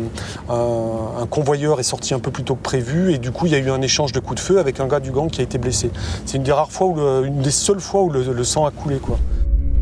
un- 0.50 1.22
un 1.24 1.26
convoyeur 1.26 1.80
est 1.80 1.84
sorti 1.84 2.14
un 2.14 2.20
peu 2.20 2.30
plus 2.30 2.44
tôt 2.44 2.54
que 2.54 2.62
prévu 2.62 3.12
et 3.12 3.18
du 3.18 3.32
coup 3.32 3.48
il 3.48 3.54
y 3.54 3.56
a 3.56 3.58
eu 3.60 3.72
un 3.72 3.82
échange 3.82 4.12
de 4.12 4.20
coups 4.20 4.36
de 4.40 4.46
feu 4.46 4.60
avec 4.60 4.80
un 4.80 4.88
gars 4.88 5.00
du 5.00 5.10
gang 5.10 5.28
qui 5.32 5.42
a 5.42 5.44
été 5.44 5.58
blessé. 5.58 5.90
C'est 6.28 6.38
une 6.38 6.44
des 6.44 6.52
rares 6.52 6.72
fois, 6.72 6.86
où 6.88 6.96
le- 6.96 7.26
une 7.26 7.42
des 7.42 7.50
seules 7.50 7.80
fois 7.80 8.04
où 8.04 8.12
le, 8.12 8.32
le 8.32 8.44
sang 8.44 8.68
a 8.68 8.72
coulé. 8.72 8.98
quoi. 8.98 9.18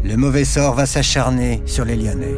Le 0.06 0.16
mauvais 0.16 0.46
sort 0.46 0.76
va 0.76 0.86
s'acharner 0.86 1.62
sur 1.66 1.84
les 1.84 1.98
Lyonnais. 1.98 2.36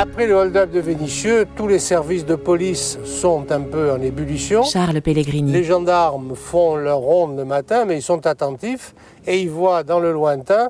Après 0.00 0.28
le 0.28 0.34
hold-up 0.36 0.70
de 0.70 0.78
Vénissieux, 0.78 1.44
tous 1.56 1.66
les 1.66 1.80
services 1.80 2.24
de 2.24 2.36
police 2.36 3.00
sont 3.04 3.50
un 3.50 3.62
peu 3.62 3.90
en 3.90 4.00
ébullition. 4.00 4.62
Charles 4.62 5.00
Pellegrini. 5.02 5.50
Les 5.50 5.64
gendarmes 5.64 6.36
font 6.36 6.76
leur 6.76 6.98
ronde 6.98 7.36
le 7.36 7.44
matin, 7.44 7.84
mais 7.84 7.96
ils 7.96 8.02
sont 8.02 8.24
attentifs 8.24 8.94
et 9.26 9.40
ils 9.40 9.50
voient 9.50 9.82
dans 9.82 9.98
le 9.98 10.12
lointain 10.12 10.68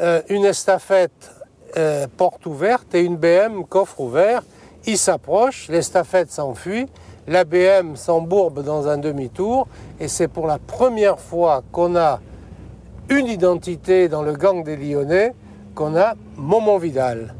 euh, 0.00 0.22
une 0.30 0.46
estafette 0.46 1.30
euh, 1.76 2.06
porte 2.16 2.46
ouverte 2.46 2.94
et 2.94 3.02
une 3.02 3.16
BM 3.16 3.64
coffre 3.68 4.00
ouvert. 4.00 4.42
Ils 4.86 4.96
s'approchent, 4.96 5.68
l'estafette 5.68 6.30
s'enfuit, 6.32 6.86
la 7.28 7.44
BM 7.44 7.94
s'embourbe 7.94 8.64
dans 8.64 8.88
un 8.88 8.96
demi-tour 8.96 9.68
et 10.00 10.08
c'est 10.08 10.28
pour 10.28 10.46
la 10.46 10.58
première 10.58 11.18
fois 11.18 11.62
qu'on 11.72 11.94
a 11.94 12.20
une 13.10 13.26
identité 13.26 14.08
dans 14.08 14.22
le 14.22 14.32
gang 14.32 14.64
des 14.64 14.78
Lyonnais, 14.78 15.34
qu'on 15.74 15.94
a 15.94 16.14
Momon 16.38 16.78
Vidal. 16.78 17.34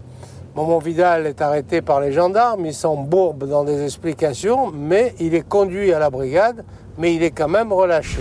Momon 0.55 0.79
Vidal 0.81 1.27
est 1.27 1.41
arrêté 1.41 1.81
par 1.81 2.01
les 2.01 2.13
gendarmes, 2.13 2.67
il 2.67 2.75
s'embourbe 2.75 3.49
dans 3.49 3.65
des 3.65 3.85
explications, 3.85 4.71
mais 4.71 5.15
il 5.19 5.35
est 5.35 5.47
conduit 5.49 5.93
à 5.95 5.99
la 5.99 6.11
brigade, 6.11 6.65
mais 6.99 7.15
il 7.15 7.23
est 7.23 7.31
quand 7.31 7.49
même 7.49 7.73
relâché. 7.73 8.21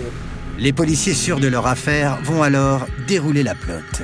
Les 0.58 0.72
policiers 0.72 1.12
sûrs 1.14 1.40
de 1.40 1.48
leur 1.48 1.66
affaire 1.66 2.18
vont 2.24 2.42
alors 2.42 2.86
dérouler 3.06 3.42
la 3.42 3.54
plotte. 3.54 4.02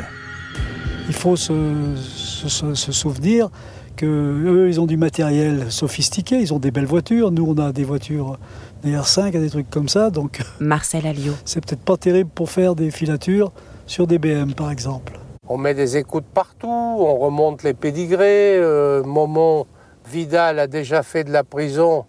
Il 1.08 1.14
faut 1.14 1.36
se, 1.36 1.54
se- 1.96 2.48
se- 2.48 2.74
se 2.74 2.92
souvenir 2.92 3.48
que 3.96 4.04
eux, 4.06 4.68
ils 4.68 4.78
ont 4.80 4.86
du 4.86 4.96
matériel 4.98 5.72
sophistiqué, 5.72 6.36
ils 6.38 6.52
ont 6.52 6.58
des 6.58 6.70
belles 6.70 6.84
voitures. 6.86 7.30
Nous, 7.30 7.44
on 7.48 7.58
a 7.58 7.72
des 7.72 7.84
voitures, 7.84 8.38
des 8.82 8.92
R5, 8.92 9.32
des 9.32 9.50
trucs 9.50 9.70
comme 9.70 9.88
ça. 9.88 10.10
Donc, 10.10 10.40
Marcel 10.60 11.06
Alliot. 11.06 11.32
c'est 11.46 11.64
peut-être 11.64 11.80
pas 11.82 11.96
terrible 11.96 12.30
pour 12.34 12.50
faire 12.50 12.74
des 12.74 12.90
filatures 12.90 13.50
sur 13.86 14.06
des 14.06 14.18
BM, 14.18 14.52
par 14.52 14.70
exemple. 14.70 15.14
On 15.48 15.56
met 15.56 15.74
des 15.74 15.96
écoutes 15.96 16.26
partout, 16.32 16.68
on 16.68 17.16
remonte 17.18 17.62
les 17.62 17.74
pédigrés. 17.74 18.56
euh, 18.58 19.02
Momon 19.02 19.66
Vidal 20.10 20.58
a 20.58 20.66
déjà 20.66 21.02
fait 21.02 21.24
de 21.24 21.30
la 21.32 21.44
prison 21.44 22.04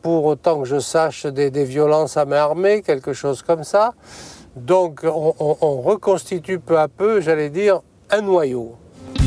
pour 0.00 0.24
autant 0.24 0.60
que 0.62 0.68
je 0.68 0.78
sache, 0.80 1.26
des, 1.26 1.64
violences 1.64 2.16
à 2.16 2.24
main 2.24 2.36
armée, 2.36 2.82
quelque 2.82 3.12
chose 3.12 3.42
comme 3.42 3.62
ça. 3.64 3.94
Donc 4.56 5.00
on, 5.04 5.34
on- 5.38 5.56
on 5.60 5.80
reconstitue 5.80 6.58
peu 6.58 6.78
à 6.78 6.88
peu, 6.88 7.20
j'allais 7.20 7.50
dire, 7.50 7.80
un 8.10 8.20
noyau. 8.22 8.74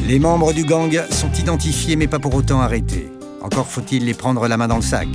Les 0.08 0.20
membres 0.20 0.54
du 0.54 0.64
gang 0.66 0.92
sont 1.10 1.32
identifiés 1.40 1.96
mais 1.96 2.08
pas 2.08 2.20
pour 2.20 2.36
autant 2.36 2.60
arrêtés. 2.62 3.10
Encore 3.42 3.68
faut-il 3.68 4.06
les 4.06 4.14
prendre 4.14 4.48
la 4.48 4.58
main 4.58 4.68
dans 4.68 4.76
le 4.78 4.82
sac. 4.82 5.08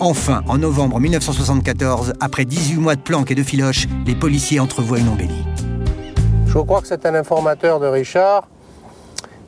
Enfin, 0.00 0.42
en 0.48 0.56
novembre 0.58 0.98
1974, 0.98 2.14
après 2.20 2.44
18 2.46 2.76
mois 2.78 2.94
de 2.96 3.00
planques 3.02 3.30
et 3.30 3.34
de 3.34 3.42
filoches, 3.42 3.86
les 4.06 4.14
policiers 4.14 4.58
entrevoient 4.60 4.98
une 4.98 5.08
embellie. 5.08 5.44
Je 6.52 6.58
crois 6.58 6.80
que 6.80 6.88
c'est 6.88 7.06
un 7.06 7.14
informateur 7.14 7.78
de 7.78 7.86
Richard 7.86 8.48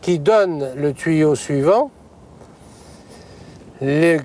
qui 0.03 0.21
donne 0.21 0.69
le 0.77 0.93
tuyau 0.93 1.35
suivant. 1.35 1.91
Les, 3.81 4.21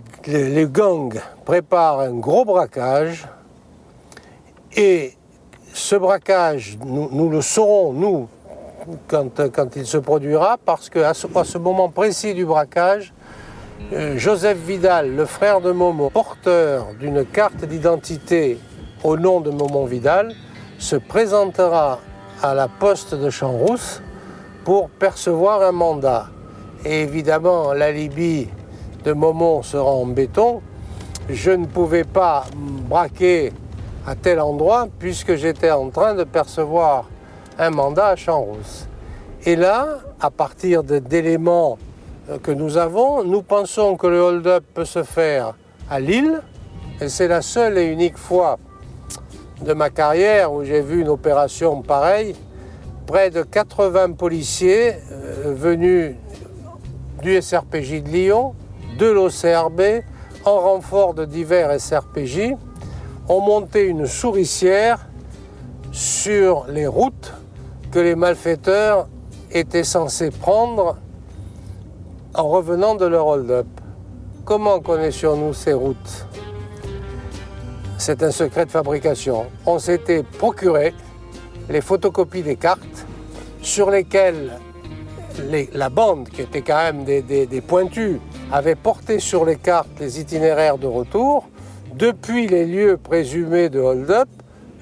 gangs 0.67 1.19
préparent 1.43 2.01
un 2.01 2.13
gros 2.13 2.45
braquage 2.45 3.27
et 4.75 5.15
ce 5.73 5.95
braquage, 5.95 6.77
nous, 6.85 7.31
le 7.31 7.41
saurons, 7.41 7.93
nous, 7.93 8.29
quand, 9.07 9.75
il 9.75 9.87
se 9.87 9.97
produira, 9.97 10.57
parce 10.63 10.91
qu'à 10.91 11.15
ce 11.15 11.57
moment 11.57 11.89
précis 11.89 12.35
du 12.35 12.45
braquage, 12.45 13.11
euh, 13.91 14.19
Joseph 14.19 14.59
Vidal, 14.59 15.15
le 15.15 15.25
frère 15.25 15.61
de 15.61 15.71
Momo, 15.71 16.11
porteur 16.11 16.89
d'une 16.99 17.25
carte 17.25 17.65
d'identité 17.65 18.59
au 19.03 19.17
nom 19.17 19.41
de 19.41 19.49
Momon 19.49 19.85
Vidal, 19.85 20.35
se 20.77 20.95
présentera 20.95 22.01
à 22.41 22.53
la 22.53 22.67
poste 22.67 23.15
de 23.15 23.29
Champs-Rousse 23.29 24.01
pour 24.63 24.89
percevoir 24.89 25.61
un 25.61 25.71
mandat. 25.71 26.27
Et 26.85 27.01
évidemment, 27.01 27.73
l'alibi 27.73 28.47
de 29.03 29.13
Momon 29.13 29.63
sera 29.63 29.89
en 29.89 30.05
béton. 30.05 30.61
Je 31.29 31.51
ne 31.51 31.65
pouvais 31.65 32.03
pas 32.03 32.45
braquer 32.55 33.51
à 34.05 34.15
tel 34.15 34.39
endroit 34.39 34.87
puisque 34.99 35.35
j'étais 35.35 35.71
en 35.71 35.89
train 35.89 36.13
de 36.13 36.23
percevoir 36.23 37.05
un 37.57 37.69
mandat 37.69 38.09
à 38.09 38.15
Champs-Rousse. 38.15 38.87
Et 39.45 39.55
là, 39.55 39.99
à 40.19 40.29
partir 40.29 40.83
d'éléments 40.83 41.77
euh, 42.29 42.37
que 42.37 42.51
nous 42.51 42.77
avons, 42.77 43.23
nous 43.23 43.41
pensons 43.41 43.95
que 43.95 44.07
le 44.07 44.19
hold-up 44.19 44.63
peut 44.73 44.85
se 44.85 45.03
faire 45.03 45.53
à 45.89 45.99
Lille. 45.99 46.41
Et 46.99 47.09
c'est 47.09 47.27
la 47.27 47.41
seule 47.41 47.77
et 47.77 47.85
unique 47.85 48.17
fois 48.17 48.57
de 49.61 49.73
ma 49.73 49.89
carrière 49.89 50.53
où 50.53 50.63
j'ai 50.63 50.81
vu 50.81 51.01
une 51.01 51.09
opération 51.09 51.81
pareille. 51.81 52.35
Près 53.05 53.29
de 53.29 53.41
80 53.41 54.13
policiers 54.13 54.93
euh, 55.11 55.53
venus 55.55 56.15
du 57.21 57.41
SRPJ 57.41 58.03
de 58.03 58.09
Lyon, 58.09 58.53
de 58.97 59.07
l'OCRB, 59.07 60.03
en 60.45 60.59
renfort 60.59 61.13
de 61.13 61.25
divers 61.25 61.79
SRPJ, 61.79 62.55
ont 63.29 63.41
monté 63.41 63.85
une 63.85 64.05
souricière 64.05 65.07
sur 65.91 66.65
les 66.69 66.87
routes 66.87 67.33
que 67.91 67.99
les 67.99 68.15
malfaiteurs 68.15 69.07
étaient 69.51 69.83
censés 69.83 70.31
prendre 70.31 70.97
en 72.33 72.47
revenant 72.47 72.95
de 72.95 73.05
leur 73.05 73.25
hold-up. 73.27 73.67
Comment 74.45 74.79
connaissions-nous 74.79 75.53
ces 75.53 75.73
routes? 75.73 76.27
C'est 77.97 78.21
un 78.23 78.31
secret 78.31 78.65
de 78.65 78.71
fabrication. 78.71 79.45
On 79.65 79.79
s'était 79.79 80.23
procuré 80.23 80.93
les 81.69 81.81
photocopies 81.81 82.43
des 82.43 82.55
cartes 82.55 83.05
sur 83.61 83.89
lesquelles 83.91 84.53
les- 85.51 85.69
la 85.73 85.89
bande, 85.89 86.29
qui 86.29 86.41
était 86.41 86.61
quand 86.61 86.77
même 86.81 87.03
des, 87.03 87.21
des- 87.21 87.45
des 87.45 87.61
pointus, 87.61 88.17
avait 88.51 88.75
porté 88.75 89.19
sur 89.19 89.45
les 89.45 89.57
cartes 89.57 89.89
les 89.99 90.19
itinéraires 90.19 90.77
de 90.77 90.87
retour 90.87 91.47
depuis 91.95 92.47
les 92.47 92.65
lieux 92.65 92.97
présumés 93.01 93.69
de 93.69 93.79
hold-up 93.79 94.29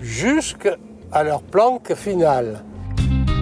jusqu'à 0.01 0.75
leur 1.23 1.41
planque 1.41 1.93
finale. 1.95 2.63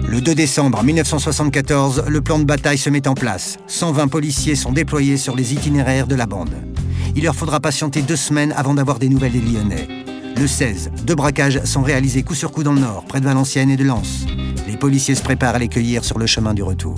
Le 0.06 0.20
2 0.20 0.34
décembre 0.34 0.82
1974, 0.84 2.04
le 2.08 2.20
plan 2.20 2.38
de 2.38 2.44
bataille 2.44 2.78
se 2.78 2.88
met 2.90 3.08
en 3.08 3.14
place. 3.14 3.56
120 3.66 4.06
policiers 4.08 4.54
sont 4.54 4.72
déployés 4.72 5.16
sur 5.16 5.34
les 5.34 5.52
itinéraires 5.52 6.06
de 6.06 6.14
la 6.14 6.26
bande. 6.26 6.54
Il 7.16 7.22
leur 7.22 7.34
faudra 7.36 7.60
patienter 7.60 8.02
deux 8.02 8.16
semaines 8.16 8.52
avant 8.56 8.74
d'avoir 8.74 8.98
des 8.98 9.08
nouvelles 9.08 9.32
des 9.32 9.40
Lyonnais. 9.40 9.86
Le 10.36 10.48
16, 10.48 10.90
deux 11.04 11.14
braquages 11.14 11.62
sont 11.62 11.82
réalisés 11.82 12.24
coup 12.24 12.34
sur 12.34 12.50
coup 12.50 12.64
dans 12.64 12.72
le 12.72 12.80
nord, 12.80 13.04
près 13.06 13.20
de 13.20 13.24
Valenciennes 13.24 13.70
et 13.70 13.76
de 13.76 13.84
Lens. 13.84 14.26
Les 14.66 14.76
policiers 14.76 15.14
se 15.14 15.22
préparent 15.22 15.54
à 15.54 15.60
les 15.60 15.68
cueillir 15.68 16.04
sur 16.04 16.18
le 16.18 16.26
chemin 16.26 16.54
du 16.54 16.64
retour. 16.64 16.96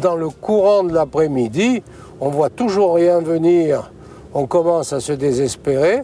Dans 0.00 0.14
le 0.14 0.28
courant 0.28 0.84
de 0.84 0.94
l'après-midi, 0.94 1.82
on 2.20 2.28
voit 2.28 2.50
toujours 2.50 2.94
rien 2.94 3.18
venir, 3.20 3.90
on 4.32 4.46
commence 4.46 4.92
à 4.92 5.00
se 5.00 5.12
désespérer, 5.12 6.02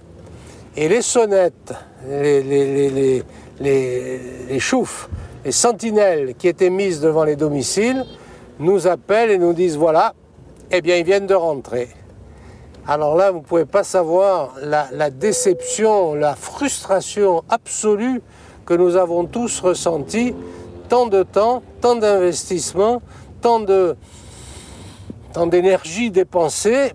et 0.77 0.89
les 0.89 1.03
sonnettes, 1.03 1.75
les, 2.09 2.43
les, 2.43 3.23
les, 3.61 4.21
les, 4.49 4.61
choufs, 4.61 5.09
les 5.45 5.53
sentinelles 5.53 6.35
qui 6.37 6.49
étaient 6.49 6.71
mises 6.71 7.01
devant 7.01 7.23
les 7.23 7.37
domiciles 7.37 8.05
nous 8.59 8.89
appellent 8.89 9.31
et 9.31 9.39
nous 9.39 9.53
disent 9.53 9.77
voilà, 9.77 10.13
eh 10.73 10.81
bien 10.81 10.97
ils 10.97 11.05
viennent 11.05 11.29
de 11.29 11.35
rentrer. 11.35 11.89
Alors 12.87 13.15
là, 13.15 13.31
vous 13.31 13.39
ne 13.39 13.45
pouvez 13.45 13.65
pas 13.65 13.85
savoir 13.85 14.55
la, 14.61 15.11
déception, 15.11 16.15
la 16.15 16.35
frustration 16.35 17.45
absolue 17.49 18.21
que 18.67 18.75
nous 18.75 18.97
avons 18.97 19.25
tous 19.27 19.61
ressentie. 19.61 20.35
Tant 20.89 21.07
de 21.07 21.23
temps, 21.23 21.63
tant 21.81 21.95
d'investissement, 21.95 23.01
tant 23.41 23.61
de, 23.61 23.97
tant 25.33 25.47
d'énergie 25.47 26.11
dépensée 26.11 26.93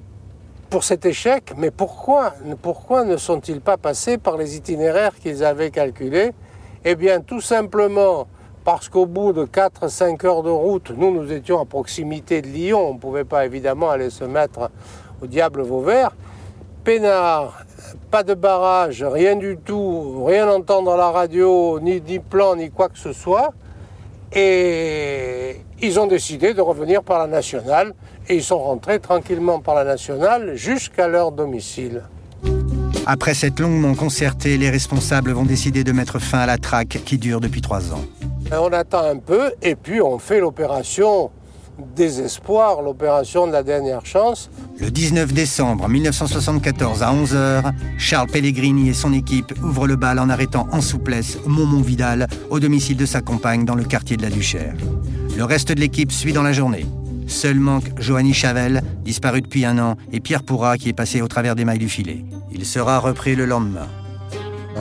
pour 0.69 0.83
cet 0.83 1.05
échec. 1.05 1.53
Mais 1.55 1.71
pourquoi, 1.71 2.33
pourquoi 2.61 3.05
ne 3.05 3.15
sont-ils 3.15 3.61
pas 3.61 3.77
passés 3.77 4.17
par 4.17 4.35
les 4.35 4.57
itinéraires 4.57 5.17
qu'ils 5.17 5.43
avaient 5.43 5.71
calculés? 5.71 6.33
Eh 6.83 6.95
bien, 6.95 7.21
tout 7.21 7.41
simplement 7.41 8.27
parce 8.65 8.89
qu'au 8.89 9.05
bout 9.05 9.31
de 9.31 9.45
4-5 9.45 10.25
heures 10.25 10.43
de 10.43 10.49
route, 10.49 10.91
nous, 10.97 11.13
nous 11.13 11.31
étions 11.31 11.61
à 11.61 11.65
proximité 11.65 12.41
de 12.41 12.47
Lyon. 12.47 12.89
On 12.89 12.93
ne 12.95 12.99
pouvait 12.99 13.23
pas 13.23 13.45
évidemment 13.45 13.89
aller 13.89 14.09
se 14.09 14.25
mettre 14.25 14.69
au 15.21 15.27
diable 15.27 15.61
Vauvert. 15.61 16.11
Pénard, 16.83 17.65
pas 18.11 18.23
de 18.23 18.33
barrage, 18.33 19.03
rien 19.03 19.35
du 19.35 19.57
tout, 19.57 20.23
rien 20.25 20.49
entendre 20.49 20.93
à 20.93 20.97
la 20.97 21.11
radio, 21.11 21.79
ni, 21.81 22.01
ni 22.01 22.19
plan, 22.19 22.55
ni 22.55 22.69
quoi 22.69 22.89
que 22.89 22.97
ce 22.97 23.11
soit. 23.11 23.53
Et 24.33 25.61
ils 25.81 25.99
ont 25.99 26.07
décidé 26.07 26.53
de 26.53 26.61
revenir 26.61 27.03
par 27.03 27.19
la 27.19 27.27
nationale 27.27 27.93
et 28.29 28.35
ils 28.35 28.43
sont 28.43 28.59
rentrés 28.59 28.99
tranquillement 28.99 29.59
par 29.59 29.75
la 29.75 29.83
nationale 29.83 30.55
jusqu'à 30.55 31.07
leur 31.07 31.31
domicile. 31.31 32.03
Après 33.05 33.33
cette 33.33 33.59
longuement 33.59 33.95
concertée, 33.95 34.57
les 34.57 34.69
responsables 34.69 35.31
vont 35.31 35.45
décider 35.45 35.85
de 35.85 35.93
mettre 35.93 36.19
fin 36.19 36.39
à 36.39 36.45
la 36.45 36.57
traque 36.57 36.99
qui 37.05 37.17
dure 37.17 37.39
depuis 37.39 37.61
trois 37.61 37.93
ans. 37.93 38.03
Et 38.51 38.55
on 38.55 38.71
attend 38.73 39.03
un 39.03 39.17
peu 39.17 39.53
et 39.61 39.75
puis 39.75 40.01
on 40.01 40.19
fait 40.19 40.41
l'opération 40.41 41.31
désespoir, 41.95 42.81
l'opération 42.81 43.47
de 43.47 43.51
la 43.51 43.63
dernière 43.63 44.05
chance. 44.05 44.49
Le 44.79 44.91
19 44.91 45.33
décembre 45.33 45.87
1974 45.87 47.03
à 47.03 47.13
11h, 47.13 47.73
Charles 47.97 48.27
Pellegrini 48.27 48.89
et 48.89 48.93
son 48.93 49.13
équipe 49.13 49.53
ouvrent 49.63 49.87
le 49.87 49.95
bal 49.95 50.19
en 50.19 50.29
arrêtant 50.29 50.67
en 50.71 50.81
souplesse 50.81 51.37
Momon 51.45 51.81
Vidal 51.81 52.27
au 52.49 52.59
domicile 52.59 52.97
de 52.97 53.05
sa 53.05 53.21
compagne 53.21 53.65
dans 53.65 53.75
le 53.75 53.83
quartier 53.83 54.17
de 54.17 54.21
la 54.21 54.29
Duchère. 54.29 54.75
Le 55.35 55.43
reste 55.43 55.71
de 55.71 55.79
l'équipe 55.79 56.11
suit 56.11 56.33
dans 56.33 56.43
la 56.43 56.53
journée. 56.53 56.85
Seul 57.27 57.59
manque 57.59 57.91
Johanny 57.99 58.33
Chavel, 58.33 58.81
disparu 59.03 59.41
depuis 59.41 59.65
un 59.65 59.77
an, 59.79 59.97
et 60.11 60.19
Pierre 60.19 60.43
Pourra 60.43 60.77
qui 60.77 60.89
est 60.89 60.93
passé 60.93 61.21
au 61.21 61.27
travers 61.27 61.55
des 61.55 61.65
mailles 61.65 61.77
du 61.77 61.89
filet. 61.89 62.23
Il 62.51 62.65
sera 62.65 62.99
repris 62.99 63.35
le 63.35 63.45
lendemain. 63.45 63.87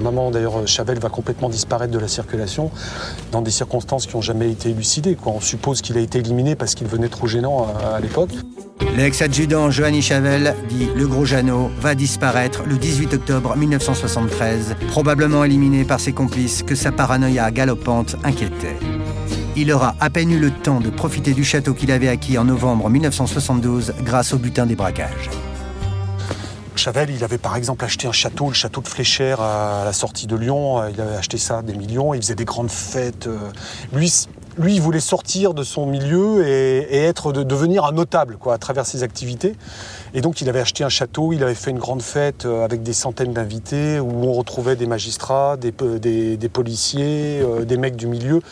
Moment, 0.00 0.30
d'ailleurs, 0.30 0.66
Chavel 0.66 0.98
va 0.98 1.08
complètement 1.08 1.48
disparaître 1.48 1.92
de 1.92 1.98
la 1.98 2.08
circulation 2.08 2.70
dans 3.32 3.42
des 3.42 3.50
circonstances 3.50 4.06
qui 4.06 4.16
n'ont 4.16 4.22
jamais 4.22 4.50
été 4.50 4.70
élucidées. 4.70 5.16
On 5.24 5.40
suppose 5.40 5.82
qu'il 5.82 5.96
a 5.96 6.00
été 6.00 6.18
éliminé 6.18 6.56
parce 6.56 6.74
qu'il 6.74 6.86
venait 6.86 7.08
trop 7.08 7.26
gênant 7.26 7.66
à, 7.94 8.00
l'époque. 8.00 8.30
L'ex-adjudant 8.96 9.70
Johanny 9.70 10.02
Chavel, 10.02 10.54
dit 10.68 10.88
Le 10.94 11.06
Gros 11.06 11.24
Jeannot, 11.24 11.70
va 11.80 11.94
disparaître 11.94 12.62
le 12.66 12.76
18 12.76 13.14
octobre 13.14 13.56
1973, 13.56 14.76
probablement 14.88 15.44
éliminé 15.44 15.84
par 15.84 16.00
ses 16.00 16.12
complices 16.12 16.62
que 16.62 16.74
sa 16.74 16.92
paranoïa 16.92 17.50
galopante 17.50 18.16
inquiétait. 18.24 18.76
Il 19.56 19.72
aura 19.72 19.94
à 20.00 20.10
peine 20.10 20.30
eu 20.30 20.38
le 20.38 20.50
temps 20.50 20.80
de 20.80 20.90
profiter 20.90 21.32
du 21.32 21.42
château 21.44 21.72
qu'il 21.72 21.90
avait 21.90 22.08
acquis 22.08 22.36
en 22.36 22.44
novembre 22.44 22.90
1972 22.90 23.94
grâce 24.02 24.34
au 24.34 24.38
butin 24.38 24.66
des 24.66 24.76
braquages. 24.76 25.30
Il 26.86 27.24
avait 27.24 27.38
par 27.38 27.56
exemple 27.56 27.84
acheté 27.84 28.06
un 28.06 28.12
château, 28.12 28.46
le 28.46 28.54
château 28.54 28.80
de 28.80 28.86
Fléchère 28.86 29.40
à 29.40 29.84
la 29.84 29.92
sortie 29.92 30.28
de 30.28 30.36
Lyon. 30.36 30.86
Il 30.88 31.00
avait 31.00 31.16
acheté 31.16 31.36
ça 31.36 31.62
des 31.62 31.74
millions. 31.74 32.14
Il 32.14 32.22
faisait 32.22 32.36
des 32.36 32.44
grandes 32.44 32.70
fêtes. 32.70 33.28
Lui, 33.92 34.12
lui 34.56 34.76
il 34.76 34.80
voulait 34.80 35.00
sortir 35.00 35.52
de 35.52 35.64
son 35.64 35.86
milieu 35.86 36.46
et, 36.46 37.12
devenir 37.44 37.84
un 37.84 37.92
notable 37.92 38.36
quoi, 38.36 38.54
à 38.54 38.58
travers 38.58 38.86
ses 38.86 39.02
activités. 39.02 39.56
Et 40.14 40.20
donc, 40.20 40.40
il 40.40 40.48
avait 40.48 40.60
acheté 40.60 40.84
un 40.84 40.88
château. 40.88 41.32
Il 41.32 41.42
avait 41.42 41.56
fait 41.56 41.72
une 41.72 41.78
grande 41.78 42.02
fête 42.02 42.44
avec 42.44 42.84
des 42.84 42.92
centaines 42.92 43.32
d'invités 43.32 43.98
où 43.98 44.24
on 44.24 44.32
retrouvait 44.32 44.76
des 44.76 44.86
magistrats, 44.86 45.56
des, 45.56 45.72
policiers, 45.72 47.40
euh, 47.42 47.64
des 47.64 47.76
mecs 47.76 47.96
du 47.96 48.06
milieu. 48.06 48.42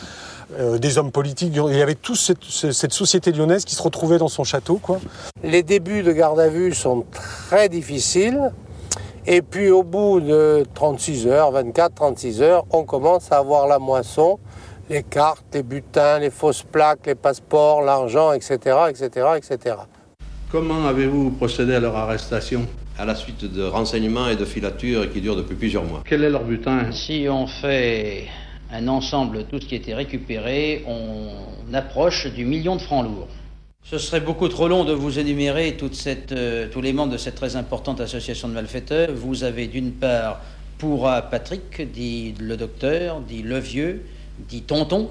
Euh, 0.59 0.77
des 0.77 0.97
hommes 0.97 1.11
politiques. 1.11 1.53
Il 1.55 1.75
y 1.75 1.81
avait 1.81 1.95
toute 1.95 2.17
cette, 2.17 2.43
cette, 2.43 2.93
société 2.93 3.31
lyonnaise 3.31 3.65
qui 3.65 3.73
se 3.73 3.81
retrouvait 3.81 4.19
dans 4.19 4.27
son 4.27 4.43
château. 4.43 4.77
Quoi. 4.77 4.99
Les 5.43 5.63
débuts 5.63 6.03
de 6.03 6.11
garde 6.11 6.39
à 6.39 6.49
vue 6.49 6.73
sont 6.73 7.03
très 7.11 7.67
difficiles 7.67 8.51
Et 9.25 9.41
puis 9.41 9.71
au 9.71 9.81
bout 9.81 10.19
de 10.19 10.63
36 10.75 11.27
heures, 11.27 11.51
24, 11.51 11.95
36 11.95 12.41
heures, 12.43 12.63
on 12.69 12.83
commence 12.83 13.31
à 13.31 13.37
avoir 13.37 13.67
la 13.67 13.79
moisson, 13.79 14.37
les 14.87 15.01
cartes, 15.01 15.45
les 15.53 15.63
butins, 15.63 16.19
les 16.19 16.29
fausses 16.29 16.61
plaques, 16.61 17.07
les 17.07 17.15
passeports, 17.15 17.81
l'argent, 17.81 18.31
etc., 18.33 18.57
etc., 18.89 19.27
etc. 19.37 19.75
Comment 20.51 20.85
avez-vous 20.85 21.31
procédé 21.31 21.73
à 21.73 21.79
leur 21.79 21.95
arrestation 21.95 22.67
à 22.99 23.05
la 23.05 23.15
suite 23.15 23.51
de 23.51 23.63
renseignements 23.63 24.29
et 24.29 24.35
de 24.35 24.45
filatures 24.45 25.11
qui 25.11 25.21
durent 25.21 25.35
depuis 25.35 25.55
plusieurs 25.55 25.83
mois? 25.83 26.03
Quel 26.05 26.23
est 26.23 26.29
leur 26.29 26.43
butin? 26.43 26.91
Si 26.91 27.25
on 27.27 27.47
fait 27.47 28.27
un 28.75 28.87
ensemble 28.87 29.39
de 29.39 29.43
tout 29.43 29.59
ce 29.59 29.65
qui 29.65 29.75
a 29.75 29.77
été 29.77 29.93
récupéré, 29.93 30.83
on 30.87 31.73
approche 31.73 32.27
du 32.33 32.45
million 32.45 32.75
de 32.75 32.81
francs 32.81 33.05
lourds. 33.05 33.27
Ce 33.83 33.97
serait 33.97 34.19
beaucoup 34.19 34.47
trop 34.47 34.67
long 34.67 34.83
de 34.83 34.93
vous 34.93 35.19
énumérer 35.19 35.77
toute 35.77 35.95
cette, 35.95 36.31
euh, 36.31 36.67
tous 36.71 36.81
les 36.81 36.91
membres 36.91 37.13
de 37.13 37.17
cette 37.17 37.35
très 37.35 37.55
importante 37.55 38.01
association 38.01 38.47
de 38.47 38.53
malfaiteurs. 38.53 39.09
Vous 39.13 39.43
avez 39.43 39.67
d'une 39.67 39.91
part 39.91 40.41
Pourra 40.77 41.21
Patrick, 41.21 41.93
dit 41.93 42.33
le 42.39 42.57
docteur, 42.57 43.21
dit 43.21 43.43
le 43.43 43.59
vieux, 43.59 44.01
dit 44.49 44.63
tonton, 44.63 45.09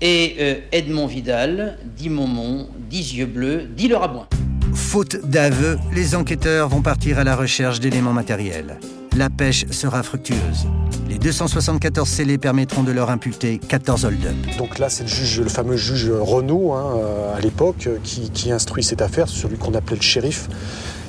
et 0.00 0.36
euh, 0.40 0.54
Edmond 0.72 1.06
Vidal, 1.06 1.78
dit 1.96 2.08
Momon, 2.08 2.68
dit 2.88 3.16
yeux 3.16 3.26
bleus, 3.26 3.68
dit 3.76 3.88
le 3.88 3.96
rabouin. 3.96 4.26
Faute 4.74 5.16
d'aveu, 5.26 5.78
les 5.92 6.14
enquêteurs 6.14 6.68
vont 6.68 6.82
partir 6.82 7.18
à 7.18 7.24
la 7.24 7.36
recherche 7.36 7.80
d'éléments 7.80 8.12
matériels. 8.12 8.78
La 9.14 9.28
pêche 9.28 9.66
sera 9.70 10.02
fructueuse. 10.02 10.66
Les 11.06 11.18
274 11.18 12.08
scellés 12.08 12.38
permettront 12.38 12.82
de 12.82 12.92
leur 12.92 13.10
imputer 13.10 13.58
14 13.58 14.06
hold-up. 14.06 14.34
Donc 14.56 14.78
là, 14.78 14.88
c'est 14.88 15.04
le, 15.04 15.50
fameux 15.50 15.76
juge 15.76 16.10
Renault, 16.10 16.72
hein, 16.72 16.96
euh, 16.96 17.36
à 17.36 17.40
l'époque, 17.40 17.90
qui, 18.02 18.50
instruit 18.50 18.82
cette 18.82 19.02
affaire, 19.02 19.28
celui 19.28 19.58
qu'on 19.58 19.74
appelait 19.74 19.96
le 19.96 20.02
shérif, 20.02 20.48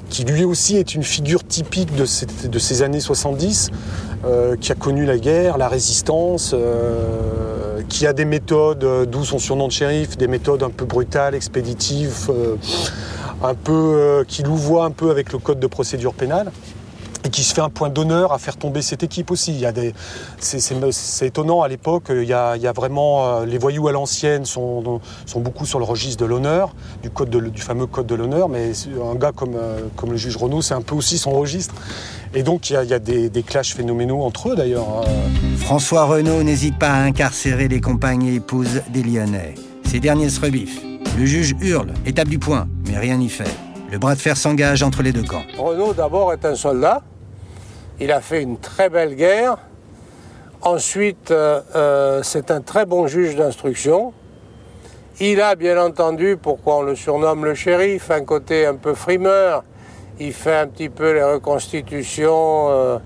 qui 0.09 0.25
lui 0.25 0.43
aussi 0.43 0.75
est 0.75 0.95
une 0.95 1.03
figure 1.03 1.45
typique 1.45 1.95
de 1.95 2.03
ces, 2.05 2.81
années 2.81 2.99
70, 2.99 3.71
euh, 4.25 4.57
qui 4.57 4.73
a 4.73 4.75
connu 4.75 5.05
la 5.05 5.17
guerre, 5.17 5.57
la 5.57 5.69
résistance, 5.69 6.51
euh, 6.53 7.81
qui 7.87 8.05
a 8.05 8.11
des 8.11 8.25
méthodes, 8.25 9.07
d'où 9.09 9.23
son 9.23 9.39
surnom 9.39 9.67
de 9.67 9.71
shérif, 9.71 10.17
des 10.17 10.27
méthodes 10.27 10.63
un 10.63 10.71
peu 10.71 10.83
brutales, 10.83 11.35
expéditives, 11.35 12.29
un 13.41 13.53
peu, 13.53 14.25
qui 14.27 14.43
louvoient 14.43 14.83
un 14.83 14.91
peu 14.91 15.09
avec 15.09 15.31
le 15.31 15.39
code 15.39 15.61
de 15.61 15.67
procédure 15.67 16.13
pénale 16.13 16.51
et 17.26 17.30
qui 17.30 17.43
se 17.43 17.53
fait 17.53 17.61
un 17.61 17.69
point 17.69 17.89
d'honneur 17.89 18.34
à 18.34 18.38
faire 18.38 18.57
tomber 18.57 18.82
cette 18.82 19.03
équipe 19.03 19.32
aussi. 19.32 19.53
Il 19.53 19.59
y 19.59 19.65
a 19.65 19.71
des, 19.71 19.93
c'est, 20.39 21.26
étonnant 21.26 21.61
à 21.61 21.67
l'époque. 21.67 22.05
Il 22.09 22.24
y 22.24 22.34
a, 22.34 22.55
il 22.55 22.61
y 22.61 22.67
a 22.67 22.74
vraiment 22.74 23.26
euh, 23.26 23.45
les 23.45 23.57
voyous 23.57 23.88
à 23.88 23.91
l'ancienne 23.91 24.45
sont, 24.45 24.99
sont 25.26 25.39
beaucoup 25.39 25.65
sur 25.65 25.80
le 25.80 25.86
registre 25.86 26.21
de 26.21 26.28
l'honneur, 26.28 26.76
du 27.01 27.09
code 27.09 27.30
du 27.30 27.61
fameux 27.61 27.88
code 27.88 28.07
de 28.07 28.15
l'honneur. 28.15 28.49
Mais 28.49 28.71
un 29.11 29.15
gars 29.15 29.32
comme, 29.32 29.55
euh, 29.55 29.82
comme 29.95 30.11
le 30.11 30.17
juge 30.17 30.38
Renault, 30.38 30.61
c'est 30.61 30.74
un 30.74 30.82
peu 30.82 30.95
aussi 30.95 31.17
son 31.17 31.32
registre. 31.32 31.76
Et 32.36 32.43
donc 32.43 32.69
il 32.69 32.74
y 32.74 32.76
a, 32.76 32.84
il 32.84 32.89
y 32.89 32.93
a 32.93 32.99
des, 32.99 33.30
des, 33.30 33.43
clashs 33.43 33.76
phénoménaux 33.76 34.21
entre 34.24 34.49
eux 34.49 34.55
d'ailleurs. 34.55 34.88
Hein. 34.89 35.07
François 35.57 36.05
Renault 36.05 36.43
n'hésite 36.43 36.78
pas 36.80 36.89
à 36.89 37.03
incarcérer 37.03 37.67
les 37.67 37.80
compagnes 37.80 38.24
et 38.24 38.36
épouses 38.36 38.82
des 38.89 39.03
Lyonnais. 39.03 39.55
Ces 39.86 39.99
derniers 39.99 40.30
se 40.30 40.41
rebiffent. 40.41 40.82
Le 41.17 41.26
juge 41.26 41.55
hurle, 41.61 41.93
étape 42.07 42.28
du 42.28 42.39
point, 42.39 42.67
mais 42.88 42.97
rien 42.97 43.17
n'y 43.17 43.30
fait. 43.30 43.55
Le 43.91 43.99
bras 43.99 44.15
de 44.15 44.19
fer 44.19 44.36
s'engage 44.36 44.82
entre 44.82 45.03
les 45.03 45.11
deux 45.11 45.21
camps. 45.21 45.43
Renault 45.59 45.93
d'abord 45.93 46.34
est 46.34 46.43
un 46.45 46.55
soldat 46.55 47.03
il 47.99 48.11
a 48.11 48.21
fait 48.21 48.41
une 48.41 48.57
très 48.57 48.89
belle 48.89 49.15
guerre. 49.15 49.57
Ensuite, 50.61 51.31
euh, 51.31 51.61
euh, 51.75 52.23
c'est 52.23 52.49
un 52.49 52.61
très 52.61 52.85
bon 52.85 53.07
juge 53.07 53.35
d'instruction. 53.35 54.13
Il 55.19 55.41
a 55.41 55.55
bien 55.55 55.81
entendu, 55.83 56.37
pourquoi 56.41 56.77
on 56.77 56.81
le 56.81 56.95
surnomme 56.95 57.45
le 57.45 57.53
shérif, 57.53 58.09
un 58.11 58.23
côté 58.23 58.65
un 58.65 58.75
peu 58.75 58.93
frimeur. 58.93 59.63
Il 60.19 60.33
fait 60.33 60.55
un 60.55 60.67
petit 60.67 60.89
peu 60.89 61.13
les 61.13 61.23
reconstitutions 61.23 62.69
euh, 62.69 62.97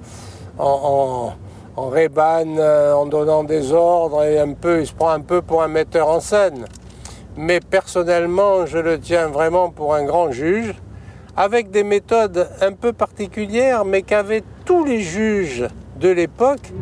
en, 0.58 1.34
en, 1.76 1.84
en 1.84 3.06
donnant 3.08 3.44
des 3.44 3.74
ordres 3.74 4.24
et 4.24 4.40
un 4.40 4.54
peu, 4.54 4.82
il 4.82 4.88
se 4.88 4.94
prend 4.94 5.10
un 5.10 5.22
peu 5.22 5.42
pour 5.42 5.64
un 5.64 5.68
metteur 5.68 6.08
en 6.08 6.20
scène. 6.20 6.66
Mais 7.36 7.60
personnellement, 7.60 8.66
je 8.66 8.78
le 8.78 9.00
tiens 9.00 9.28
vraiment 9.28 9.70
pour 9.70 9.94
un 9.94 10.04
grand 10.06 10.32
juge 10.32 10.76
avec 11.38 11.70
des 11.70 11.84
méthodes 11.84 12.50
un 12.62 12.74
peu 12.74 12.92
particulières, 12.92 13.86
mais 13.86 14.02
qu'avaient 14.02 14.44
tous 14.66 14.84
les 14.84 15.02
juges 15.02 15.66
de 16.02 16.10
l'époque. 16.10 16.74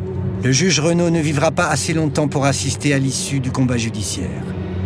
Le 0.42 0.50
juge 0.50 0.80
Renaud 0.80 1.10
ne 1.10 1.20
vivra 1.20 1.50
pas 1.50 1.66
assez 1.68 1.92
longtemps 1.92 2.26
pour 2.26 2.46
assister 2.46 2.94
à 2.94 2.98
l'issue 2.98 3.40
du 3.40 3.50
combat 3.50 3.76
judiciaire. 3.76 4.42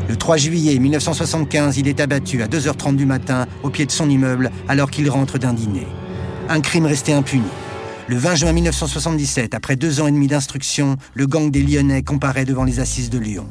Le 0.09 0.17
3 0.17 0.39
juillet 0.39 0.77
1975, 0.79 1.79
il 1.79 1.87
est 1.87 2.01
abattu 2.01 2.43
à 2.43 2.49
2h30 2.49 2.97
du 2.97 3.07
matin 3.07 3.47
au 3.63 3.71
pied 3.71 3.87
de 3.87 3.93
son 3.93 4.11
immeuble 4.11 4.51
alors 4.69 4.91
qu'il 4.91 5.09
rentre 5.09 5.39
d'un 5.39 5.53
dîner. 5.53 5.87
Un 6.49 6.61
crime 6.61 6.87
resté 6.87 7.13
impuni. 7.13 7.45
Le 8.09 8.17
20 8.17 8.35
juin 8.35 8.53
1977, 8.53 9.55
après 9.55 9.77
deux 9.77 10.01
ans 10.01 10.09
et 10.09 10.11
demi 10.11 10.27
d'instruction, 10.27 10.97
le 11.15 11.29
gang 11.29 11.49
des 11.49 11.63
Lyonnais 11.63 12.03
comparaît 12.03 12.45
devant 12.45 12.65
les 12.65 12.81
assises 12.81 13.09
de 13.09 13.19
Lyon. 13.19 13.47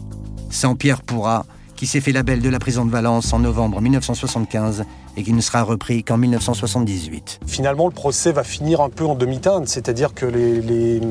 Sans 0.49 0.76
Pierre 0.76 1.01
Pourra, 1.01 1.45
qui 1.78 1.88
s'est 1.88 2.01
fait 2.01 2.11
la 2.11 2.24
belle 2.24 2.41
de 2.41 2.49
la 2.49 2.59
prison 2.59 2.86
de 2.86 2.91
Valence 2.91 3.32
en 3.32 3.39
novembre 3.39 3.80
1975 3.80 4.84
et 5.20 5.24
qui 5.24 5.34
ne 5.34 5.41
sera 5.41 5.63
repris 5.63 6.03
qu'en 6.03 6.17
1978. 6.17 7.41
Finalement, 7.45 7.86
le 7.86 7.93
procès 7.93 8.32
va 8.32 8.43
finir 8.43 8.82
un 8.82 8.89
peu 8.89 9.05
en 9.05 9.15
demi-teinte, 9.15 9.67
c'est-à-dire 9.67 10.13
que 10.13 10.26
les, 10.26 11.01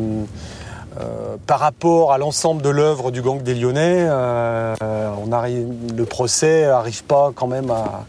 euh, 0.99 1.37
par 1.47 1.61
rapport 1.61 2.13
à 2.13 2.19
l'ensemble 2.19 2.63
de 2.63 2.71
l'œuvre 2.71 3.11
du 3.11 3.21
gang 3.21 3.43
des 3.43 3.55
Lyonnais, 3.55 4.07
euh, 4.09 4.75
on 5.23 5.31
le 5.31 6.05
procès 6.05 6.67
n'arrive 6.67 7.05
pas 7.05 7.33
quand 7.35 7.47
même 7.47 7.71
à, 7.71 8.05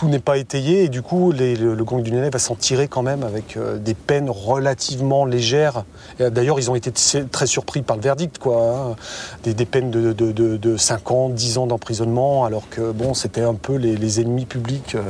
tout 0.00 0.08
n'est 0.08 0.18
pas 0.18 0.38
étayé 0.38 0.84
et 0.84 0.88
du 0.88 1.02
coup 1.02 1.30
le, 1.30 1.74
gang 1.84 2.02
du 2.02 2.10
Lyonnais 2.10 2.30
va 2.30 2.38
s'en 2.38 2.54
tirer 2.54 2.88
quand 2.88 3.02
même 3.02 3.22
avec 3.22 3.58
euh, 3.58 3.76
des 3.76 3.92
peines 3.92 4.30
relativement 4.30 5.26
légères. 5.26 5.84
D'ailleurs 6.18 6.58
ils 6.58 6.70
ont 6.70 6.74
été 6.74 6.90
très 6.90 7.46
surpris 7.46 7.82
par 7.82 7.96
le 7.96 8.02
verdict, 8.02 8.38
quoi. 8.38 8.94
Hein. 8.94 8.96
Des, 9.44 9.66
peines 9.66 9.90
de, 9.90 10.12
de, 10.14 10.76
5 10.78 11.10
ans, 11.10 11.28
10 11.28 11.58
ans 11.58 11.66
d'emprisonnement, 11.66 12.46
alors 12.46 12.66
que 12.70 12.92
bon 12.92 13.12
c'était 13.12 13.42
un 13.42 13.52
peu 13.52 13.74
les, 13.74 14.20
ennemis 14.22 14.46
publics 14.46 14.94
euh, 14.94 15.02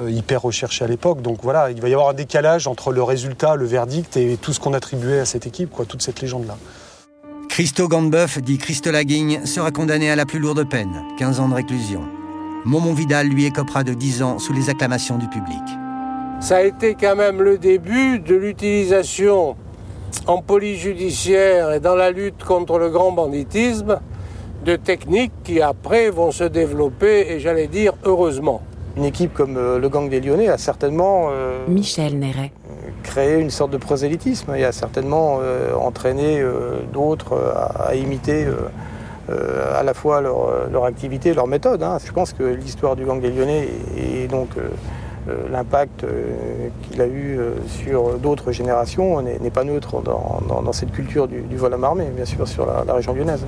euh, 0.00 0.10
hyper 0.10 0.42
recherchés 0.42 0.84
à 0.84 0.88
l'époque. 0.88 1.22
Donc 1.22 1.38
voilà, 1.44 1.70
il 1.70 1.80
va 1.80 1.88
y 1.88 1.92
avoir 1.92 2.08
un 2.08 2.14
décalage 2.14 2.66
entre 2.66 2.90
le 2.90 3.04
résultat, 3.04 3.54
le 3.54 3.66
verdict 3.66 4.16
et 4.16 4.36
tout 4.36 4.52
ce 4.52 4.58
qu'on 4.58 4.74
attribuait 4.74 5.20
à 5.20 5.26
cette 5.26 5.46
équipe, 5.46 5.70
quoi, 5.70 5.84
toute 5.84 6.02
cette 6.02 6.20
légende-là. 6.20 6.56
Christo 7.48 7.86
Gambeuf, 7.86 8.42
dit 8.42 8.58
Christo 8.58 8.90
Laguigne, 8.90 9.46
sera 9.46 9.70
condamné 9.70 10.10
à 10.10 10.16
la 10.16 10.26
plus 10.26 10.40
lourde 10.40 10.68
peine, 10.68 11.04
15 11.20 11.38
ans 11.38 11.48
de 11.48 11.54
réclusion. 11.54 12.02
Momon 12.64 12.94
Vidal 12.94 13.26
lui 13.26 13.44
écopera 13.44 13.82
de 13.82 13.92
10 13.92 14.22
ans 14.22 14.38
sous 14.38 14.52
les 14.52 14.70
acclamations 14.70 15.18
du 15.18 15.26
public. 15.26 15.62
Ça 16.40 16.58
a 16.58 16.62
été 16.62 16.94
quand 16.94 17.16
même 17.16 17.42
le 17.42 17.58
début 17.58 18.20
de 18.20 18.36
l'utilisation 18.36 19.56
en 20.28 20.42
police 20.42 20.80
judiciaire 20.80 21.72
et 21.72 21.80
dans 21.80 21.96
la 21.96 22.12
lutte 22.12 22.44
contre 22.44 22.78
le 22.78 22.90
grand 22.90 23.10
banditisme 23.10 23.98
de 24.64 24.76
techniques 24.76 25.32
qui 25.42 25.60
après 25.60 26.10
vont 26.10 26.30
se 26.30 26.44
développer 26.44 27.32
et 27.32 27.40
j'allais 27.40 27.66
dire 27.66 27.94
heureusement. 28.04 28.62
Une 28.96 29.04
équipe 29.06 29.32
comme 29.32 29.56
euh, 29.56 29.80
le 29.80 29.88
gang 29.88 30.08
des 30.08 30.20
Lyonnais 30.20 30.48
a 30.48 30.58
certainement 30.58 31.30
euh, 31.30 31.66
Michel 31.66 32.18
Néret 32.18 32.52
créé 33.02 33.40
une 33.40 33.50
sorte 33.50 33.72
de 33.72 33.78
prosélytisme 33.78 34.54
et 34.54 34.64
a 34.64 34.70
certainement 34.70 35.38
euh, 35.40 35.74
entraîné 35.74 36.40
d'autres 36.92 37.52
à, 37.76 37.96
imiter 37.96 38.46
euh, 39.30 39.78
à 39.78 39.84
la 39.84 39.94
fois 39.94 40.20
leur, 40.20 40.84
activité, 40.84 41.32
leur 41.32 41.46
méthode. 41.46 41.82
Hein. 41.82 41.98
Je 42.04 42.10
pense 42.12 42.32
que 42.32 42.42
l'histoire 42.42 42.96
du 42.96 43.04
gang 43.04 43.20
des 43.20 43.30
Lyonnais 43.30 43.68
et, 43.96 44.26
donc 44.26 44.48
euh, 44.56 44.68
euh, 45.28 45.48
l'impact 45.50 46.04
qu'il 46.82 47.00
a 47.00 47.06
eu 47.06 47.38
sur 47.68 48.18
d'autres 48.18 48.50
générations 48.50 49.22
n'est 49.22 49.50
pas 49.50 49.62
neutre 49.62 50.02
dans, 50.02 50.72
cette 50.72 50.90
culture 50.90 51.28
du, 51.28 51.56
vol 51.56 51.72
à 51.72 51.76
marmée, 51.76 52.06
bien 52.14 52.24
sûr, 52.24 52.48
sur 52.48 52.66
la, 52.66 52.84
la 52.84 52.94
région 52.94 53.14
lyonnaise. 53.14 53.46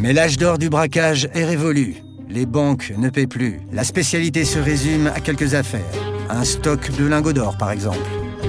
Mais 0.00 0.12
l'âge 0.12 0.36
d'or 0.36 0.58
du 0.58 0.68
braquage 0.68 1.28
est 1.34 1.44
révolu. 1.44 1.96
Les 2.28 2.46
banques 2.46 2.92
ne 2.96 3.08
paient 3.08 3.26
plus. 3.26 3.60
La 3.72 3.82
spécialité 3.82 4.44
se 4.44 4.58
résume 4.58 5.08
à 5.08 5.20
quelques 5.20 5.54
affaires. 5.54 5.80
Un 6.28 6.44
stock 6.44 6.90
de 6.96 7.06
lingots 7.06 7.32
d'or, 7.32 7.56
par 7.58 7.70
exemple. 7.70 7.98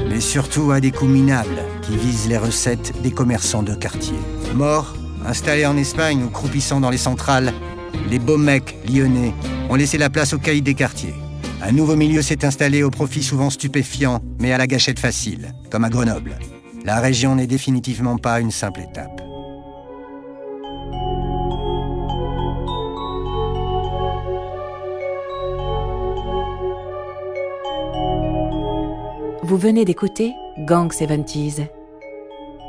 Mais 0.10 0.20
surtout 0.20 0.72
à 0.72 0.80
des 0.80 0.92
coups 0.92 1.12
minables 1.12 1.62
qui 1.82 1.96
visent 1.96 2.28
les 2.28 2.38
recettes 2.38 2.94
des 3.02 3.12
commerçants 3.12 3.64
de 3.64 3.74
quartier. 3.74 4.18
Mort 4.54 4.96
Installés 5.28 5.66
en 5.66 5.76
Espagne 5.76 6.24
ou 6.24 6.30
croupissant 6.30 6.80
dans 6.80 6.90
les 6.90 6.98
centrales, 6.98 7.52
les 8.10 8.18
beaux 8.18 8.38
mecs 8.38 8.78
lyonnais 8.90 9.34
ont 9.70 9.76
laissé 9.76 9.98
la 9.98 10.10
place 10.10 10.32
aux 10.32 10.40
caïds 10.40 10.62
des 10.62 10.74
quartiers. 10.74 11.14
Un 11.62 11.74
nouveau 11.74 11.98
milieu 11.98 12.22
s'est 12.22 12.46
installé 12.46 12.82
au 12.82 12.90
profit 12.90 13.22
souvent 13.22 13.50
stupéfiant, 13.50 14.22
mais 14.40 14.54
à 14.54 14.58
la 14.58 14.68
gâchette 14.68 15.00
facile, 15.00 15.54
comme 15.70 15.84
à 15.84 15.90
Grenoble. 15.90 16.40
La 16.86 17.02
région 17.02 17.36
n'est 17.36 17.46
définitivement 17.46 18.18
pas 18.18 18.40
une 18.40 18.52
simple 18.52 18.80
étape. 18.80 19.22
Vous 29.44 29.58
venez 29.58 29.84
d'écouter 29.84 30.32
Gang 30.60 30.90
70s. 30.90 31.68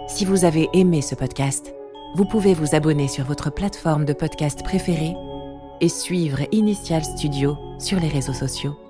Si 0.08 0.24
vous 0.24 0.44
avez 0.44 0.68
aimé 0.72 1.02
ce 1.02 1.14
podcast, 1.14 1.72
vous 2.14 2.24
pouvez 2.24 2.54
vous 2.54 2.74
abonner 2.74 3.08
sur 3.08 3.24
votre 3.24 3.50
plateforme 3.50 4.04
de 4.04 4.12
podcast 4.12 4.62
préférée 4.62 5.14
et 5.80 5.88
suivre 5.88 6.40
Initial 6.52 7.04
Studio 7.04 7.56
sur 7.78 8.00
les 8.00 8.08
réseaux 8.08 8.32
sociaux. 8.32 8.87